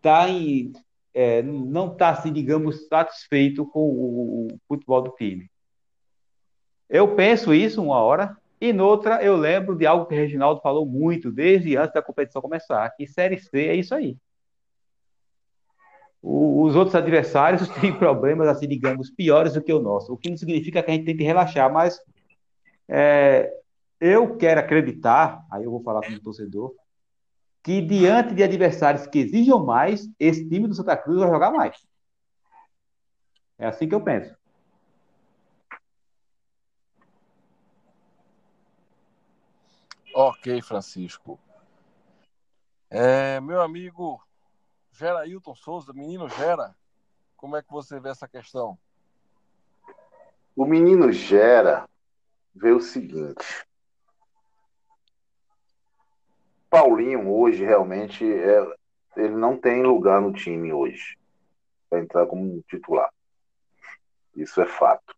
tá 0.00 0.30
em, 0.30 0.72
é, 1.12 1.42
não 1.42 1.92
está, 1.92 2.08
assim, 2.08 2.32
digamos, 2.32 2.88
satisfeito 2.88 3.66
com 3.66 3.80
o, 3.80 4.46
o 4.46 4.48
futebol 4.66 5.02
do 5.02 5.10
time. 5.10 5.50
Eu 6.88 7.14
penso 7.14 7.52
isso 7.52 7.82
uma 7.82 8.00
hora, 8.00 8.34
e 8.62 8.72
noutra, 8.72 9.20
eu 9.20 9.36
lembro 9.36 9.74
de 9.74 9.84
algo 9.84 10.06
que 10.06 10.14
o 10.14 10.16
Reginaldo 10.16 10.60
falou 10.60 10.86
muito 10.86 11.32
desde 11.32 11.76
antes 11.76 11.92
da 11.92 12.00
competição 12.00 12.40
começar, 12.40 12.88
que 12.90 13.08
Série 13.08 13.36
C 13.36 13.66
é 13.66 13.74
isso 13.74 13.92
aí. 13.92 14.16
O, 16.22 16.62
os 16.62 16.76
outros 16.76 16.94
adversários 16.94 17.66
têm 17.80 17.92
problemas, 17.92 18.46
assim, 18.46 18.68
digamos, 18.68 19.10
piores 19.10 19.54
do 19.54 19.60
que 19.60 19.72
o 19.72 19.82
nosso, 19.82 20.12
o 20.12 20.16
que 20.16 20.30
não 20.30 20.36
significa 20.36 20.80
que 20.80 20.92
a 20.92 20.94
gente 20.94 21.04
tem 21.04 21.16
que 21.16 21.24
relaxar, 21.24 21.72
mas 21.72 21.98
é, 22.88 23.52
eu 24.00 24.36
quero 24.36 24.60
acreditar, 24.60 25.44
aí 25.50 25.64
eu 25.64 25.70
vou 25.72 25.82
falar 25.82 26.00
como 26.02 26.20
torcedor, 26.20 26.72
que 27.64 27.82
diante 27.82 28.32
de 28.32 28.44
adversários 28.44 29.08
que 29.08 29.18
exijam 29.18 29.66
mais, 29.66 30.08
esse 30.20 30.48
time 30.48 30.68
do 30.68 30.74
Santa 30.74 30.96
Cruz 30.96 31.18
vai 31.18 31.30
jogar 31.30 31.50
mais. 31.50 31.76
É 33.58 33.66
assim 33.66 33.88
que 33.88 33.94
eu 33.96 34.04
penso. 34.04 34.32
Ok, 40.14 40.60
Francisco. 40.62 41.38
É, 42.90 43.40
meu 43.40 43.62
amigo 43.62 44.22
Gerailton 44.92 45.54
Souza, 45.54 45.92
menino 45.94 46.28
Gera, 46.28 46.76
como 47.36 47.56
é 47.56 47.62
que 47.62 47.72
você 47.72 47.98
vê 47.98 48.10
essa 48.10 48.28
questão? 48.28 48.78
O 50.54 50.66
menino 50.66 51.10
Gera 51.10 51.88
vê 52.54 52.72
o 52.72 52.80
seguinte. 52.80 53.66
Paulinho 56.68 57.30
hoje 57.30 57.64
realmente 57.64 58.24
é, 58.24 58.76
ele 59.16 59.34
não 59.34 59.56
tem 59.56 59.82
lugar 59.82 60.20
no 60.20 60.32
time 60.32 60.72
hoje 60.72 61.18
para 61.88 62.00
entrar 62.00 62.26
como 62.26 62.62
titular. 62.68 63.10
Isso 64.36 64.60
é 64.60 64.66
fato. 64.66 65.14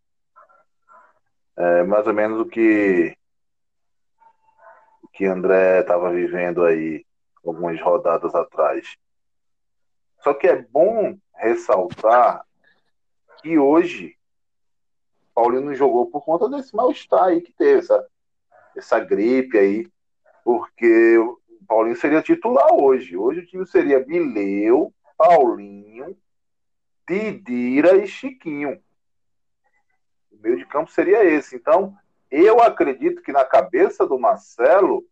É 1.56 1.82
mais 1.82 2.06
ou 2.06 2.14
menos 2.14 2.40
o 2.40 2.46
que 2.46 3.16
que 5.14 5.24
André 5.24 5.80
estava 5.80 6.12
vivendo 6.12 6.64
aí 6.64 7.06
algumas 7.44 7.80
rodadas 7.80 8.34
atrás. 8.34 8.96
Só 10.22 10.34
que 10.34 10.48
é 10.48 10.60
bom 10.60 11.16
ressaltar 11.34 12.44
que 13.40 13.56
hoje 13.56 14.16
Paulinho 15.32 15.66
não 15.66 15.74
jogou 15.74 16.10
por 16.10 16.24
conta 16.24 16.48
desse 16.48 16.74
mal-estar 16.74 17.24
aí 17.24 17.40
que 17.40 17.52
teve, 17.52 17.78
essa, 17.78 18.06
essa 18.76 18.98
gripe 19.00 19.56
aí, 19.56 19.88
porque 20.44 21.16
o 21.18 21.38
Paulinho 21.66 21.96
seria 21.96 22.22
titular 22.22 22.72
hoje. 22.72 23.16
Hoje 23.16 23.40
o 23.40 23.46
time 23.46 23.66
seria 23.66 24.04
Bileu, 24.04 24.92
Paulinho, 25.16 26.16
Didira 27.08 27.96
e 27.96 28.06
Chiquinho. 28.06 28.82
O 30.32 30.36
meio 30.38 30.56
de 30.56 30.66
campo 30.66 30.90
seria 30.90 31.24
esse. 31.24 31.54
Então, 31.54 31.96
eu 32.42 32.60
acredito 32.60 33.22
que 33.22 33.32
na 33.32 33.44
cabeça 33.44 34.06
do 34.06 34.18
Marcelo, 34.18 35.06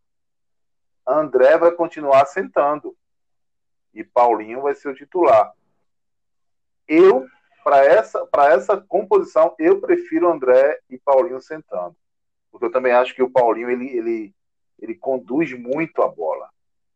André 1.07 1.57
vai 1.59 1.73
continuar 1.73 2.27
sentando. 2.27 2.97
E 3.95 4.03
Paulinho 4.03 4.63
vai 4.63 4.75
ser 4.75 4.89
o 4.89 4.95
titular. 4.95 5.53
Eu 6.89 7.29
para 7.63 7.85
essa, 7.85 8.29
essa 8.51 8.77
composição, 8.77 9.55
eu 9.59 9.81
prefiro 9.81 10.31
André 10.31 10.81
e 10.91 10.99
Paulinho 10.99 11.41
sentando. 11.41 11.97
Porque 12.51 12.67
eu 12.67 12.73
também 12.73 12.93
acho 12.93 13.15
que 13.15 13.23
o 13.23 13.31
Paulinho 13.31 13.71
ele, 13.71 13.97
ele, 13.97 14.35
ele 14.81 14.95
conduz 14.95 15.53
muito 15.53 16.03
a 16.03 16.09
bola. 16.09 16.51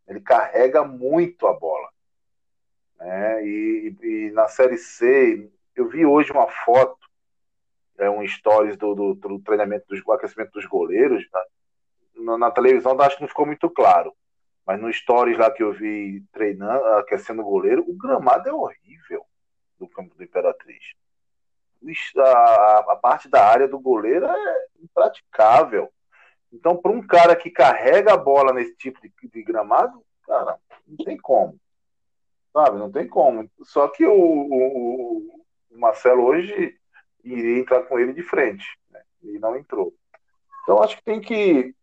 Ele 0.07 0.21
carrega 0.21 0.85
muito 0.85 1.47
a 1.47 1.53
bola. 1.53 1.89
Né? 2.99 3.47
E, 3.47 3.97
e, 4.03 4.31
na 4.33 4.49
Série 4.49 4.77
C, 4.77 5.51
eu 5.75 5.89
vi 5.89 6.05
hoje 6.05 6.33
uma 6.33 6.49
foto, 6.49 7.06
é 7.99 8.11
um 8.11 8.27
stories 8.27 8.77
do, 8.77 8.95
do, 8.95 9.15
do 9.15 9.39
treinamento, 9.41 9.87
do 9.89 10.13
aquecimento 10.13 10.53
dos 10.53 10.67
goleiros. 10.67 11.29
Tá? 11.31 11.45
Na, 12.17 12.39
na, 12.39 12.51
televisão 12.51 12.99
acho 13.01 13.17
que 13.17 13.23
não 13.23 13.29
ficou 13.29 13.47
muito 13.47 13.69
claro. 13.71 14.15
Mas 14.67 14.81
no 14.81 14.93
stories 14.93 15.39
lá 15.39 15.51
que 15.51 15.63
eu 15.63 15.73
vi 15.73 16.25
treinando, 16.33 16.85
aquecendo 16.99 17.43
o 17.43 17.45
goleiro, 17.45 17.85
o 17.89 17.97
gramado 17.97 18.49
é 18.49 18.53
horrível 18.53 19.25
do 19.79 19.89
campo 19.89 20.15
do 20.15 20.25
Imperatriz. 20.25 20.83
A, 22.17 22.79
a 22.93 22.97
parte 22.97 23.29
da 23.29 23.47
área 23.47 23.69
do 23.69 23.79
goleiro 23.79 24.27
é 24.27 24.67
impraticável. 24.83 25.93
Então, 26.53 26.77
para 26.77 26.91
um 26.91 27.07
cara 27.07 27.37
que 27.37 27.51
carrega 27.51 28.15
a 28.15 28.17
bola 28.17 28.53
nesse 28.53 28.75
tipo 28.77 29.01
de, 29.01 29.13
de, 29.29 29.43
gramado, 29.43 30.03
cara, 30.27 30.59
não 30.87 30.97
tem 31.05 31.17
como. 31.17 31.59
Sabe? 32.53 32.79
Não 32.79 32.91
tem 32.91 33.07
como. 33.07 33.49
Só 33.63 33.87
que 33.89 34.05
o, 34.05 34.13
o, 34.13 35.45
o 35.71 35.79
Marcelo 35.79 36.25
hoje 36.25 36.77
iria 37.33 37.59
entrar 37.59 37.83
com 37.83 37.99
ele 37.99 38.13
de 38.13 38.23
frente. 38.23 38.65
Né? 38.91 39.01
E 39.23 39.39
não 39.39 39.57
entrou. 39.57 39.93
Então, 40.63 40.83
acho 40.83 40.97
que 40.97 41.05
tem 41.05 41.21
que 41.21 41.75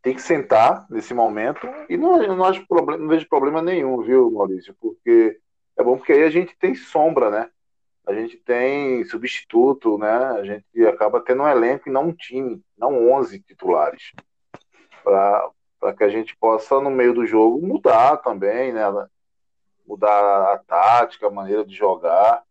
tem 0.00 0.14
que 0.14 0.22
sentar 0.22 0.86
nesse 0.88 1.12
momento 1.12 1.66
e 1.88 1.96
não, 1.96 2.16
não, 2.18 2.44
acho 2.44 2.64
problema, 2.66 3.02
não 3.02 3.08
vejo 3.08 3.28
problema 3.28 3.60
nenhum, 3.60 4.00
viu, 4.00 4.30
Maurício? 4.30 4.74
Porque 4.80 5.38
é 5.76 5.82
bom 5.82 5.96
porque 5.96 6.12
aí 6.12 6.22
a 6.22 6.30
gente 6.30 6.56
tem 6.56 6.74
sombra, 6.74 7.30
né? 7.30 7.50
A 8.06 8.14
gente 8.14 8.36
tem 8.38 9.04
substituto, 9.04 9.98
né? 9.98 10.08
A 10.08 10.44
gente 10.44 10.86
acaba 10.86 11.20
tendo 11.20 11.42
um 11.42 11.48
elenco 11.48 11.88
e 11.88 11.92
não 11.92 12.06
um 12.08 12.12
time, 12.12 12.62
não 12.76 13.10
11 13.12 13.40
titulares. 13.40 14.12
Para 15.02 15.92
que 15.96 16.04
a 16.04 16.08
gente 16.08 16.34
possa, 16.36 16.80
no 16.80 16.90
meio 16.90 17.12
do 17.12 17.26
jogo, 17.26 17.60
mudar 17.66 18.16
também, 18.18 18.72
né? 18.72 18.84
Mudar 19.86 20.54
a 20.54 20.58
tática, 20.58 21.26
a 21.26 21.30
maneira 21.30 21.64
de 21.64 21.74
jogar, 21.74 22.42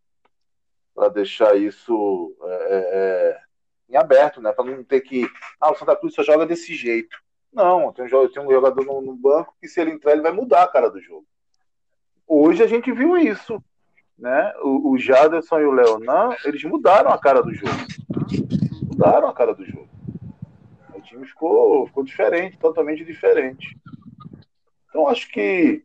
para 0.97 1.09
deixar 1.09 1.55
isso 1.55 2.35
é, 2.41 2.47
é, 2.49 2.77
é, 2.77 3.39
em 3.87 3.95
aberto, 3.95 4.41
né? 4.41 4.51
Para 4.51 4.65
não 4.65 4.83
ter 4.83 5.01
que. 5.01 5.29
Ah, 5.61 5.71
o 5.71 5.75
Santa 5.75 5.95
Cruz 5.95 6.15
só 6.15 6.23
joga 6.23 6.45
desse 6.45 6.73
jeito. 6.73 7.15
Não, 7.53 7.93
tem 7.93 8.05
um, 8.05 8.09
jogador 8.09 8.83
no, 8.83 9.01
no 9.01 9.15
banco 9.15 9.55
que, 9.61 9.67
se 9.67 9.79
ele 9.79 9.91
entrar, 9.91 10.11
ele 10.13 10.21
vai 10.21 10.31
mudar 10.31 10.63
a 10.63 10.67
cara 10.67 10.89
do 10.89 10.99
jogo 10.99 11.25
hoje 12.27 12.61
a 12.61 12.67
gente 12.67 12.91
viu 12.91 13.17
isso. 13.17 13.63
Né? 14.17 14.53
O, 14.61 14.91
o 14.91 14.97
Jaderson 14.97 15.59
e 15.59 15.65
o 15.65 15.71
Leonan, 15.71 16.35
eles 16.43 16.63
mudaram 16.63 17.11
a 17.11 17.17
cara 17.17 17.41
do 17.41 17.53
jogo. 17.53 17.71
Mudaram 18.81 19.27
a 19.27 19.33
cara 19.33 19.53
do 19.53 19.63
jogo. 19.63 19.87
O 20.93 21.01
time 21.01 21.25
ficou, 21.25 21.85
ficou 21.87 22.03
diferente, 22.03 22.57
totalmente 22.57 23.05
diferente. 23.05 23.77
Então 24.89 25.07
acho 25.07 25.29
que 25.29 25.83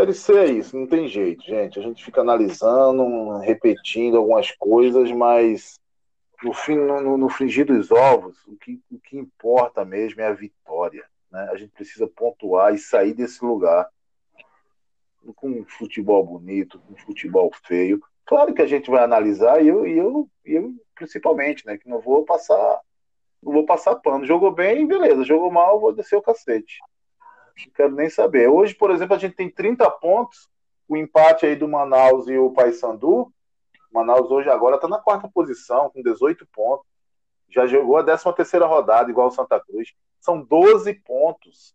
Série 0.00 0.14
C 0.14 0.32
é 0.38 0.46
isso, 0.46 0.78
não 0.78 0.86
tem 0.86 1.06
jeito, 1.06 1.44
gente. 1.44 1.78
A 1.78 1.82
gente 1.82 2.02
fica 2.02 2.22
analisando, 2.22 3.36
repetindo 3.40 4.16
algumas 4.16 4.50
coisas, 4.52 5.12
mas 5.12 5.78
no, 6.42 6.54
fim, 6.54 6.74
no, 6.74 7.18
no 7.18 7.28
fringir 7.28 7.66
dos 7.66 7.90
ovos, 7.90 8.42
o 8.46 8.56
que, 8.56 8.80
o 8.90 8.98
que 8.98 9.18
importa 9.18 9.84
mesmo 9.84 10.22
é 10.22 10.26
a 10.28 10.32
vitória. 10.32 11.04
Né? 11.30 11.50
A 11.52 11.56
gente 11.56 11.72
precisa 11.72 12.06
pontuar 12.06 12.74
e 12.74 12.78
sair 12.78 13.12
desse 13.12 13.44
lugar 13.44 13.90
com 15.36 15.66
futebol 15.66 16.24
bonito, 16.24 16.80
com 16.80 16.96
futebol 16.96 17.50
feio. 17.66 18.02
Claro 18.24 18.54
que 18.54 18.62
a 18.62 18.66
gente 18.66 18.90
vai 18.90 19.04
analisar 19.04 19.62
e 19.62 19.68
eu, 19.68 19.86
e 19.86 19.98
eu, 19.98 20.26
eu 20.46 20.74
principalmente, 20.94 21.66
né? 21.66 21.76
Que 21.76 21.90
não 21.90 22.00
vou 22.00 22.24
passar, 22.24 22.80
não 23.42 23.52
vou 23.52 23.66
passar 23.66 23.96
pano. 23.96 24.24
Jogou 24.24 24.50
bem, 24.50 24.86
beleza. 24.86 25.24
Jogou 25.24 25.50
mal, 25.50 25.78
vou 25.78 25.92
descer 25.92 26.16
o 26.16 26.22
cacete. 26.22 26.78
Não 27.66 27.72
quero 27.74 27.94
nem 27.94 28.08
saber. 28.08 28.48
Hoje, 28.48 28.74
por 28.74 28.90
exemplo, 28.90 29.14
a 29.14 29.18
gente 29.18 29.34
tem 29.34 29.50
30 29.50 29.90
pontos. 29.90 30.48
O 30.88 30.96
empate 30.96 31.46
aí 31.46 31.54
do 31.54 31.68
Manaus 31.68 32.26
e 32.28 32.36
o 32.36 32.50
Paysandu. 32.50 33.32
Manaus 33.92 34.30
hoje 34.30 34.48
agora 34.48 34.76
está 34.76 34.88
na 34.88 34.98
quarta 34.98 35.28
posição, 35.28 35.90
com 35.90 36.02
18 36.02 36.46
pontos. 36.46 36.86
Já 37.48 37.66
jogou 37.66 37.96
a 37.96 38.04
13 38.04 38.32
terceira 38.34 38.66
rodada, 38.66 39.10
igual 39.10 39.28
o 39.28 39.32
Santa 39.32 39.60
Cruz. 39.60 39.92
São 40.20 40.42
12 40.42 40.94
pontos 40.94 41.74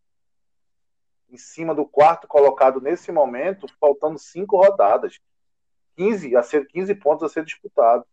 em 1.29 1.37
cima 1.37 1.75
do 1.75 1.85
quarto 1.85 2.27
colocado 2.27 2.79
nesse 2.79 3.11
momento, 3.11 3.67
faltando 3.79 4.17
cinco 4.17 4.57
rodadas. 4.57 5.19
15 5.97 6.35
a 6.35 6.43
ser 6.43 6.67
15 6.67 6.95
pontos 6.95 7.23
a 7.23 7.29
ser 7.29 7.43
disputado. 7.43 8.05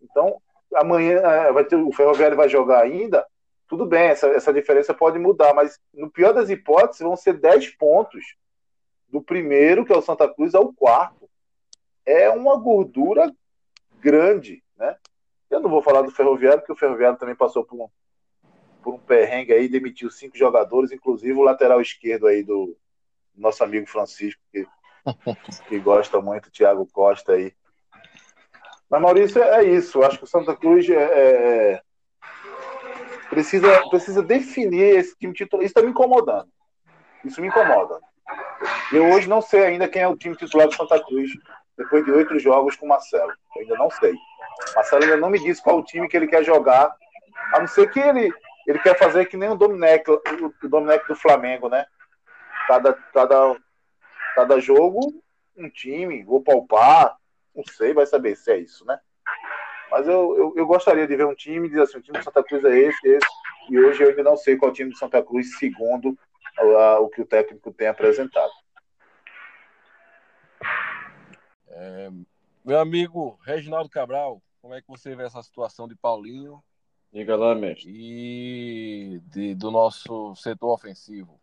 Então, 0.00 0.40
amanhã 0.74 1.18
é, 1.18 1.52
vai 1.52 1.64
ter, 1.64 1.76
o 1.76 1.92
Ferroviário 1.92 2.36
vai 2.36 2.48
jogar 2.48 2.82
ainda. 2.82 3.26
Tudo 3.68 3.84
bem, 3.84 4.08
essa, 4.08 4.28
essa 4.28 4.52
diferença 4.52 4.94
pode 4.94 5.18
mudar, 5.18 5.52
mas 5.52 5.78
no 5.92 6.10
pior 6.10 6.32
das 6.32 6.48
hipóteses, 6.48 7.02
vão 7.02 7.14
ser 7.14 7.34
10 7.34 7.76
pontos 7.76 8.34
do 9.08 9.20
primeiro, 9.20 9.84
que 9.84 9.92
é 9.92 9.96
o 9.96 10.02
Santa 10.02 10.26
Cruz, 10.32 10.54
ao 10.54 10.72
quarto. 10.72 11.28
É 12.04 12.30
uma 12.30 12.56
gordura 12.56 13.30
grande, 14.00 14.64
né? 14.76 14.96
Eu 15.50 15.60
não 15.60 15.68
vou 15.68 15.82
falar 15.82 16.00
do 16.00 16.10
Ferroviário, 16.10 16.60
porque 16.60 16.72
o 16.72 16.76
Ferroviário 16.76 17.18
também 17.18 17.34
passou 17.34 17.62
por 17.62 17.76
um, 17.76 17.88
por 18.82 18.94
um 18.94 18.98
perrengue 18.98 19.52
aí, 19.52 19.68
demitiu 19.68 20.10
cinco 20.10 20.36
jogadores, 20.36 20.90
inclusive 20.90 21.38
o 21.38 21.42
lateral 21.42 21.80
esquerdo 21.80 22.26
aí 22.26 22.42
do 22.42 22.74
nosso 23.36 23.62
amigo 23.62 23.86
Francisco, 23.86 24.40
que, 24.50 24.66
que 25.68 25.78
gosta 25.78 26.20
muito, 26.20 26.50
Thiago 26.50 26.86
Costa 26.86 27.32
aí. 27.32 27.52
Mas, 28.88 29.02
Maurício, 29.02 29.42
é 29.42 29.64
isso. 29.64 30.02
Acho 30.02 30.18
que 30.18 30.24
o 30.24 30.28
Santa 30.28 30.56
Cruz 30.56 30.88
é, 30.88 30.94
é, 30.94 31.72
é 31.72 31.82
precisa, 33.38 33.88
precisa 33.88 34.22
definir 34.22 34.96
esse 34.96 35.16
time 35.16 35.32
titular. 35.32 35.64
Isso 35.64 35.70
está 35.70 35.82
me 35.82 35.90
incomodando. 35.90 36.48
Isso 37.24 37.40
me 37.40 37.46
incomoda. 37.46 38.00
Eu 38.92 39.10
hoje 39.10 39.28
não 39.28 39.40
sei 39.40 39.64
ainda 39.64 39.88
quem 39.88 40.02
é 40.02 40.08
o 40.08 40.16
time 40.16 40.36
titular 40.36 40.66
do 40.66 40.74
Santa 40.74 41.02
Cruz, 41.04 41.30
depois 41.76 42.04
de 42.04 42.10
oito 42.10 42.38
jogos 42.40 42.74
com 42.74 42.86
o 42.86 42.88
Marcelo. 42.88 43.32
Eu 43.54 43.62
ainda 43.62 43.76
não 43.76 43.90
sei. 43.90 44.12
Marcelo 44.74 45.04
ainda 45.04 45.16
não 45.16 45.30
me 45.30 45.38
disse 45.38 45.62
qual 45.62 45.78
o 45.78 45.84
time 45.84 46.08
que 46.08 46.16
ele 46.16 46.26
quer 46.26 46.42
jogar, 46.42 46.92
a 47.54 47.60
não 47.60 47.68
ser 47.68 47.90
que 47.90 48.00
ele 48.00 48.32
ele 48.66 48.78
quer 48.80 48.98
fazer 48.98 49.24
que 49.26 49.36
nem 49.36 49.48
o 49.48 49.54
Domenech, 49.54 50.04
o 50.10 50.68
Domenech 50.68 51.06
do 51.08 51.16
Flamengo, 51.16 51.70
né? 51.70 51.86
Cada, 52.66 52.92
cada, 53.14 53.56
cada 54.34 54.60
jogo, 54.60 55.00
um 55.56 55.70
time, 55.70 56.22
vou 56.22 56.42
palpar, 56.42 57.16
não 57.56 57.64
sei, 57.64 57.94
vai 57.94 58.04
saber 58.04 58.36
se 58.36 58.52
é 58.52 58.58
isso, 58.58 58.84
né? 58.84 59.00
Mas 59.98 60.06
eu, 60.06 60.36
eu, 60.36 60.54
eu 60.56 60.64
gostaria 60.64 61.08
de 61.08 61.16
ver 61.16 61.26
um 61.26 61.34
time 61.34 61.66
e 61.66 61.70
dizer 61.70 61.82
assim, 61.82 61.98
o 61.98 62.00
time 62.00 62.16
do 62.16 62.22
Santa 62.22 62.44
Cruz 62.44 62.64
é 62.64 62.78
esse, 62.78 63.04
esse, 63.04 63.26
e 63.68 63.80
hoje 63.80 64.00
eu 64.00 64.10
ainda 64.10 64.22
não 64.22 64.36
sei 64.36 64.56
qual 64.56 64.72
time 64.72 64.92
do 64.92 64.96
Santa 64.96 65.20
Cruz, 65.20 65.58
segundo 65.58 66.16
a, 66.56 67.00
o 67.00 67.08
que 67.08 67.20
o 67.20 67.26
técnico 67.26 67.72
tem 67.72 67.88
apresentado. 67.88 68.52
É, 71.66 72.10
meu 72.64 72.78
amigo 72.78 73.40
Reginaldo 73.44 73.90
Cabral, 73.90 74.40
como 74.62 74.72
é 74.72 74.80
que 74.80 74.86
você 74.86 75.16
vê 75.16 75.24
essa 75.24 75.42
situação 75.42 75.88
de 75.88 75.96
Paulinho 75.96 76.62
Diga 77.12 77.34
lá, 77.34 77.52
mestre. 77.56 77.90
E 77.92 79.20
de, 79.24 79.52
do 79.56 79.72
nosso 79.72 80.32
setor 80.36 80.74
ofensivo. 80.74 81.40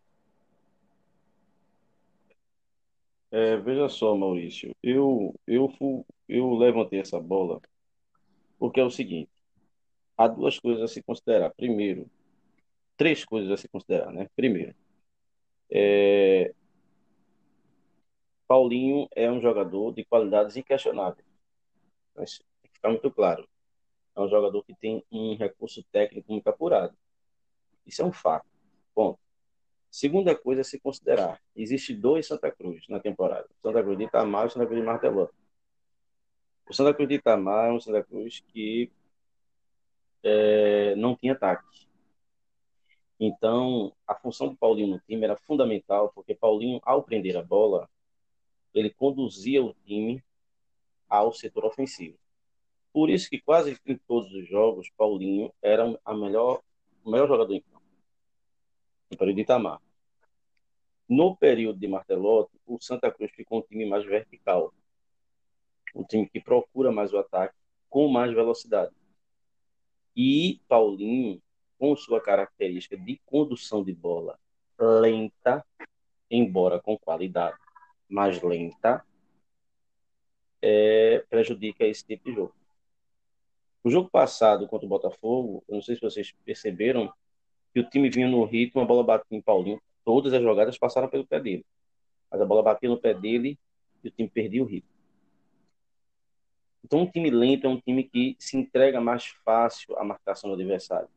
É, 3.32 3.57
veja 3.57 3.89
só, 3.89 4.15
Maurício, 4.15 4.73
eu, 4.82 5.36
eu, 5.45 6.05
eu 6.29 6.53
levantei 6.53 7.01
essa 7.01 7.19
bola 7.19 7.59
porque 8.59 8.79
é 8.79 8.83
o 8.83 8.89
seguinte: 8.89 9.31
há 10.17 10.27
duas 10.27 10.59
coisas 10.59 10.83
a 10.83 10.87
se 10.87 11.03
considerar. 11.03 11.51
Primeiro, 11.55 12.09
três 12.97 13.25
coisas 13.25 13.51
a 13.51 13.57
se 13.57 13.67
considerar, 13.67 14.11
né? 14.11 14.29
Primeiro, 14.35 14.75
é, 15.71 16.53
Paulinho 18.47 19.07
é 19.15 19.31
um 19.31 19.41
jogador 19.41 19.93
de 19.93 20.05
qualidades 20.05 20.57
inquestionáveis. 20.57 21.25
Mas 22.15 22.41
tem 22.81 22.91
muito 22.91 23.11
claro 23.11 23.47
é 24.15 24.21
um 24.21 24.29
jogador 24.29 24.63
que 24.63 24.73
tem 24.73 25.03
um 25.11 25.35
recurso 25.35 25.83
técnico 25.91 26.31
muito 26.31 26.47
apurado. 26.47 26.95
Isso 27.85 28.01
é 28.01 28.05
um 28.05 28.13
fato. 28.13 28.47
Ponto. 28.93 29.19
Segunda 29.91 30.35
coisa 30.35 30.61
a 30.61 30.63
se 30.63 30.79
considerar: 30.79 31.39
existe 31.55 31.93
dois 31.93 32.25
Santa 32.25 32.49
Cruz 32.49 32.87
na 32.87 32.99
temporada: 32.99 33.47
Santa 33.61 33.83
Cruz 33.83 33.97
de 33.97 34.05
Itamar 34.05 34.47
e 34.47 34.49
Santa 34.49 34.65
Cruz 34.65 34.79
de 34.79 34.85
Martelota. 34.85 35.33
O 36.68 36.74
Santa 36.74 36.93
Cruz 36.93 37.07
de 37.07 37.16
Itamar 37.16 37.70
é 37.70 37.72
um 37.72 37.80
Santa 37.80 38.03
Cruz 38.03 38.43
que 38.47 38.91
é, 40.24 40.95
não 40.95 41.16
tinha 41.16 41.34
ataque. 41.34 41.88
Então, 43.20 43.93
a 44.05 44.16
função 44.16 44.49
do 44.49 44.57
Paulinho 44.57 44.88
no 44.95 44.99
time 44.99 45.24
era 45.24 45.38
fundamental, 45.38 46.11
porque 46.13 46.36
Paulinho, 46.36 46.82
ao 46.84 47.03
prender 47.03 47.38
a 47.38 47.41
bola, 47.41 47.89
ele 48.74 48.89
conduzia 48.89 49.63
o 49.63 49.74
time 49.86 50.24
ao 51.07 51.32
setor 51.32 51.66
ofensivo. 51.66 52.18
Por 52.91 53.09
isso 53.09 53.30
que 53.30 53.39
quase 53.39 53.80
em 53.86 53.97
todos 53.97 54.34
os 54.34 54.47
jogos, 54.47 54.89
Paulinho 54.97 55.53
era 55.61 55.97
a 56.03 56.13
melhor, 56.13 56.61
o 57.03 57.11
melhor 57.11 57.28
jogador 57.28 57.53
em 57.53 57.61
campo. 57.61 57.86
No 59.11 59.18
período 59.18 59.36
de 59.36 59.41
Itamar. 59.43 59.82
No 61.07 61.36
período 61.36 61.80
de 61.80 61.88
Martelotti, 61.88 62.59
o 62.66 62.82
Santa 62.82 63.11
Cruz 63.11 63.32
ficou 63.32 63.59
um 63.59 63.61
time 63.61 63.86
mais 63.86 64.03
vertical. 64.03 64.74
Um 65.95 66.03
time 66.03 66.27
que 66.27 66.41
procura 66.41 66.91
mais 66.91 67.13
o 67.13 67.17
ataque, 67.17 67.55
com 67.89 68.07
mais 68.09 68.33
velocidade. 68.33 68.93
E 70.15 70.59
Paulinho, 70.67 71.41
com 71.79 71.95
sua 71.95 72.21
característica 72.21 72.97
de 72.97 73.19
condução 73.25 73.83
de 73.83 73.93
bola 73.93 74.37
lenta, 74.77 75.65
embora 76.29 76.79
com 76.81 76.97
qualidade, 76.97 77.57
mais 78.09 78.41
lenta, 78.41 79.05
é, 80.61 81.23
prejudica 81.29 81.85
esse 81.85 82.05
tipo 82.05 82.25
de 82.25 82.35
jogo. 82.35 82.55
O 83.83 83.89
jogo 83.89 84.09
passado 84.09 84.67
contra 84.67 84.85
o 84.85 84.89
Botafogo, 84.89 85.63
eu 85.67 85.75
não 85.75 85.81
sei 85.81 85.95
se 85.95 86.01
vocês 86.01 86.33
perceberam, 86.43 87.13
que 87.73 87.79
o 87.79 87.89
time 87.89 88.09
vinha 88.09 88.27
no 88.27 88.43
ritmo, 88.45 88.81
a 88.81 88.85
bola 88.85 89.03
batia 89.03 89.37
em 89.37 89.41
Paulinho, 89.41 89.81
todas 90.03 90.33
as 90.33 90.41
jogadas 90.41 90.77
passaram 90.77 91.07
pelo 91.07 91.25
pé 91.25 91.39
dele. 91.39 91.65
Mas 92.31 92.41
a 92.41 92.45
bola 92.45 92.63
batia 92.63 92.89
no 92.89 92.97
pé 92.97 93.13
dele 93.13 93.59
e 94.03 94.07
o 94.07 94.11
time 94.11 94.29
perdia 94.29 94.63
o 94.63 94.65
ritmo. 94.65 94.94
Então, 96.86 96.99
um 96.99 97.09
time 97.09 97.31
lento 97.31 97.65
é 97.65 97.69
um 97.71 97.79
time 97.79 98.03
que 98.03 98.36
se 98.38 98.55
entrega 98.55 99.01
mais 99.01 99.25
fácil 99.43 99.97
à 99.97 100.03
marcação 100.03 100.51
do 100.51 100.53
adversário. 100.53 101.09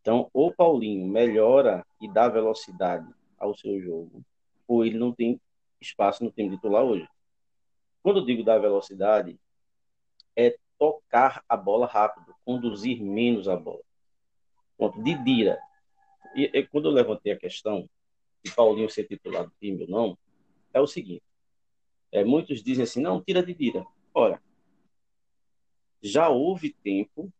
Então, 0.00 0.30
ou 0.32 0.54
Paulinho 0.54 1.04
melhora 1.04 1.84
e 2.00 2.08
dá 2.08 2.28
velocidade 2.28 3.12
ao 3.36 3.56
seu 3.56 3.80
jogo, 3.80 4.24
ou 4.68 4.84
ele 4.84 4.96
não 4.96 5.12
tem 5.12 5.40
espaço 5.80 6.22
no 6.22 6.30
time 6.30 6.48
titular 6.48 6.84
hoje. 6.84 7.08
Quando 8.00 8.20
eu 8.20 8.24
digo 8.24 8.44
dar 8.44 8.58
velocidade, 8.58 9.36
é 10.36 10.56
tocar 10.78 11.42
a 11.48 11.56
bola 11.56 11.84
rápido, 11.88 12.32
conduzir 12.44 13.02
menos 13.02 13.48
a 13.48 13.56
bola. 13.56 13.82
Ponto. 14.76 15.02
Didira. 15.02 15.58
E, 16.36 16.44
e 16.44 16.66
quando 16.68 16.84
eu 16.84 16.92
levantei 16.92 17.32
a 17.32 17.36
questão 17.36 17.90
de 18.44 18.54
Paulinho 18.54 18.88
ser 18.88 19.08
titular 19.08 19.44
do 19.44 19.52
time 19.60 19.82
ou 19.82 19.90
não, 19.90 20.18
é 20.72 20.80
o 20.80 20.86
seguinte. 20.86 21.27
É, 22.10 22.24
muitos 22.24 22.62
dizem 22.62 22.84
assim, 22.84 23.00
não, 23.00 23.22
tira 23.22 23.42
Didira. 23.42 23.84
Ora, 24.14 24.40
já 26.02 26.28
houve 26.28 26.72
tempo 26.72 27.32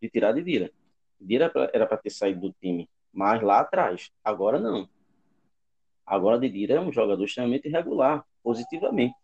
de 0.00 0.08
tirar 0.08 0.32
Didira. 0.32 0.70
Didira 1.20 1.52
era 1.72 1.86
para 1.86 1.96
ter 1.96 2.10
saído 2.10 2.40
do 2.40 2.52
time 2.52 2.88
mais 3.12 3.42
lá 3.42 3.60
atrás. 3.60 4.10
Agora 4.22 4.60
não. 4.60 4.88
Agora 6.06 6.38
Didira 6.38 6.74
é 6.74 6.80
um 6.80 6.92
jogador 6.92 7.24
extremamente 7.24 7.68
irregular, 7.68 8.24
positivamente 8.42 9.14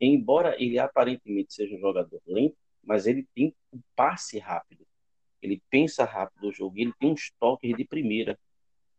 embora 0.00 0.60
ele 0.62 0.78
aparentemente 0.78 1.54
seja 1.54 1.74
um 1.74 1.78
jogador 1.80 2.20
lento, 2.26 2.56
mas 2.82 3.06
ele 3.06 3.26
tem 3.34 3.54
um 3.72 3.80
passe 3.94 4.38
rápido. 4.38 4.86
Ele 5.40 5.62
pensa 5.70 6.04
rápido 6.04 6.48
o 6.48 6.52
jogo, 6.52 6.78
ele 6.78 6.92
tem 6.98 7.10
uns 7.10 7.30
toques 7.38 7.76
de 7.76 7.84
primeira, 7.84 8.38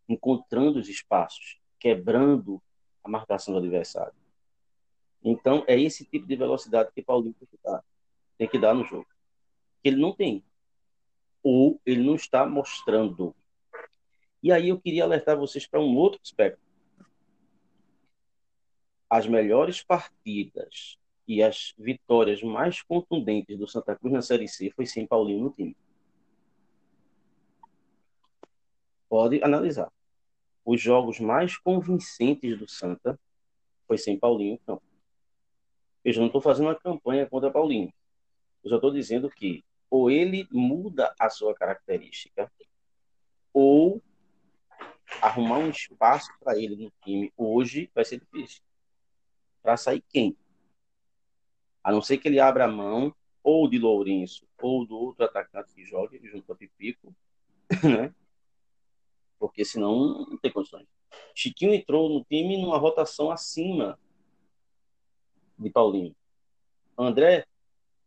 encontrando 0.08 0.80
os 0.80 0.88
espaços, 0.88 1.60
quebrando 1.80 2.62
a 3.04 3.10
marcação 3.10 3.54
do 3.54 3.60
adversário. 3.60 4.14
Então, 5.26 5.66
é 5.68 5.78
esse 5.78 6.06
tipo 6.06 6.26
de 6.26 6.36
velocidade 6.36 6.92
que 6.94 7.02
Paulinho 7.02 7.34
tem 7.34 7.48
que 7.48 7.58
dar, 7.62 7.84
tem 8.38 8.48
que 8.48 8.60
dar 8.60 8.74
no 8.74 8.86
jogo. 8.86 9.08
Que 9.82 9.90
ele 9.90 9.98
não 9.98 10.14
tem. 10.14 10.42
Ou 11.44 11.82
ele 11.86 12.02
não 12.02 12.16
está 12.16 12.46
mostrando. 12.46 13.36
E 14.42 14.52
aí 14.52 14.70
eu 14.70 14.80
queria 14.80 15.04
alertar 15.04 15.36
vocês 15.36 15.68
para 15.68 15.82
um 15.82 15.98
outro 15.98 16.22
aspecto 16.24 16.66
as 19.10 19.28
melhores 19.28 19.82
partidas 19.82 20.98
e 21.28 21.42
as 21.42 21.74
vitórias 21.78 22.42
mais 22.44 22.82
contundentes 22.82 23.58
do 23.58 23.68
Santa 23.68 23.96
Cruz 23.96 24.14
na 24.14 24.22
Série 24.22 24.48
C 24.48 24.72
foi 24.76 24.86
sem 24.86 25.08
Paulinho 25.08 25.44
no 25.44 25.52
time. 25.52 25.76
Pode 29.08 29.42
analisar. 29.44 29.92
Os 30.66 30.82
jogos 30.82 31.20
mais 31.20 31.58
convincentes 31.58 32.58
do 32.58 32.68
Santa 32.68 33.20
foi 33.88 33.98
sem 33.98 34.20
Paulinho 34.20 34.54
no 34.54 34.60
campo. 34.60 34.85
Eu 36.06 36.14
já 36.14 36.20
não 36.20 36.28
estou 36.28 36.40
fazendo 36.40 36.68
uma 36.68 36.76
campanha 36.76 37.26
contra 37.26 37.50
Paulinho. 37.50 37.92
Eu 38.64 38.70
já 38.70 38.76
estou 38.76 38.92
dizendo 38.92 39.28
que 39.28 39.66
ou 39.90 40.12
ele 40.12 40.48
muda 40.52 41.16
a 41.20 41.30
sua 41.30 41.56
característica, 41.56 42.52
ou 43.52 44.02
arrumar 45.22 45.60
um 45.60 45.70
espaço 45.70 46.30
para 46.40 46.58
ele 46.60 46.76
no 46.76 46.92
time 47.04 47.32
hoje 47.38 47.90
vai 47.94 48.04
ser 48.04 48.20
difícil 48.20 48.62
para 49.64 49.78
sair 49.78 50.04
quem? 50.10 50.38
A 51.84 51.92
não 51.92 52.02
ser 52.02 52.18
que 52.18 52.28
ele 52.28 52.40
abra 52.40 52.66
a 52.66 52.72
mão 52.72 53.16
ou 53.44 53.68
de 53.68 53.80
Lourenço 53.80 54.48
ou 54.62 54.86
do 54.86 54.96
outro 54.96 55.26
atacante 55.26 55.74
que 55.74 55.86
joga 55.86 56.20
junto 56.24 56.52
a 56.52 56.56
Pipico, 56.56 57.16
né? 57.84 58.14
Porque 59.40 59.66
senão 59.66 60.26
não 60.30 60.38
tem 60.38 60.52
condições. 60.52 60.88
Chiquinho 61.34 61.74
entrou 61.74 62.10
no 62.10 62.24
time 62.26 62.62
numa 62.62 62.78
rotação 62.78 63.32
acima 63.32 63.98
de 65.58 65.70
Paulinho. 65.70 66.16
André, 66.98 67.46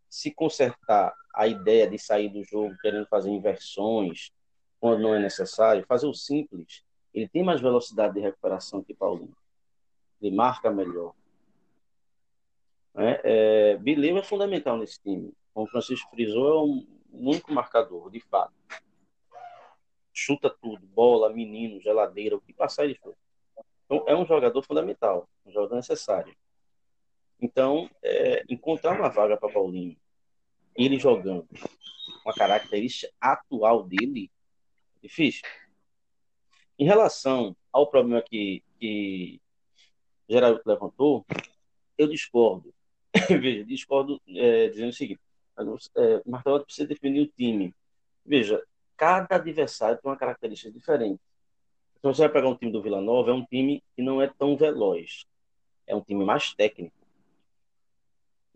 se 0.08 0.32
consertar 0.32 1.12
a 1.34 1.46
ideia 1.46 1.88
de 1.88 1.98
sair 1.98 2.28
do 2.28 2.42
jogo 2.42 2.76
querendo 2.80 3.06
fazer 3.06 3.30
inversões 3.30 4.32
quando 4.80 5.02
não 5.02 5.14
é 5.14 5.18
necessário, 5.18 5.84
fazer 5.86 6.06
o 6.06 6.14
simples, 6.14 6.84
ele 7.12 7.28
tem 7.28 7.42
mais 7.42 7.60
velocidade 7.60 8.14
de 8.14 8.20
recuperação 8.20 8.82
que 8.82 8.94
Paulinho. 8.94 9.36
Ele 10.20 10.34
marca 10.34 10.70
melhor. 10.70 11.14
Né? 12.94 13.20
É, 13.22 13.76
Bileu 13.76 14.16
é 14.18 14.22
fundamental 14.22 14.76
nesse 14.76 15.00
time. 15.00 15.32
O 15.54 15.66
Francisco 15.66 16.10
frisou, 16.10 16.48
é 16.48 16.60
um 16.60 16.86
único 17.12 17.52
marcador, 17.52 18.10
de 18.10 18.20
fato. 18.20 18.52
Chuta 20.12 20.50
tudo, 20.50 20.86
bola, 20.86 21.32
menino, 21.32 21.80
geladeira, 21.80 22.36
o 22.36 22.40
que 22.40 22.52
passar 22.52 22.84
ele 22.84 22.94
foi. 22.96 23.14
Então, 23.84 24.04
é 24.06 24.14
um 24.14 24.26
jogador 24.26 24.62
fundamental, 24.62 25.28
um 25.46 25.50
jogador 25.50 25.76
necessário. 25.76 26.34
Então, 27.40 27.88
é, 28.02 28.44
encontrar 28.48 28.98
uma 28.98 29.08
vaga 29.08 29.36
para 29.36 29.52
Paulinho, 29.52 29.96
ele 30.74 30.98
jogando, 30.98 31.46
com 32.22 32.30
a 32.30 32.34
característica 32.34 33.12
atual 33.20 33.84
dele, 33.84 34.30
é 34.96 35.06
difícil. 35.06 35.42
Em 36.78 36.84
relação 36.84 37.56
ao 37.72 37.88
problema 37.88 38.22
que, 38.22 38.62
que 38.78 39.40
Geraldo 40.28 40.60
levantou, 40.64 41.24
eu 41.96 42.08
discordo. 42.08 42.72
Veja, 43.28 43.64
discordo 43.64 44.20
é, 44.28 44.68
dizendo 44.68 44.90
o 44.90 44.92
seguinte: 44.92 45.20
é, 45.96 46.22
Martelotti 46.26 46.66
precisa 46.66 46.86
definir 46.86 47.22
o 47.22 47.26
time. 47.26 47.74
Veja, 48.24 48.62
cada 48.96 49.36
adversário 49.36 49.98
tem 50.00 50.10
uma 50.10 50.16
característica 50.16 50.70
diferente. 50.70 51.20
Então, 51.98 52.14
você 52.14 52.22
vai 52.22 52.32
pegar 52.32 52.48
um 52.48 52.54
time 52.54 52.70
do 52.70 52.82
Vila 52.82 53.00
Nova, 53.00 53.30
é 53.30 53.34
um 53.34 53.44
time 53.44 53.82
que 53.96 54.02
não 54.02 54.22
é 54.22 54.28
tão 54.28 54.56
veloz, 54.56 55.24
é 55.86 55.96
um 55.96 56.00
time 56.00 56.24
mais 56.24 56.54
técnico. 56.54 56.97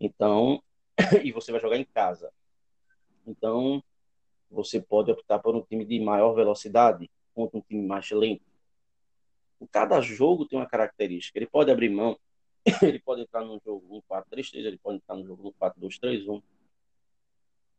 Então, 0.03 0.61
e 1.23 1.31
você 1.31 1.51
vai 1.51 1.61
jogar 1.61 1.77
em 1.77 1.85
casa. 1.85 2.31
Então, 3.25 3.81
você 4.51 4.81
pode 4.81 5.11
optar 5.11 5.39
por 5.39 5.55
um 5.55 5.61
time 5.61 5.85
de 5.85 5.99
maior 5.99 6.33
velocidade 6.33 7.09
contra 7.33 7.57
um 7.57 7.61
time 7.61 7.87
mais 7.87 8.09
lento. 8.11 8.43
Cada 9.71 10.01
jogo 10.01 10.45
tem 10.45 10.59
uma 10.59 10.67
característica. 10.67 11.39
Ele 11.39 11.47
pode 11.47 11.71
abrir 11.71 11.89
mão 11.89 12.19
ele 12.81 12.99
pode 12.99 13.21
entrar 13.21 13.43
no 13.43 13.59
jogo 13.63 14.03
1-4-3-3, 14.09 14.65
ele 14.65 14.77
pode 14.77 14.97
entrar 14.97 15.15
no 15.15 15.25
jogo 15.25 15.53
4-2-3-1. 15.59 16.41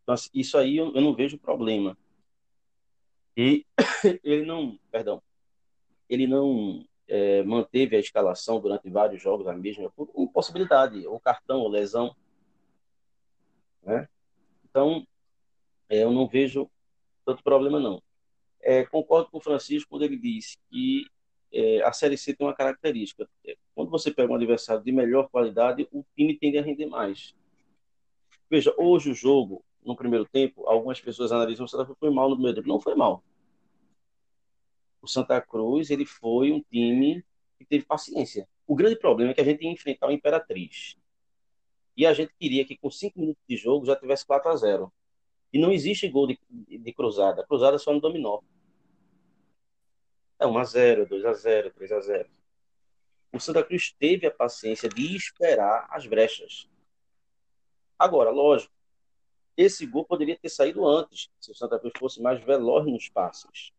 Então, 0.03 0.15
assim, 0.15 0.31
isso 0.35 0.59
aí 0.59 0.77
eu, 0.77 0.95
eu, 0.95 1.01
não 1.01 1.15
vejo 1.15 1.39
problema. 1.39 1.97
E 3.37 3.65
ele 4.23 4.45
não, 4.45 4.79
perdão, 4.91 5.23
ele 6.09 6.27
não 6.27 6.87
é, 7.09 7.43
manteve 7.43 7.97
a 7.97 8.01
escalação 8.01 8.61
durante 8.61 8.89
vários 8.89 9.23
jogos 9.23 9.47
a 9.47 9.55
mesma, 9.55 9.91
por 9.91 10.11
impossibilidade, 10.17 11.07
ou 11.07 11.21
cartão, 11.21 11.61
ou 11.61 11.69
lesão. 11.69 12.15
Né? 13.83 14.09
Então, 14.65 15.07
é, 15.89 16.03
eu 16.03 16.11
não 16.11 16.27
vejo 16.27 16.71
tanto 17.25 17.43
problema, 17.43 17.79
não. 17.79 18.03
É, 18.61 18.85
concordo 18.85 19.31
com 19.31 19.39
o 19.39 19.43
Francisco 19.43 19.91
quando 19.91 20.05
ele 20.05 20.17
disse 20.17 20.57
que 20.71 21.07
é, 21.53 21.83
a 21.83 21.93
Série 21.93 22.17
C 22.17 22.35
tem 22.35 22.47
uma 22.47 22.55
característica. 22.55 23.29
Quando 23.75 23.91
você 23.91 24.11
pega 24.11 24.33
um 24.33 24.37
adversário 24.37 24.83
de 24.83 24.91
melhor 24.91 25.29
qualidade, 25.29 25.87
o 25.93 26.05
time 26.17 26.37
tende 26.37 26.59
a 26.59 26.63
render 26.63 26.87
mais. 26.87 27.35
Veja, 28.51 28.75
hoje 28.79 29.11
o 29.11 29.15
jogo, 29.15 29.65
no 29.85 29.95
primeiro 29.95 30.25
tempo, 30.25 30.67
algumas 30.67 31.01
pessoas 31.01 31.31
analisam 31.31 31.67
que 31.67 31.77
o 31.77 31.95
foi 31.95 32.11
mal 32.11 32.29
no 32.29 32.37
primeiro 32.37 32.57
tempo. 32.57 32.69
Não 32.69 32.81
foi 32.81 32.95
mal. 32.95 33.23
O 35.05 35.09
Santa 35.09 35.39
Cruz 35.41 35.91
ele 35.91 36.07
foi 36.07 36.51
um 36.51 36.63
time 36.63 37.23
que 37.59 37.65
teve 37.65 37.85
paciência. 37.85 38.49
O 38.67 38.75
grande 38.75 38.97
problema 38.97 39.31
é 39.31 39.35
que 39.35 39.41
a 39.41 39.45
gente 39.45 39.63
ia 39.63 39.71
enfrentar 39.71 40.09
o 40.09 40.11
Imperatriz. 40.11 40.97
E 41.95 42.07
a 42.07 42.15
gente 42.15 42.33
queria 42.41 42.65
que 42.65 42.77
com 42.77 42.91
cinco 42.91 43.21
minutos 43.21 43.43
de 43.47 43.57
jogo 43.57 43.85
já 43.85 43.95
tivesse 43.95 44.27
4 44.27 44.51
a 44.51 44.57
0 44.57 44.93
E 45.53 45.59
não 45.59 45.71
existe 45.71 46.09
gol 46.09 46.27
de, 46.27 46.39
de 46.51 46.93
cruzada. 46.93 47.47
Cruzada 47.47 47.79
só 47.79 47.93
no 47.93 48.01
dominó. 48.01 48.41
É 50.41 50.47
1 50.47 50.59
a 50.59 50.65
0 50.65 51.07
2 51.07 51.25
a 51.27 51.35
0 51.35 51.71
3 51.71 51.93
a 51.93 52.01
0 52.01 52.31
O 53.31 53.39
Santa 53.39 53.63
Cruz 53.63 53.93
teve 53.93 54.27
a 54.27 54.31
paciência 54.31 54.89
de 54.89 55.15
esperar 55.15 55.87
as 55.91 56.07
brechas. 56.07 56.67
Agora, 57.99 58.31
lógico, 58.31 58.73
esse 59.57 59.87
gol 59.87 60.05
poderia 60.05 60.37
ter 60.37 60.49
saído 60.49 60.85
antes, 60.87 61.31
se 61.39 61.53
o 61.53 61.55
Santa 61.55 61.79
Cruz 61.79 61.93
fosse 61.99 62.21
mais 62.21 62.43
veloz 62.43 62.87
nos 62.87 63.09
passes. 63.09 63.73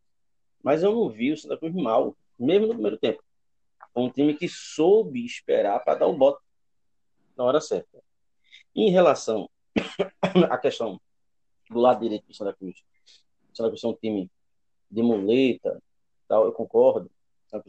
Mas 0.66 0.82
eu 0.82 0.92
não 0.92 1.08
vi 1.08 1.32
o 1.32 1.36
Santa 1.36 1.56
Cruz 1.56 1.72
mal, 1.72 2.16
mesmo 2.36 2.66
no 2.66 2.72
primeiro 2.72 2.98
tempo. 2.98 3.22
Foi 3.94 4.02
um 4.02 4.10
time 4.10 4.34
que 4.34 4.48
soube 4.48 5.24
esperar 5.24 5.78
para 5.84 6.00
dar 6.00 6.08
o 6.08 6.16
bote 6.16 6.42
na 7.36 7.44
hora 7.44 7.60
certa. 7.60 8.02
Em 8.74 8.90
relação 8.90 9.48
à 10.50 10.58
questão 10.58 11.00
do 11.70 11.78
lado 11.78 12.00
direito 12.00 12.26
do 12.26 12.34
Santa 12.34 12.52
Cruz, 12.52 12.82
o 13.52 13.56
Santa 13.56 13.68
Cruz 13.68 13.84
é 13.84 13.86
um 13.86 13.94
time 13.94 14.28
de 14.90 15.02
muleta, 15.04 15.80
tal, 16.26 16.46
eu 16.46 16.52
concordo. 16.52 17.08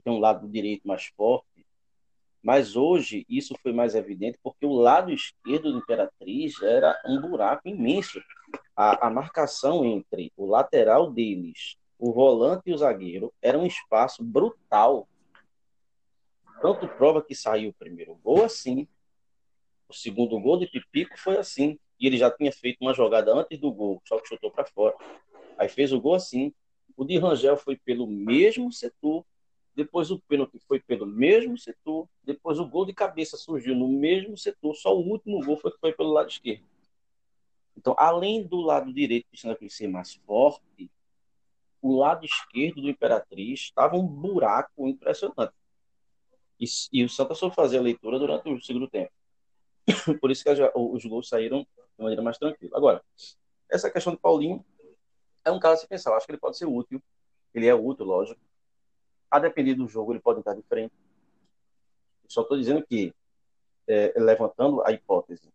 Tem 0.03 0.11
um 0.11 0.19
lado 0.19 0.47
direito 0.47 0.87
mais 0.87 1.05
forte, 1.15 1.67
mas 2.41 2.75
hoje 2.75 3.27
isso 3.29 3.53
foi 3.61 3.73
mais 3.73 3.93
evidente 3.93 4.39
porque 4.41 4.65
o 4.65 4.73
lado 4.73 5.11
esquerdo 5.13 5.71
do 5.71 5.77
Imperatriz 5.77 6.59
era 6.63 6.99
um 7.05 7.21
buraco 7.21 7.67
imenso. 7.67 8.19
A, 8.75 9.05
a 9.05 9.09
marcação 9.11 9.85
entre 9.85 10.33
o 10.35 10.47
lateral 10.47 11.11
deles, 11.11 11.77
o 11.97 12.11
volante 12.11 12.63
e 12.69 12.73
o 12.73 12.77
zagueiro 12.77 13.33
era 13.41 13.57
um 13.57 13.65
espaço 13.65 14.23
brutal. 14.23 15.07
Tanto 16.61 16.87
prova 16.87 17.21
que 17.21 17.35
saiu 17.35 17.69
o 17.69 17.73
primeiro 17.73 18.15
gol 18.15 18.43
assim, 18.43 18.87
o 19.87 19.93
segundo 19.93 20.39
gol 20.39 20.57
de 20.57 20.67
Pipico 20.67 21.17
foi 21.17 21.37
assim. 21.37 21.79
E 21.99 22.05
ele 22.05 22.17
já 22.17 22.29
tinha 22.29 22.51
feito 22.51 22.77
uma 22.81 22.93
jogada 22.93 23.33
antes 23.33 23.59
do 23.59 23.71
gol, 23.71 24.01
só 24.05 24.19
que 24.19 24.27
chutou 24.27 24.51
para 24.51 24.65
fora. 24.65 24.95
Aí 25.57 25.67
fez 25.67 25.91
o 25.91 25.99
gol 25.99 26.13
assim. 26.13 26.53
O 26.95 27.03
de 27.03 27.17
Rangel 27.17 27.57
foi 27.57 27.75
pelo 27.75 28.05
mesmo 28.05 28.71
setor 28.71 29.25
depois 29.77 30.09
o 30.09 30.19
pênalti 30.19 30.57
foi 30.67 30.79
pelo 30.79 31.05
mesmo 31.05 31.55
setor, 31.55 32.09
depois 32.23 32.57
o 32.57 32.65
gol 32.65 32.83
de 32.83 32.93
cabeça 32.93 33.37
surgiu 33.37 33.75
no 33.75 33.87
mesmo 33.87 34.35
setor, 34.35 34.73
só 34.73 34.97
o 34.97 35.07
último 35.07 35.39
gol 35.45 35.55
foi, 35.55 35.71
foi 35.79 35.93
pelo 35.93 36.11
lado 36.11 36.31
esquerdo. 36.31 36.65
Então, 37.77 37.93
além 37.95 38.41
do 38.41 38.59
lado 38.59 38.91
direito 38.91 39.27
do 39.31 39.37
Santa 39.37 39.69
ser 39.69 39.87
mais 39.87 40.15
forte, 40.25 40.89
o 41.81 41.97
lado 41.97 42.25
esquerdo 42.25 42.81
do 42.81 42.89
Imperatriz 42.89 43.61
estava 43.61 43.95
um 43.95 44.05
buraco 44.05 44.87
impressionante. 44.87 45.53
E, 46.59 46.65
e 46.91 47.03
o 47.03 47.09
Santa 47.09 47.35
soube 47.35 47.55
fazer 47.55 47.77
a 47.77 47.81
leitura 47.81 48.17
durante 48.17 48.49
o 48.49 48.61
segundo 48.61 48.87
tempo. 48.87 49.11
Por 50.19 50.31
isso 50.31 50.43
que 50.43 50.49
os 50.49 51.05
gols 51.05 51.29
saíram 51.29 51.61
de 51.61 52.03
maneira 52.03 52.21
mais 52.21 52.37
tranquila. 52.37 52.75
Agora, 52.77 53.03
essa 53.69 53.89
questão 53.91 54.13
do 54.13 54.19
Paulinho 54.19 54.65
é 55.45 55.51
um 55.51 55.59
caso 55.59 55.75
a 55.75 55.77
se 55.77 55.87
pensar. 55.87 56.11
Eu 56.11 56.17
acho 56.17 56.25
que 56.25 56.31
ele 56.31 56.39
pode 56.39 56.57
ser 56.57 56.65
útil. 56.65 57.01
Ele 57.53 57.67
é 57.67 57.75
útil, 57.75 58.05
lógico 58.05 58.41
a 59.29 59.39
depender 59.39 59.75
do 59.75 59.87
jogo, 59.87 60.13
ele 60.13 60.19
pode 60.19 60.39
entrar 60.39 60.53
de 60.53 60.63
frente. 60.63 60.93
Só 62.27 62.41
estou 62.41 62.57
dizendo 62.57 62.85
que, 62.85 63.13
é, 63.87 64.13
levantando 64.17 64.81
a 64.85 64.91
hipótese 64.91 65.49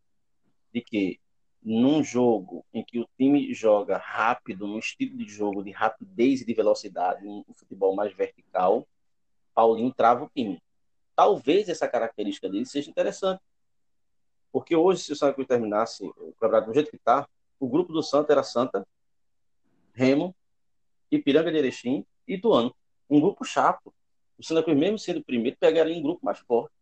de 0.72 0.80
que 0.80 1.20
num 1.62 2.02
jogo 2.02 2.64
em 2.72 2.84
que 2.84 2.98
o 2.98 3.08
time 3.16 3.52
joga 3.54 3.96
rápido, 3.96 4.66
num 4.66 4.78
estilo 4.78 5.16
de 5.16 5.28
jogo 5.28 5.62
de 5.62 5.70
rapidez 5.70 6.40
e 6.40 6.44
de 6.44 6.54
velocidade, 6.54 7.26
um 7.26 7.44
futebol 7.54 7.94
mais 7.94 8.12
vertical, 8.12 8.86
Paulinho 9.54 9.92
trava 9.92 10.24
o 10.24 10.30
time. 10.34 10.60
Talvez 11.14 11.68
essa 11.68 11.86
característica 11.86 12.48
dele 12.48 12.66
seja 12.66 12.90
interessante. 12.90 13.42
Porque 14.50 14.74
hoje, 14.74 15.02
se 15.02 15.12
o 15.12 15.16
Santa 15.16 15.34
Cruz 15.34 15.48
terminasse 15.48 16.04
o 16.04 16.34
campeonato 16.38 16.68
do 16.68 16.74
jeito 16.74 16.90
que 16.90 16.96
está, 16.96 17.26
o 17.58 17.68
grupo 17.68 17.92
do 17.92 18.02
Santa 18.02 18.32
era 18.32 18.42
Santa, 18.42 18.86
Remo, 19.94 20.34
Ipiranga 21.10 21.50
de 21.50 21.58
Erechim 21.58 22.04
e 22.26 22.34
Ituano 22.34 22.74
um 23.12 23.20
grupo 23.20 23.44
chato. 23.44 23.92
O 24.38 24.42
Santa 24.42 24.62
Cruz, 24.62 24.78
mesmo 24.78 24.98
sendo 24.98 25.20
o 25.20 25.24
primeiro, 25.24 25.56
pegaria 25.58 25.96
um 25.96 26.02
grupo 26.02 26.24
mais 26.24 26.38
forte. 26.38 26.74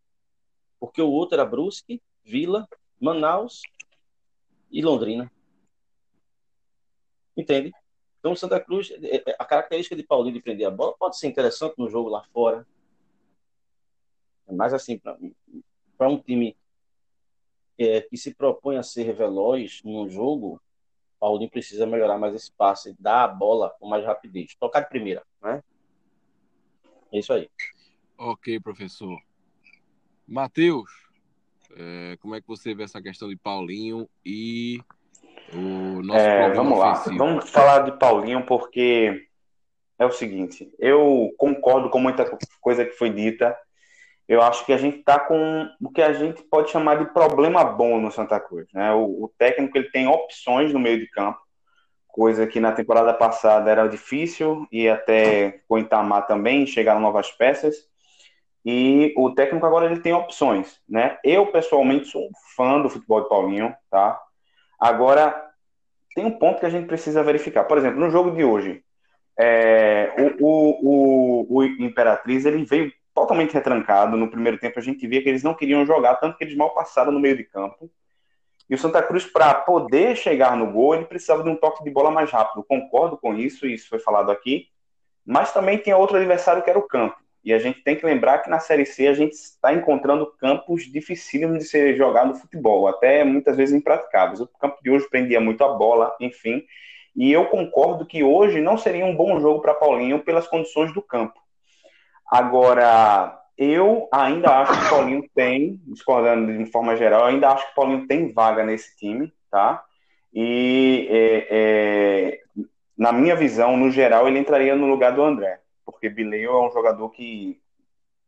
Porque 0.78 1.02
o 1.02 1.10
outro 1.10 1.34
era 1.34 1.44
Brusque, 1.44 2.00
Vila, 2.24 2.68
Manaus 3.00 3.62
e 4.70 4.82
Londrina. 4.82 5.30
Entende? 7.36 7.72
Então, 8.18 8.36
Santa 8.36 8.60
Cruz, 8.60 8.90
é, 8.90 9.16
é, 9.16 9.36
a 9.38 9.44
característica 9.44 9.96
de 9.96 10.02
Paulinho 10.02 10.34
de 10.34 10.42
prender 10.42 10.66
a 10.66 10.70
bola 10.70 10.94
pode 10.98 11.18
ser 11.18 11.26
interessante 11.26 11.74
no 11.78 11.88
jogo 11.88 12.10
lá 12.10 12.22
fora. 12.32 12.66
Mas, 14.50 14.74
assim, 14.74 14.98
para 14.98 16.08
um 16.08 16.18
time 16.18 16.56
é, 17.78 18.02
que 18.02 18.16
se 18.16 18.34
propõe 18.34 18.76
a 18.76 18.82
ser 18.82 19.14
veloz 19.14 19.80
no 19.84 20.08
jogo, 20.08 20.60
Paulinho 21.18 21.50
precisa 21.50 21.86
melhorar 21.86 22.18
mais 22.18 22.34
esse 22.34 22.52
passe, 22.52 22.94
dar 22.98 23.24
a 23.24 23.28
bola 23.28 23.70
com 23.80 23.88
mais 23.88 24.04
rapidez, 24.04 24.54
tocar 24.54 24.80
de 24.80 24.88
primeira, 24.88 25.24
né? 25.40 25.62
É 27.12 27.18
isso 27.18 27.32
aí. 27.32 27.50
Ok, 28.18 28.60
professor. 28.60 29.18
Matheus, 30.26 30.90
é, 31.76 32.16
como 32.20 32.34
é 32.34 32.40
que 32.40 32.46
você 32.46 32.74
vê 32.74 32.84
essa 32.84 33.00
questão 33.00 33.28
de 33.28 33.36
Paulinho 33.36 34.08
e 34.24 34.80
o 35.52 36.02
nosso 36.02 36.20
é, 36.20 36.52
Vamos 36.52 36.78
lá, 36.78 36.92
ofensivo? 36.92 37.18
vamos 37.18 37.50
falar 37.50 37.80
de 37.80 37.98
Paulinho 37.98 38.44
porque 38.44 39.26
é 39.98 40.06
o 40.06 40.10
seguinte, 40.10 40.72
eu 40.78 41.32
concordo 41.36 41.90
com 41.90 41.98
muita 41.98 42.24
coisa 42.60 42.84
que 42.84 42.92
foi 42.92 43.10
dita. 43.10 43.56
Eu 44.26 44.40
acho 44.40 44.64
que 44.64 44.72
a 44.72 44.76
gente 44.76 44.98
está 44.98 45.18
com 45.18 45.68
o 45.80 45.90
que 45.90 46.00
a 46.00 46.12
gente 46.12 46.42
pode 46.44 46.70
chamar 46.70 47.04
de 47.04 47.12
problema 47.12 47.64
bom 47.64 48.00
no 48.00 48.12
Santa 48.12 48.38
Cruz. 48.38 48.68
Né? 48.72 48.92
O, 48.92 49.24
o 49.24 49.32
técnico 49.36 49.76
ele 49.76 49.90
tem 49.90 50.06
opções 50.06 50.72
no 50.72 50.78
meio 50.78 51.00
de 51.00 51.08
campo 51.08 51.40
coisa 52.10 52.46
que 52.46 52.60
na 52.60 52.72
temporada 52.72 53.14
passada 53.14 53.70
era 53.70 53.86
difícil 53.86 54.66
e 54.70 54.88
até 54.88 55.62
com 55.66 55.74
o 55.74 55.78
Itamar 55.78 56.26
também 56.26 56.66
chegaram 56.66 57.00
novas 57.00 57.30
peças. 57.30 57.88
E 58.64 59.14
o 59.16 59.30
técnico 59.34 59.64
agora 59.64 59.86
ele 59.86 60.00
tem 60.00 60.12
opções, 60.12 60.80
né? 60.88 61.18
Eu 61.24 61.46
pessoalmente 61.46 62.06
sou 62.06 62.22
um 62.22 62.30
fã 62.54 62.80
do 62.80 62.90
futebol 62.90 63.22
de 63.22 63.28
Paulinho, 63.28 63.74
tá? 63.90 64.20
Agora 64.78 65.50
tem 66.14 66.24
um 66.24 66.38
ponto 66.38 66.61
que 66.61 66.66
a 66.66 66.70
gente 66.70 66.86
precisa 66.86 67.22
verificar. 67.22 67.64
Por 67.64 67.78
exemplo, 67.78 68.00
no 68.00 68.11
jogo 68.11 68.30
de 68.32 68.44
hoje, 68.44 68.82
é, 69.38 70.12
o, 70.40 70.46
o, 70.46 71.46
o, 71.48 71.58
o 71.58 71.64
Imperatriz 71.64 72.44
ele 72.44 72.64
veio 72.64 72.92
totalmente 73.14 73.54
retrancado. 73.54 74.16
No 74.16 74.30
primeiro 74.30 74.58
tempo 74.58 74.78
a 74.78 74.82
gente 74.82 75.06
via 75.06 75.22
que 75.22 75.28
eles 75.28 75.42
não 75.42 75.54
queriam 75.54 75.86
jogar, 75.86 76.16
tanto 76.16 76.36
que 76.36 76.44
eles 76.44 76.56
mal 76.56 76.74
passaram 76.74 77.12
no 77.12 77.20
meio 77.20 77.36
de 77.36 77.44
campo. 77.44 77.90
E 78.68 78.74
o 78.74 78.78
Santa 78.78 79.02
Cruz, 79.02 79.24
para 79.26 79.52
poder 79.52 80.16
chegar 80.16 80.56
no 80.56 80.70
gol, 80.70 80.94
ele 80.94 81.04
precisava 81.04 81.42
de 81.42 81.48
um 81.48 81.56
toque 81.56 81.82
de 81.82 81.90
bola 81.90 82.11
mais 82.11 82.30
rápido. 82.30 82.62
Concordo 82.62 83.16
com 83.16 83.34
isso, 83.34 83.66
isso 83.66 83.88
foi 83.88 83.98
falado 83.98 84.30
aqui. 84.30 84.68
Mas 85.26 85.52
também 85.52 85.78
tem 85.78 85.92
outro 85.92 86.16
adversário 86.16 86.62
que 86.62 86.70
era 86.70 86.78
o 86.78 86.86
campo. 86.86 87.16
E 87.43 87.53
a 87.53 87.59
gente 87.59 87.82
tem 87.82 87.97
que 87.97 88.05
lembrar 88.05 88.38
que 88.38 88.51
na 88.51 88.59
Série 88.59 88.84
C 88.84 89.09
a 89.09 89.14
gente 89.14 89.32
está 89.32 89.72
encontrando 89.72 90.26
campos 90.38 90.84
dificílimos 90.84 91.59
de 91.59 91.64
ser 91.64 91.97
jogado 91.97 92.28
no 92.28 92.34
futebol, 92.34 92.86
até 92.86 93.24
muitas 93.24 93.57
vezes 93.57 93.74
impraticáveis. 93.74 94.41
O 94.41 94.47
campo 94.47 94.78
de 94.82 94.91
hoje 94.91 95.09
prendia 95.09 95.41
muito 95.41 95.64
a 95.64 95.68
bola, 95.68 96.14
enfim. 96.20 96.62
E 97.16 97.32
eu 97.32 97.47
concordo 97.47 98.07
que 98.07 98.22
hoje 98.22 98.61
não 98.61 98.76
seria 98.76 99.05
um 99.05 99.16
bom 99.16 99.41
jogo 99.41 99.61
para 99.61 99.74
Paulinho 99.74 100.20
pelas 100.20 100.47
condições 100.47 100.93
do 100.93 101.03
campo. 101.03 101.41
Agora, 102.30 103.41
eu 103.59 104.09
ainda 104.12 104.61
acho 104.61 104.80
que 104.80 104.88
Paulinho 104.88 105.28
tem, 105.34 105.80
discordando 105.86 106.57
de 106.57 106.70
forma 106.70 106.97
geral, 106.97 107.24
ainda 107.24 107.51
acho 107.51 107.68
que 107.68 107.74
Paulinho 107.74 108.07
tem 108.07 108.32
vaga 108.32 108.64
nesse 108.64 108.97
time, 108.97 109.32
tá? 109.51 109.82
E 110.32 111.09
é, 111.11 111.47
é, 111.51 112.41
na 112.97 113.12
minha 113.12 113.34
visão, 113.34 113.76
no 113.76 113.91
geral, 113.91 114.28
ele 114.28 114.38
entraria 114.38 114.76
no 114.76 114.86
lugar 114.86 115.12
do 115.12 115.22
André, 115.22 115.61
porque 115.84 116.08
Bileu 116.08 116.52
é 116.52 116.68
um 116.68 116.72
jogador 116.72 117.10
que 117.10 117.60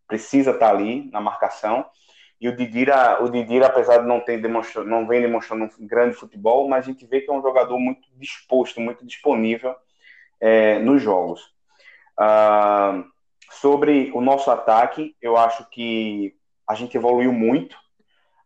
precisa 0.07 0.53
estar 0.53 0.71
ali 0.71 1.11
na 1.11 1.21
marcação. 1.21 1.87
E 2.41 2.49
o 2.49 2.57
Didira, 2.57 3.23
o 3.23 3.31
Didira 3.31 3.67
apesar 3.67 3.99
de 3.99 4.07
não 4.07 4.21
ter 4.21 4.41
demonstrado, 4.41 4.89
não 4.89 5.07
vem 5.07 5.23
demonstrando 5.23 5.71
um 5.79 5.87
grande 5.87 6.17
futebol, 6.17 6.69
mas 6.69 6.85
a 6.85 6.91
gente 6.91 7.07
vê 7.07 7.21
que 7.21 7.31
é 7.31 7.33
um 7.33 7.43
jogador 7.43 7.79
muito 7.79 8.09
disposto, 8.17 8.81
muito 8.81 9.07
disponível 9.07 9.75
é, 10.41 10.79
nos 10.81 11.01
jogos. 11.01 11.41
Uh, 12.19 13.13
Sobre 13.53 14.11
o 14.15 14.21
nosso 14.23 14.51
ataque, 14.51 15.15
eu 15.21 15.37
acho 15.37 15.69
que 15.69 16.35
a 16.67 16.75
gente 16.75 16.97
evoluiu 16.97 17.33
muito, 17.33 17.77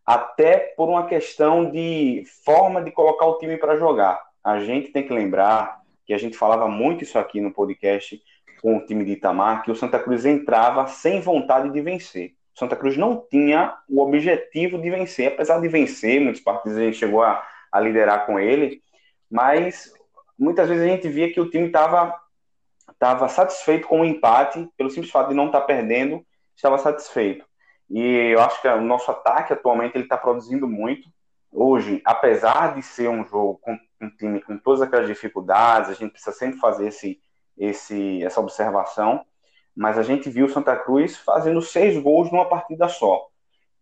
até 0.05 0.57
por 0.75 0.89
uma 0.89 1.07
questão 1.07 1.71
de 1.71 2.23
forma 2.43 2.83
de 2.83 2.91
colocar 2.91 3.25
o 3.25 3.37
time 3.37 3.57
para 3.57 3.77
jogar. 3.77 4.21
A 4.43 4.59
gente 4.59 4.91
tem 4.91 5.07
que 5.07 5.13
lembrar 5.13 5.79
que 6.05 6.13
a 6.13 6.17
gente 6.17 6.37
falava 6.37 6.67
muito 6.67 7.03
isso 7.03 7.17
aqui 7.17 7.39
no 7.39 7.53
podcast 7.53 8.21
com 8.67 8.75
o 8.75 8.85
time 8.85 9.05
de 9.05 9.13
Itamar, 9.13 9.63
que 9.63 9.71
o 9.71 9.75
Santa 9.77 9.97
Cruz 9.97 10.25
entrava 10.25 10.87
sem 10.87 11.21
vontade 11.21 11.69
de 11.69 11.79
vencer. 11.79 12.33
O 12.53 12.59
Santa 12.59 12.75
Cruz 12.75 12.97
não 12.97 13.25
tinha 13.31 13.73
o 13.87 14.01
objetivo 14.01 14.77
de 14.77 14.89
vencer, 14.89 15.31
apesar 15.31 15.61
de 15.61 15.69
vencer, 15.69 16.19
muitos 16.19 16.41
partidos 16.41 16.77
gente 16.77 16.97
chegou 16.97 17.23
a, 17.23 17.41
a 17.71 17.79
liderar 17.79 18.25
com 18.25 18.37
ele, 18.37 18.81
mas 19.31 19.93
muitas 20.37 20.67
vezes 20.67 20.83
a 20.83 20.87
gente 20.87 21.07
via 21.07 21.31
que 21.31 21.39
o 21.39 21.49
time 21.49 21.67
estava 21.67 22.13
estava 22.91 23.29
satisfeito 23.29 23.87
com 23.87 24.01
o 24.01 24.05
empate, 24.05 24.67
pelo 24.75 24.89
simples 24.89 25.13
fato 25.13 25.29
de 25.29 25.35
não 25.35 25.45
estar 25.45 25.61
tá 25.61 25.65
perdendo, 25.65 26.21
estava 26.53 26.77
satisfeito. 26.77 27.45
E 27.89 28.33
eu 28.33 28.41
acho 28.41 28.61
que 28.61 28.67
o 28.67 28.81
nosso 28.81 29.09
ataque 29.09 29.53
atualmente 29.53 29.95
ele 29.95 30.03
está 30.03 30.17
produzindo 30.17 30.67
muito. 30.67 31.07
Hoje, 31.49 32.01
apesar 32.03 32.75
de 32.75 32.83
ser 32.83 33.07
um 33.07 33.25
jogo 33.25 33.61
com 33.61 33.79
um 34.01 34.09
time 34.09 34.41
com 34.41 34.57
todas 34.57 34.81
aquelas 34.81 35.07
dificuldades, 35.07 35.89
a 35.89 35.93
gente 35.93 36.11
precisa 36.11 36.35
sempre 36.35 36.59
fazer 36.59 36.89
esse, 36.89 37.17
esse, 37.57 38.23
essa 38.23 38.39
observação. 38.39 39.25
Mas 39.75 39.97
a 39.97 40.03
gente 40.03 40.29
viu 40.29 40.49
Santa 40.49 40.75
Cruz 40.75 41.17
fazendo 41.17 41.61
seis 41.61 41.97
gols 42.01 42.31
numa 42.31 42.45
partida 42.45 42.87
só. 42.87 43.27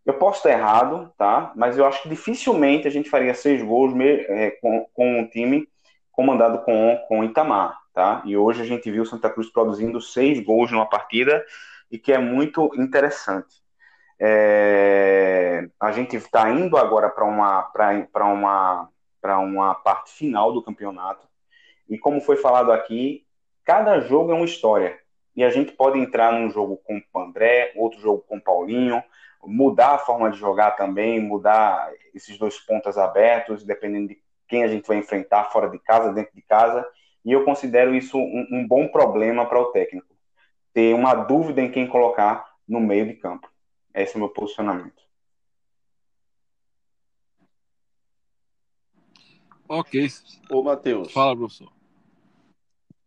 Eu 0.05 0.15
posso 0.15 0.37
estar 0.37 0.51
errado, 0.51 1.11
tá? 1.17 1.51
Mas 1.55 1.77
eu 1.77 1.85
acho 1.85 2.03
que 2.03 2.09
dificilmente 2.09 2.87
a 2.87 2.91
gente 2.91 3.09
faria 3.09 3.33
seis 3.33 3.63
gols 3.63 3.93
é, 3.99 4.51
com, 4.61 4.85
com 4.93 5.19
um 5.19 5.27
time 5.27 5.67
comandado 6.11 6.59
com, 6.59 6.97
com 7.07 7.23
Itamar, 7.23 7.77
tá? 7.93 8.21
E 8.23 8.37
hoje 8.37 8.61
a 8.61 8.65
gente 8.65 8.89
viu 8.91 9.05
Santa 9.05 9.29
Cruz 9.29 9.49
produzindo 9.49 9.99
seis 9.99 10.39
gols 10.39 10.71
numa 10.71 10.85
partida 10.85 11.43
e 11.89 11.97
que 11.97 12.13
é 12.13 12.19
muito 12.19 12.71
interessante. 12.75 13.63
É, 14.19 15.67
a 15.79 15.91
gente 15.91 16.15
está 16.15 16.49
indo 16.49 16.77
agora 16.77 17.09
para 17.09 17.25
uma, 17.25 17.63
para 17.63 18.25
uma, 18.25 18.89
uma 19.23 19.75
parte 19.75 20.11
final 20.11 20.53
do 20.53 20.63
campeonato. 20.63 21.27
E 21.89 21.97
como 21.97 22.21
foi 22.21 22.37
falado 22.37 22.71
aqui, 22.71 23.24
cada 23.65 23.99
jogo 23.99 24.31
é 24.31 24.35
uma 24.35 24.45
história. 24.45 24.97
E 25.35 25.43
a 25.43 25.49
gente 25.49 25.73
pode 25.73 25.99
entrar 25.99 26.31
num 26.31 26.49
jogo 26.49 26.77
com 26.77 27.01
o 27.13 27.19
André, 27.19 27.73
outro 27.75 27.99
jogo 27.99 28.23
com 28.27 28.37
o 28.37 28.41
Paulinho, 28.41 29.03
mudar 29.43 29.95
a 29.95 29.97
forma 29.97 30.31
de 30.31 30.37
jogar 30.37 30.71
também, 30.71 31.19
mudar 31.19 31.91
esses 32.13 32.37
dois 32.37 32.57
pontas 32.59 32.97
abertos, 32.97 33.63
dependendo 33.63 34.09
de 34.09 34.21
quem 34.47 34.63
a 34.63 34.67
gente 34.67 34.87
vai 34.87 34.97
enfrentar 34.97 35.45
fora 35.45 35.69
de 35.69 35.79
casa, 35.79 36.13
dentro 36.13 36.33
de 36.33 36.41
casa. 36.41 36.87
E 37.25 37.31
eu 37.31 37.43
considero 37.43 37.93
isso 37.93 38.17
um, 38.17 38.47
um 38.51 38.67
bom 38.67 38.87
problema 38.87 39.45
para 39.45 39.59
o 39.59 39.71
técnico. 39.71 40.15
Ter 40.73 40.93
uma 40.93 41.13
dúvida 41.13 41.61
em 41.61 41.71
quem 41.71 41.87
colocar 41.87 42.45
no 42.67 42.79
meio 42.79 43.05
de 43.07 43.15
campo. 43.15 43.49
Esse 43.93 44.13
é 44.13 44.17
o 44.17 44.19
meu 44.19 44.29
posicionamento. 44.29 45.03
Ok. 49.67 50.07
Ô, 50.49 50.61
Matheus. 50.61 51.11
Fala, 51.11 51.35
professor. 51.35 51.71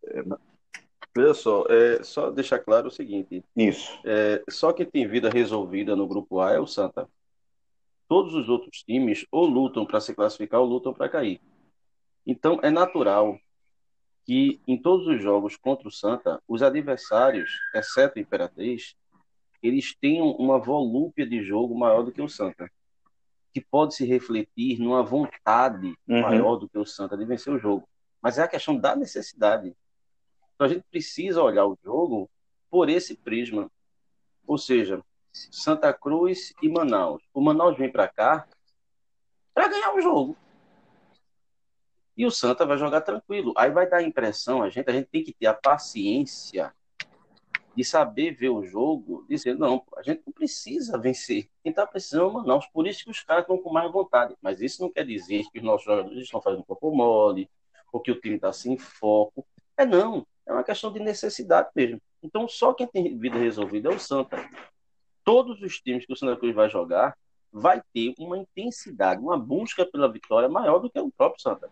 É, 0.06 0.22
veja 1.18 1.34
só, 1.34 1.64
é, 1.68 2.02
só 2.02 2.30
deixar 2.30 2.58
claro 2.58 2.88
o 2.88 2.90
seguinte. 2.90 3.44
Isso. 3.56 3.98
É, 4.04 4.42
só 4.48 4.72
quem 4.72 4.86
tem 4.86 5.06
vida 5.06 5.28
resolvida 5.28 5.94
no 5.96 6.06
grupo 6.06 6.40
A 6.40 6.52
é 6.52 6.58
o 6.58 6.66
Santa. 6.66 7.08
Todos 8.08 8.34
os 8.34 8.48
outros 8.48 8.82
times 8.82 9.26
ou 9.30 9.44
lutam 9.44 9.84
para 9.84 10.00
se 10.00 10.14
classificar 10.14 10.60
ou 10.60 10.66
lutam 10.66 10.94
para 10.94 11.08
cair. 11.08 11.40
Então, 12.26 12.58
é 12.62 12.70
natural 12.70 13.38
que 14.24 14.60
em 14.66 14.80
todos 14.80 15.06
os 15.06 15.22
jogos 15.22 15.56
contra 15.56 15.88
o 15.88 15.90
Santa, 15.90 16.42
os 16.46 16.62
adversários, 16.62 17.50
exceto 17.74 18.18
o 18.18 18.20
Imperatriz, 18.20 18.94
eles 19.62 19.94
têm 19.94 20.20
uma 20.20 20.58
volúpia 20.58 21.26
de 21.26 21.42
jogo 21.42 21.76
maior 21.76 22.02
do 22.02 22.12
que 22.12 22.20
o 22.20 22.28
Santa, 22.28 22.70
que 23.52 23.60
pode 23.60 23.94
se 23.94 24.04
refletir 24.04 24.78
numa 24.78 25.02
vontade 25.02 25.94
uhum. 26.06 26.20
maior 26.20 26.56
do 26.56 26.68
que 26.68 26.78
o 26.78 26.84
Santa 26.84 27.16
de 27.16 27.24
vencer 27.24 27.52
o 27.52 27.58
jogo. 27.58 27.88
Mas 28.20 28.38
é 28.38 28.42
a 28.42 28.48
questão 28.48 28.76
da 28.76 28.94
necessidade. 28.94 29.74
Então 30.58 30.66
a 30.66 30.70
gente 30.70 30.84
precisa 30.90 31.40
olhar 31.40 31.64
o 31.66 31.78
jogo 31.84 32.28
por 32.68 32.88
esse 32.88 33.14
prisma. 33.14 33.70
Ou 34.44 34.58
seja, 34.58 35.00
Santa 35.32 35.94
Cruz 35.94 36.52
e 36.60 36.68
Manaus. 36.68 37.22
O 37.32 37.40
Manaus 37.40 37.78
vem 37.78 37.88
para 37.88 38.08
cá 38.08 38.44
para 39.54 39.68
ganhar 39.68 39.94
o 39.94 40.00
jogo. 40.00 40.36
E 42.16 42.26
o 42.26 42.30
Santa 42.32 42.66
vai 42.66 42.76
jogar 42.76 43.02
tranquilo. 43.02 43.54
Aí 43.56 43.70
vai 43.70 43.88
dar 43.88 43.98
a 43.98 44.02
impressão, 44.02 44.60
a 44.60 44.68
gente, 44.68 44.90
a 44.90 44.92
gente 44.92 45.06
tem 45.06 45.22
que 45.22 45.32
ter 45.32 45.46
a 45.46 45.54
paciência 45.54 46.74
de 47.76 47.84
saber 47.84 48.32
ver 48.32 48.48
o 48.48 48.64
jogo, 48.64 49.24
dizer, 49.28 49.56
não, 49.56 49.84
a 49.96 50.02
gente 50.02 50.22
não 50.26 50.32
precisa 50.32 50.98
vencer. 50.98 51.48
Quem 51.62 51.70
está 51.70 51.86
precisando 51.86 52.24
é 52.24 52.26
o 52.26 52.32
Manaus. 52.32 52.66
Por 52.66 52.88
isso 52.88 53.04
que 53.04 53.12
os 53.12 53.22
caras 53.22 53.44
estão 53.44 53.58
com 53.58 53.72
mais 53.72 53.92
vontade. 53.92 54.34
Mas 54.42 54.60
isso 54.60 54.82
não 54.82 54.90
quer 54.90 55.06
dizer 55.06 55.44
que 55.52 55.60
os 55.60 55.64
nossos 55.64 55.84
jogadores 55.84 56.18
estão 56.18 56.42
fazendo 56.42 56.64
pouco 56.64 56.90
mole, 56.90 57.48
ou 57.92 58.00
que 58.00 58.10
o 58.10 58.20
time 58.20 58.34
está 58.34 58.52
sem 58.52 58.76
foco. 58.76 59.46
É 59.76 59.86
não. 59.86 60.26
É 60.48 60.52
uma 60.52 60.64
questão 60.64 60.90
de 60.90 60.98
necessidade 60.98 61.68
mesmo. 61.76 62.00
Então, 62.22 62.48
só 62.48 62.72
quem 62.72 62.86
tem 62.86 63.18
vida 63.18 63.38
resolvida 63.38 63.92
é 63.92 63.94
o 63.94 63.98
Santa. 63.98 64.48
Todos 65.22 65.60
os 65.60 65.78
times 65.78 66.06
que 66.06 66.12
o 66.12 66.16
Santa 66.16 66.38
Cruz 66.38 66.54
vai 66.54 66.70
jogar 66.70 67.14
vai 67.52 67.82
ter 67.92 68.14
uma 68.18 68.38
intensidade, 68.38 69.20
uma 69.20 69.38
busca 69.38 69.84
pela 69.84 70.10
vitória 70.10 70.48
maior 70.48 70.78
do 70.78 70.90
que 70.90 70.98
o 70.98 71.10
próprio 71.10 71.42
Santa. 71.42 71.70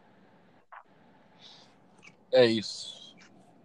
É 2.31 2.45
isso. 2.45 3.17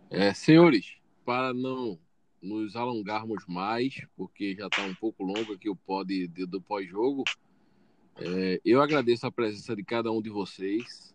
É, 0.10 0.34
senhores, 0.34 0.96
para 1.26 1.54
não 1.54 2.00
nos 2.42 2.76
alongarmos 2.78 3.44
mais, 3.46 4.06
porque 4.16 4.56
já 4.56 4.68
está 4.68 4.84
um 4.84 4.96
pouco 4.96 5.24
longo 5.24 5.54
aqui 5.54 5.70
o 5.70 5.76
pod 5.76 6.28
do 6.28 6.62
pós-jogo. 6.62 7.26
É, 8.18 8.62
eu 8.64 8.82
agradeço 8.82 9.28
a 9.28 9.32
presença 9.32 9.76
de 9.76 9.84
cada 9.84 10.10
um 10.10 10.22
de 10.22 10.30
vocês. 10.30 11.14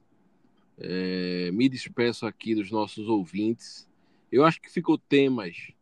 É, 0.78 1.50
me 1.52 1.68
despeço 1.68 2.26
aqui 2.26 2.54
dos 2.54 2.70
nossos 2.70 3.08
ouvintes. 3.08 3.88
Eu 4.30 4.44
acho 4.44 4.60
que 4.60 4.70
ficou 4.70 4.98
temas 4.98 5.72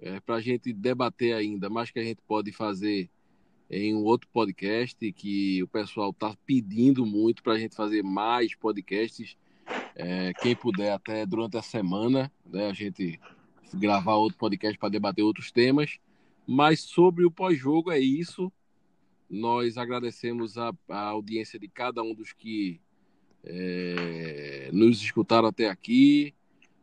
é, 0.00 0.20
para 0.20 0.36
a 0.36 0.40
gente 0.40 0.72
debater 0.72 1.34
ainda, 1.34 1.70
mas 1.70 1.90
que 1.90 1.98
a 1.98 2.04
gente 2.04 2.20
pode 2.26 2.52
fazer 2.52 3.08
em 3.70 3.94
um 3.94 4.04
outro 4.04 4.28
podcast 4.30 5.10
que 5.12 5.62
o 5.62 5.68
pessoal 5.68 6.10
está 6.10 6.36
pedindo 6.44 7.06
muito 7.06 7.42
para 7.42 7.54
a 7.54 7.58
gente 7.58 7.74
fazer 7.74 8.02
mais 8.02 8.54
podcasts. 8.54 9.36
É, 9.94 10.32
quem 10.34 10.54
puder 10.54 10.92
até 10.92 11.24
durante 11.24 11.56
a 11.56 11.62
semana, 11.62 12.30
né, 12.44 12.68
a 12.68 12.72
gente 12.74 13.18
gravar 13.72 14.16
outro 14.16 14.36
podcast 14.36 14.78
para 14.78 14.90
debater 14.90 15.24
outros 15.24 15.50
temas. 15.50 15.98
Mas 16.46 16.80
sobre 16.80 17.24
o 17.24 17.30
pós-jogo 17.30 17.90
é 17.90 17.98
isso. 17.98 18.52
Nós 19.30 19.78
agradecemos 19.78 20.58
a, 20.58 20.74
a, 20.88 21.00
audiência 21.08 21.58
de 21.58 21.68
cada 21.68 22.02
um 22.02 22.14
dos 22.14 22.32
que 22.32 22.80
é, 23.44 24.70
nos 24.72 25.02
escutaram 25.02 25.48
até 25.48 25.68
aqui. 25.68 26.34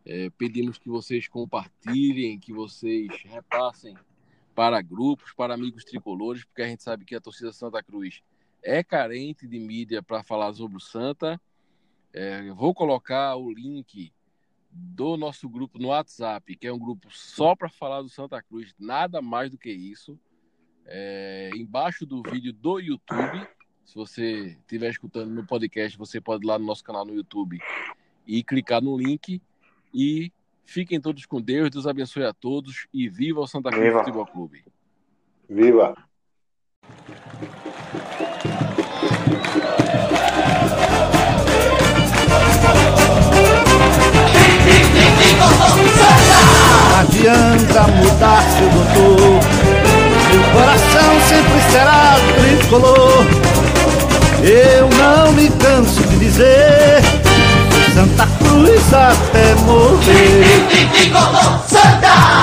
É, 0.05 0.29
pedimos 0.31 0.77
que 0.77 0.89
vocês 0.89 1.27
compartilhem, 1.27 2.39
que 2.39 2.51
vocês 2.51 3.09
repassem 3.25 3.95
para 4.55 4.81
grupos, 4.81 5.33
para 5.33 5.53
amigos 5.53 5.85
tricolores, 5.85 6.43
porque 6.43 6.61
a 6.61 6.67
gente 6.67 6.83
sabe 6.83 7.05
que 7.05 7.15
a 7.15 7.21
torcida 7.21 7.53
Santa 7.53 7.81
Cruz 7.83 8.21
é 8.61 8.83
carente 8.83 9.47
de 9.47 9.59
mídia 9.59 10.01
para 10.01 10.23
falar 10.23 10.53
sobre 10.53 10.77
o 10.77 10.81
Santa. 10.81 11.39
É, 12.11 12.51
vou 12.51 12.73
colocar 12.73 13.35
o 13.35 13.51
link 13.51 14.11
do 14.71 15.17
nosso 15.17 15.47
grupo 15.47 15.79
no 15.79 15.89
WhatsApp, 15.89 16.55
que 16.55 16.67
é 16.67 16.73
um 16.73 16.79
grupo 16.79 17.07
só 17.11 17.55
para 17.55 17.69
falar 17.69 18.01
do 18.01 18.09
Santa 18.09 18.41
Cruz, 18.41 18.73
nada 18.79 19.21
mais 19.21 19.49
do 19.49 19.57
que 19.57 19.71
isso. 19.71 20.19
É, 20.85 21.51
embaixo 21.55 22.05
do 22.05 22.21
vídeo 22.23 22.51
do 22.51 22.79
YouTube, 22.79 23.47
se 23.89 23.95
você 23.95 24.55
estiver 24.61 24.91
escutando 24.91 25.31
no 25.31 25.43
podcast, 25.43 25.97
você 25.97 26.21
pode 26.21 26.45
ir 26.45 26.47
lá 26.47 26.59
no 26.59 26.65
nosso 26.65 26.83
canal 26.83 27.03
no 27.03 27.15
YouTube 27.15 27.59
e 28.27 28.43
clicar 28.43 28.83
no 28.83 28.95
link. 28.95 29.41
E 29.91 30.31
fiquem 30.63 31.01
todos 31.01 31.25
com 31.25 31.41
Deus, 31.41 31.71
Deus 31.71 31.87
abençoe 31.87 32.23
a 32.23 32.31
todos 32.31 32.85
e 32.93 33.09
viva 33.09 33.39
o 33.39 33.47
Santa 33.47 33.71
Cruz 33.71 33.83
viva. 33.83 33.99
Futebol 33.99 34.27
Clube. 34.27 34.63
Viva! 35.49 35.95
adianta 46.99 47.87
mudar, 47.87 48.43
seu 48.51 48.69
doutor. 48.69 49.39
Meu 50.29 50.43
coração 50.53 51.19
sempre 51.27 51.71
será 51.71 52.15
tricolor. 52.37 53.48
Eu 54.41 54.89
não 54.97 55.33
me 55.33 55.49
canso 55.49 56.01
de 56.03 56.17
dizer 56.17 57.01
Santa 57.93 58.27
Cruz 58.39 58.93
até 58.93 59.55
morrer. 59.65 60.43